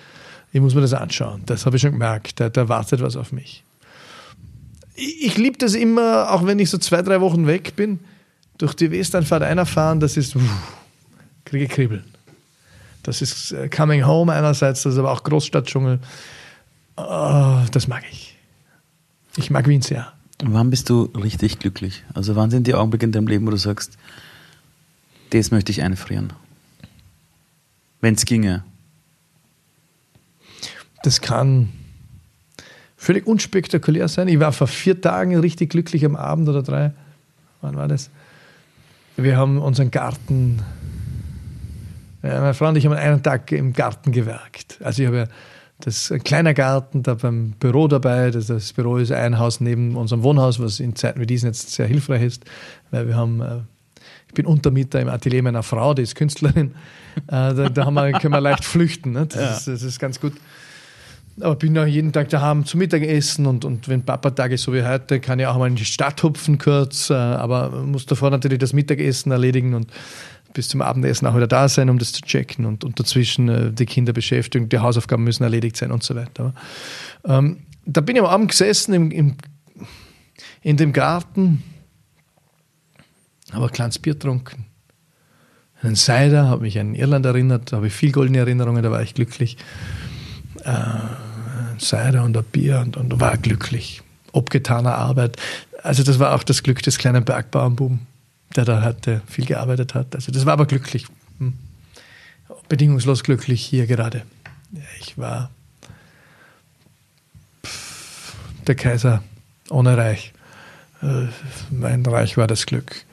[0.53, 1.44] Ich muss mir das anschauen.
[1.45, 2.40] Das habe ich schon gemerkt.
[2.40, 3.64] Da, da wartet was auf mich.
[4.95, 7.99] Ich, ich liebe das immer, auch wenn ich so zwei, drei Wochen weg bin,
[8.57, 10.74] durch die Westernfahrt einerfahren, das ist, uff,
[11.45, 12.06] kriege Kribbeln.
[13.03, 15.99] Das ist äh, Coming Home einerseits, das ist aber auch Großstadtdschungel.
[16.97, 18.38] Oh, das mag ich.
[19.38, 20.11] Ich mag Wien sehr.
[20.43, 22.03] Wann bist du richtig glücklich?
[22.13, 23.97] Also wann sind die Augenblicke in deinem Leben, wo du sagst,
[25.31, 26.34] das möchte ich einfrieren?
[28.01, 28.63] Wenn es ginge.
[31.03, 31.69] Das kann
[32.97, 34.27] völlig unspektakulär sein.
[34.27, 36.93] Ich war vor vier Tagen richtig glücklich am Abend oder drei.
[37.61, 38.09] Wann war das?
[39.17, 40.61] Wir haben unseren Garten
[42.21, 44.79] meine Frau und ich haben einen Tag im Garten gewerkt.
[44.83, 45.25] Also ich habe ja
[45.81, 48.31] das ein kleiner Garten, da beim Büro dabei.
[48.31, 51.71] Das, das, Büro ist ein Haus neben unserem Wohnhaus, was in Zeiten wie diesen jetzt
[51.71, 52.45] sehr hilfreich ist,
[52.91, 53.59] weil wir haben, äh,
[54.27, 56.75] ich bin Untermieter im Atelier meiner Frau, die ist Künstlerin.
[57.27, 59.11] Äh, da, da wir, können wir leicht flüchten.
[59.11, 59.25] Ne?
[59.25, 59.51] Das, ja.
[59.51, 60.33] ist, das, ist, ganz gut.
[61.41, 64.73] Aber ich bin ja jeden Tag daheim zum Mittagessen und, und wenn Papa-Tag ist, so
[64.73, 68.29] wie heute, kann ich auch mal in die Stadt hupfen kurz, äh, aber muss davor
[68.29, 69.91] natürlich das Mittagessen erledigen und
[70.53, 73.71] bis zum Abendessen auch wieder da sein, um das zu checken und, und dazwischen äh,
[73.71, 76.53] die Kinder beschäftigen, die Hausaufgaben müssen erledigt sein und so weiter.
[77.26, 79.35] Ähm, da bin ich am Abend gesessen im, im,
[80.61, 81.63] in dem Garten,
[83.51, 84.65] habe ein kleines Bier getrunken,
[85.81, 89.13] einen Cider, habe mich an Irland erinnert, habe ich viel goldene Erinnerungen, da war ich
[89.13, 89.57] glücklich.
[90.63, 94.01] Äh, ein Cider und ein Bier und, und war glücklich.
[94.31, 95.38] Obgetaner Arbeit.
[95.81, 98.09] Also das war auch das Glück des kleinen Bergbauernbuben
[98.55, 100.15] der da hatte, viel gearbeitet hat.
[100.15, 101.07] Also das war aber glücklich.
[101.38, 101.53] Hm.
[102.67, 104.23] Bedingungslos glücklich hier gerade.
[104.99, 105.49] Ich war
[108.67, 109.23] der Kaiser
[109.69, 110.34] ohne Reich.
[111.01, 111.27] Äh,
[111.71, 113.05] mein Reich war das Glück.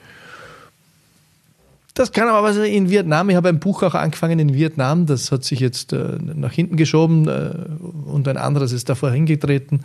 [1.94, 3.30] Das kann aber was in Vietnam.
[3.30, 5.06] Ich habe ein Buch auch angefangen in Vietnam.
[5.06, 7.52] Das hat sich jetzt äh, nach hinten geschoben äh,
[8.06, 9.80] und ein anderes ist davor hingetreten.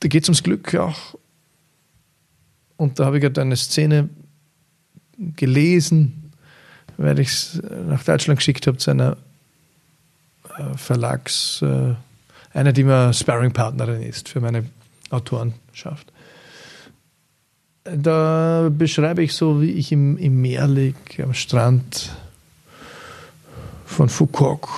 [0.00, 1.16] Da geht es ums Glück auch
[2.78, 4.08] und da habe ich gerade eine Szene
[5.36, 6.32] gelesen,
[6.96, 9.16] weil ich es nach Deutschland geschickt habe zu einer
[10.56, 11.94] äh, Verlags, äh,
[12.54, 14.64] einer, die mir Sparringpartnerin ist für meine
[15.10, 16.12] Autorenschaft.
[17.82, 22.12] Da beschreibe ich so, wie ich im, im Meer liege, am Strand
[23.86, 24.68] von Foucault.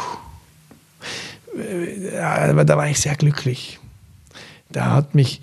[2.14, 3.78] Ja, da war ich sehr glücklich.
[4.70, 5.42] Da hat mich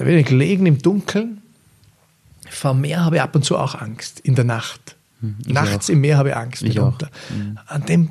[0.00, 1.42] da bin ich gelegen im Dunkeln.
[2.48, 4.96] Vor Meer habe ich ab und zu auch Angst, in der Nacht.
[5.20, 5.92] Hm, ich Nachts auch.
[5.92, 7.10] im Meer habe ich Angst ich mitunter.
[7.28, 7.58] Mhm.
[7.66, 8.10] An dem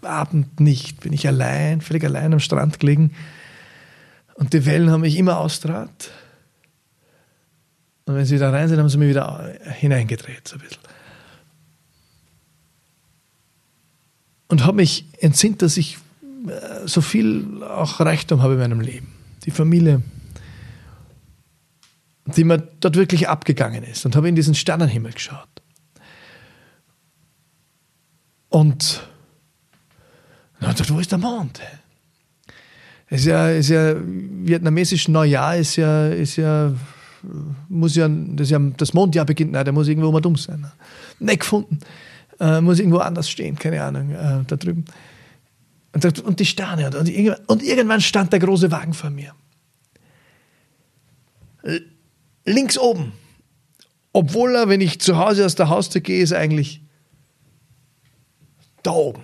[0.00, 1.00] Abend nicht.
[1.00, 3.10] Bin ich allein, völlig allein am Strand gelegen.
[4.36, 6.10] Und die Wellen haben mich immer austrat.
[8.06, 10.80] Und wenn sie da rein sind, haben sie mich wieder hineingedreht, so ein bisschen.
[14.48, 15.98] Und habe mich entsinnt, dass ich
[16.48, 19.08] äh, so viel auch Reichtum habe in meinem Leben.
[19.44, 20.00] Die Familie,
[22.26, 25.48] die mir dort wirklich abgegangen ist und habe in diesen Sternenhimmel geschaut.
[28.48, 29.06] Und
[30.60, 31.60] na, dort, wo ist der Mond?
[33.08, 36.74] ist ja, ist ja vietnamesisch Neujahr ist ja, ist ja,
[37.68, 40.66] muss ja, das, ja, das Mondjahr beginnt, nein, der muss irgendwo mal dumm sein.
[41.18, 41.78] Nicht gefunden.
[42.40, 44.84] Äh, muss irgendwo anders stehen, keine Ahnung, äh, da drüben.
[45.92, 46.90] Und, und die Sterne.
[46.98, 49.32] Und, und irgendwann stand der große Wagen vor mir.
[52.46, 53.12] Links oben.
[54.12, 56.80] Obwohl er, wenn ich zu Hause aus der Haustür gehe, ist eigentlich
[58.82, 59.22] da oben.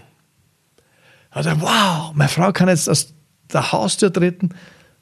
[1.31, 3.15] Also, wow, meine Frau kann jetzt aus
[3.51, 4.51] der Haustür treten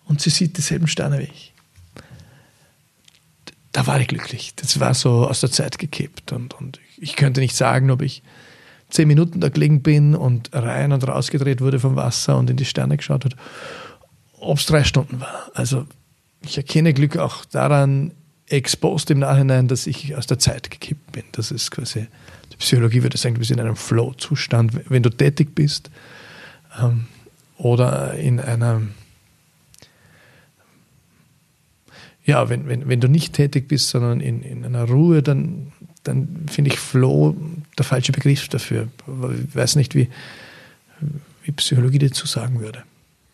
[0.05, 1.55] und sie sieht dieselben Sterne wie ich.
[3.72, 4.55] Da war ich glücklich.
[4.56, 6.32] Das war so aus der Zeit gekippt.
[6.32, 8.22] Und, und ich könnte nicht sagen, ob ich
[8.90, 12.56] zehn Minuten da gelegen bin und rein und raus gedreht wurde vom Wasser und in
[12.56, 13.36] die Sterne geschaut hat,
[14.38, 15.51] ob es drei Stunden war.
[15.55, 15.86] Also
[16.42, 18.12] ich erkenne Glück auch daran,
[18.50, 21.24] exposed im Nachhinein, dass ich aus der Zeit gekippt bin.
[21.32, 22.06] Das ist quasi,
[22.52, 25.90] die Psychologie würde sagen, du bist in einem Flow-Zustand, wenn du tätig bist
[26.80, 27.06] ähm,
[27.56, 28.82] oder in einer,
[32.24, 35.72] ja, wenn, wenn, wenn du nicht tätig bist, sondern in, in einer Ruhe, dann,
[36.02, 37.36] dann finde ich Flow
[37.78, 38.88] der falsche Begriff dafür.
[39.48, 40.08] Ich weiß nicht, wie,
[41.44, 42.82] wie Psychologie dazu sagen würde.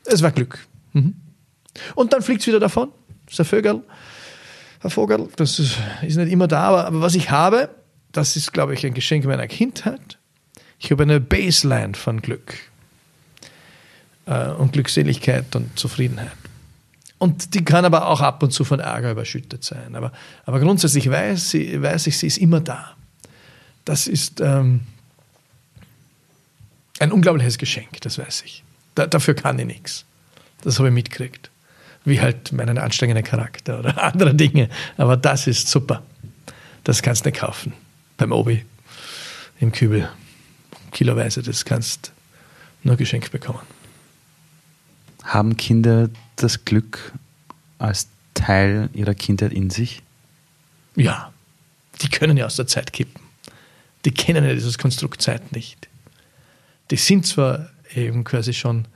[0.04, 0.66] Es war Glück.
[0.92, 1.14] Mhm.
[1.94, 2.90] Und dann fliegt es wieder davon.
[3.26, 3.82] Das ist ein Vögel.
[4.82, 7.70] Ein Vogel, das ist, ist nicht immer da, aber, aber was ich habe,
[8.12, 10.18] das ist, glaube ich, ein Geschenk meiner Kindheit.
[10.78, 12.54] Ich habe eine Baseline von Glück
[14.26, 16.32] äh, und Glückseligkeit und Zufriedenheit.
[17.18, 19.94] Und die kann aber auch ab und zu von Ärger überschüttet sein.
[19.96, 20.12] Aber,
[20.44, 22.94] aber grundsätzlich weiß, sie, weiß ich, sie ist immer da.
[23.86, 24.82] Das ist ähm,
[26.98, 28.62] ein unglaubliches Geschenk, das weiß ich.
[28.94, 30.04] Da, dafür kann ich nichts.
[30.62, 31.50] Das habe ich mitgekriegt.
[32.06, 34.70] Wie halt meinen anstrengenden Charakter oder andere Dinge.
[34.96, 36.02] Aber das ist super.
[36.84, 37.74] Das kannst du nicht kaufen.
[38.16, 38.64] Beim Obi.
[39.60, 40.08] Im Kübel.
[40.92, 41.42] Kiloweise.
[41.42, 42.12] Das kannst
[42.82, 43.60] du nur geschenkt bekommen.
[45.24, 47.12] Haben Kinder das Glück
[47.78, 50.02] als Teil ihrer Kindheit in sich?
[50.94, 51.32] Ja,
[52.00, 53.20] die können ja aus der Zeit kippen.
[54.04, 55.88] Die kennen ja dieses Konstrukt Zeit nicht.
[56.90, 58.86] Die sind zwar eben quasi schon,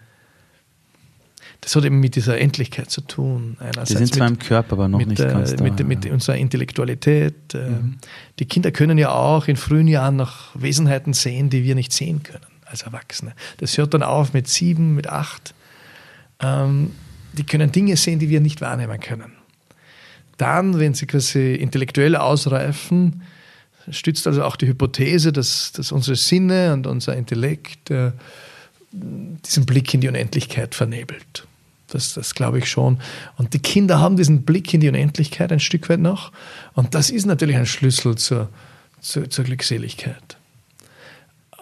[1.61, 3.57] das hat eben mit dieser Endlichkeit zu tun.
[3.61, 5.63] Einerseits die sind zwar mit, im Körper, aber noch mit, nicht ganz da.
[5.63, 5.87] Mit, ja.
[5.87, 7.55] mit unserer Intellektualität.
[7.55, 7.99] Äh, mhm.
[8.39, 12.23] Die Kinder können ja auch in frühen Jahren noch Wesenheiten sehen, die wir nicht sehen
[12.23, 13.35] können als Erwachsene.
[13.59, 15.55] Das hört dann auf mit sieben, mit acht
[16.41, 16.93] ähm,
[17.33, 19.33] die können Dinge sehen, die wir nicht wahrnehmen können.
[20.37, 23.23] Dann, wenn sie quasi intellektuell ausreifen,
[23.91, 28.13] stützt also auch die Hypothese, dass, dass unsere Sinne und unser Intellekt äh,
[28.93, 31.47] diesen Blick in die Unendlichkeit vernebelt.
[31.91, 32.99] Das, das glaube ich schon.
[33.37, 36.33] Und die Kinder haben diesen Blick in die Unendlichkeit ein Stück weit noch.
[36.75, 38.49] Und das ist natürlich ein Schlüssel zur,
[39.01, 40.37] zur, zur Glückseligkeit.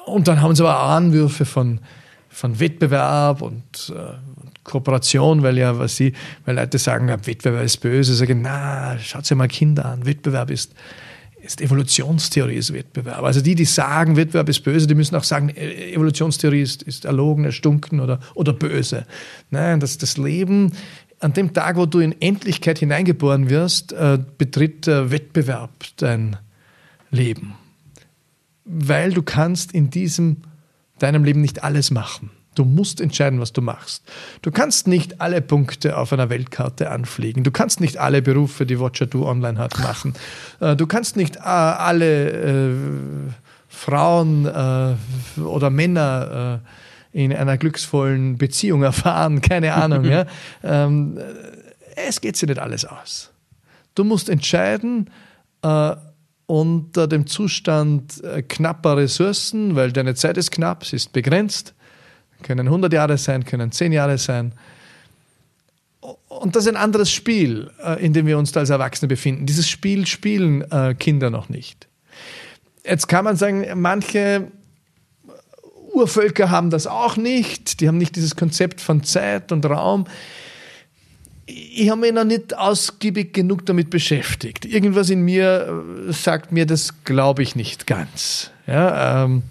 [0.06, 1.80] Und dann haben sie aber Anwürfe von,
[2.28, 4.14] von Wettbewerb und äh,
[4.64, 6.12] Kooperation, weil ja, was sie,
[6.44, 10.74] weil Leute sagen, Wettbewerb ist böse, sagen, na, schaut sich mal Kinder an, Wettbewerb ist,
[11.48, 13.22] ist Evolutionstheorie ist Wettbewerb.
[13.22, 17.06] Also die, die sagen, Wettbewerb ist böse, die müssen auch sagen, e-, Evolutionstheorie ist, ist
[17.06, 19.06] erlogen, erstunken oder, oder böse.
[19.50, 20.72] Nein, das, das Leben,
[21.20, 26.36] an dem Tag, wo du in Endlichkeit hineingeboren wirst, äh, betritt der Wettbewerb dein
[27.10, 27.54] Leben.
[28.64, 30.42] Weil du kannst in diesem,
[30.98, 32.30] deinem Leben nicht alles machen.
[32.58, 34.02] Du musst entscheiden, was du machst.
[34.42, 37.44] Du kannst nicht alle Punkte auf einer Weltkarte anfliegen.
[37.44, 40.14] Du kannst nicht alle Berufe, die Watcher Do online hat, machen.
[40.60, 42.74] Äh, du kannst nicht äh, alle äh,
[43.68, 46.60] Frauen äh, oder Männer
[47.14, 49.40] äh, in einer glücksvollen Beziehung erfahren.
[49.48, 50.04] Keine Ahnung.
[50.04, 50.26] ja.
[50.64, 51.16] Ähm,
[51.94, 53.30] es geht sich nicht alles aus.
[53.94, 55.10] Du musst entscheiden,
[55.62, 55.94] äh,
[56.46, 61.74] unter dem Zustand knapper Ressourcen, weil deine Zeit ist knapp, sie ist begrenzt,
[62.42, 64.52] können 100 Jahre sein, können 10 Jahre sein.
[66.28, 69.46] Und das ist ein anderes Spiel, äh, in dem wir uns da als Erwachsene befinden.
[69.46, 71.88] Dieses Spiel spielen äh, Kinder noch nicht.
[72.84, 74.48] Jetzt kann man sagen, manche
[75.92, 77.80] Urvölker haben das auch nicht.
[77.80, 80.06] Die haben nicht dieses Konzept von Zeit und Raum.
[81.46, 84.64] Ich habe mich noch nicht ausgiebig genug damit beschäftigt.
[84.64, 88.50] Irgendwas in mir äh, sagt mir, das glaube ich nicht ganz.
[88.66, 89.42] Ja, ähm,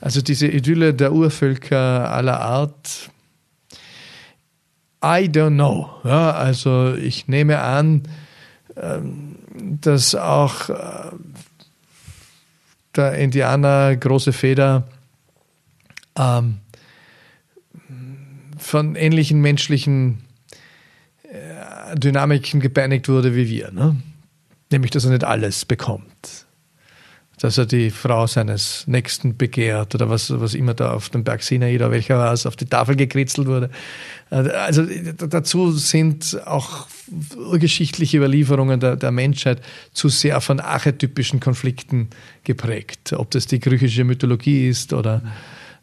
[0.00, 3.10] also diese Idylle der Urvölker aller Art,
[5.02, 5.88] I don't know.
[6.04, 8.02] Ja, also ich nehme an,
[8.76, 9.36] ähm,
[9.80, 11.10] dass auch äh,
[12.96, 14.88] der Indianer große Feder
[16.16, 16.58] ähm,
[18.56, 20.24] von ähnlichen menschlichen
[21.22, 23.70] äh, Dynamiken gepeinigt wurde wie wir.
[23.70, 23.96] Ne?
[24.70, 26.47] Nämlich, dass er nicht alles bekommt
[27.40, 31.42] dass er die Frau seines Nächsten begehrt oder was, was immer da auf dem Berg
[31.42, 33.70] Sinai oder welcher war es, auf die Tafel gekritzelt wurde.
[34.30, 34.84] Also
[35.28, 36.86] dazu sind auch
[37.36, 39.62] urgeschichtliche Überlieferungen der, der Menschheit
[39.92, 42.10] zu sehr von archetypischen Konflikten
[42.44, 43.12] geprägt.
[43.12, 45.22] Ob das die griechische Mythologie ist oder,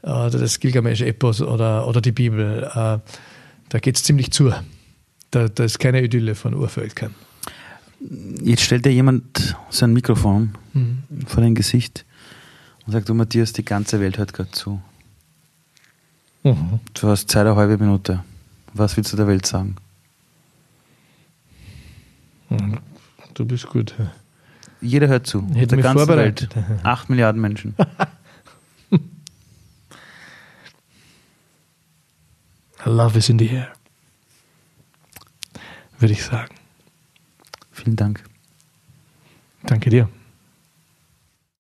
[0.04, 2.64] oder das Gilgamesch-Epos oder, oder die Bibel.
[2.64, 3.00] Äh,
[3.70, 4.54] da geht es ziemlich zu.
[5.32, 7.16] Da, da ist keine Idylle von Urvölkern.
[8.42, 11.04] Jetzt stellt dir jemand sein Mikrofon mhm.
[11.26, 12.06] vor dein Gesicht
[12.86, 14.82] und sagt, du Matthias, die ganze Welt hört gerade zu.
[16.44, 16.80] Mhm.
[16.94, 18.24] Du hast Zeit eine halbe Minute.
[18.74, 19.78] Was willst du der Welt sagen?
[23.34, 23.96] Du bist gut.
[24.82, 25.48] Jeder hört zu.
[25.54, 26.50] Hätte der ganzen Welt.
[26.84, 27.76] Acht Milliarden Menschen.
[32.86, 33.74] Love is in the air.
[35.98, 36.54] Würde ich sagen.
[37.86, 38.24] Vielen Dank.
[39.64, 40.10] Danke dir.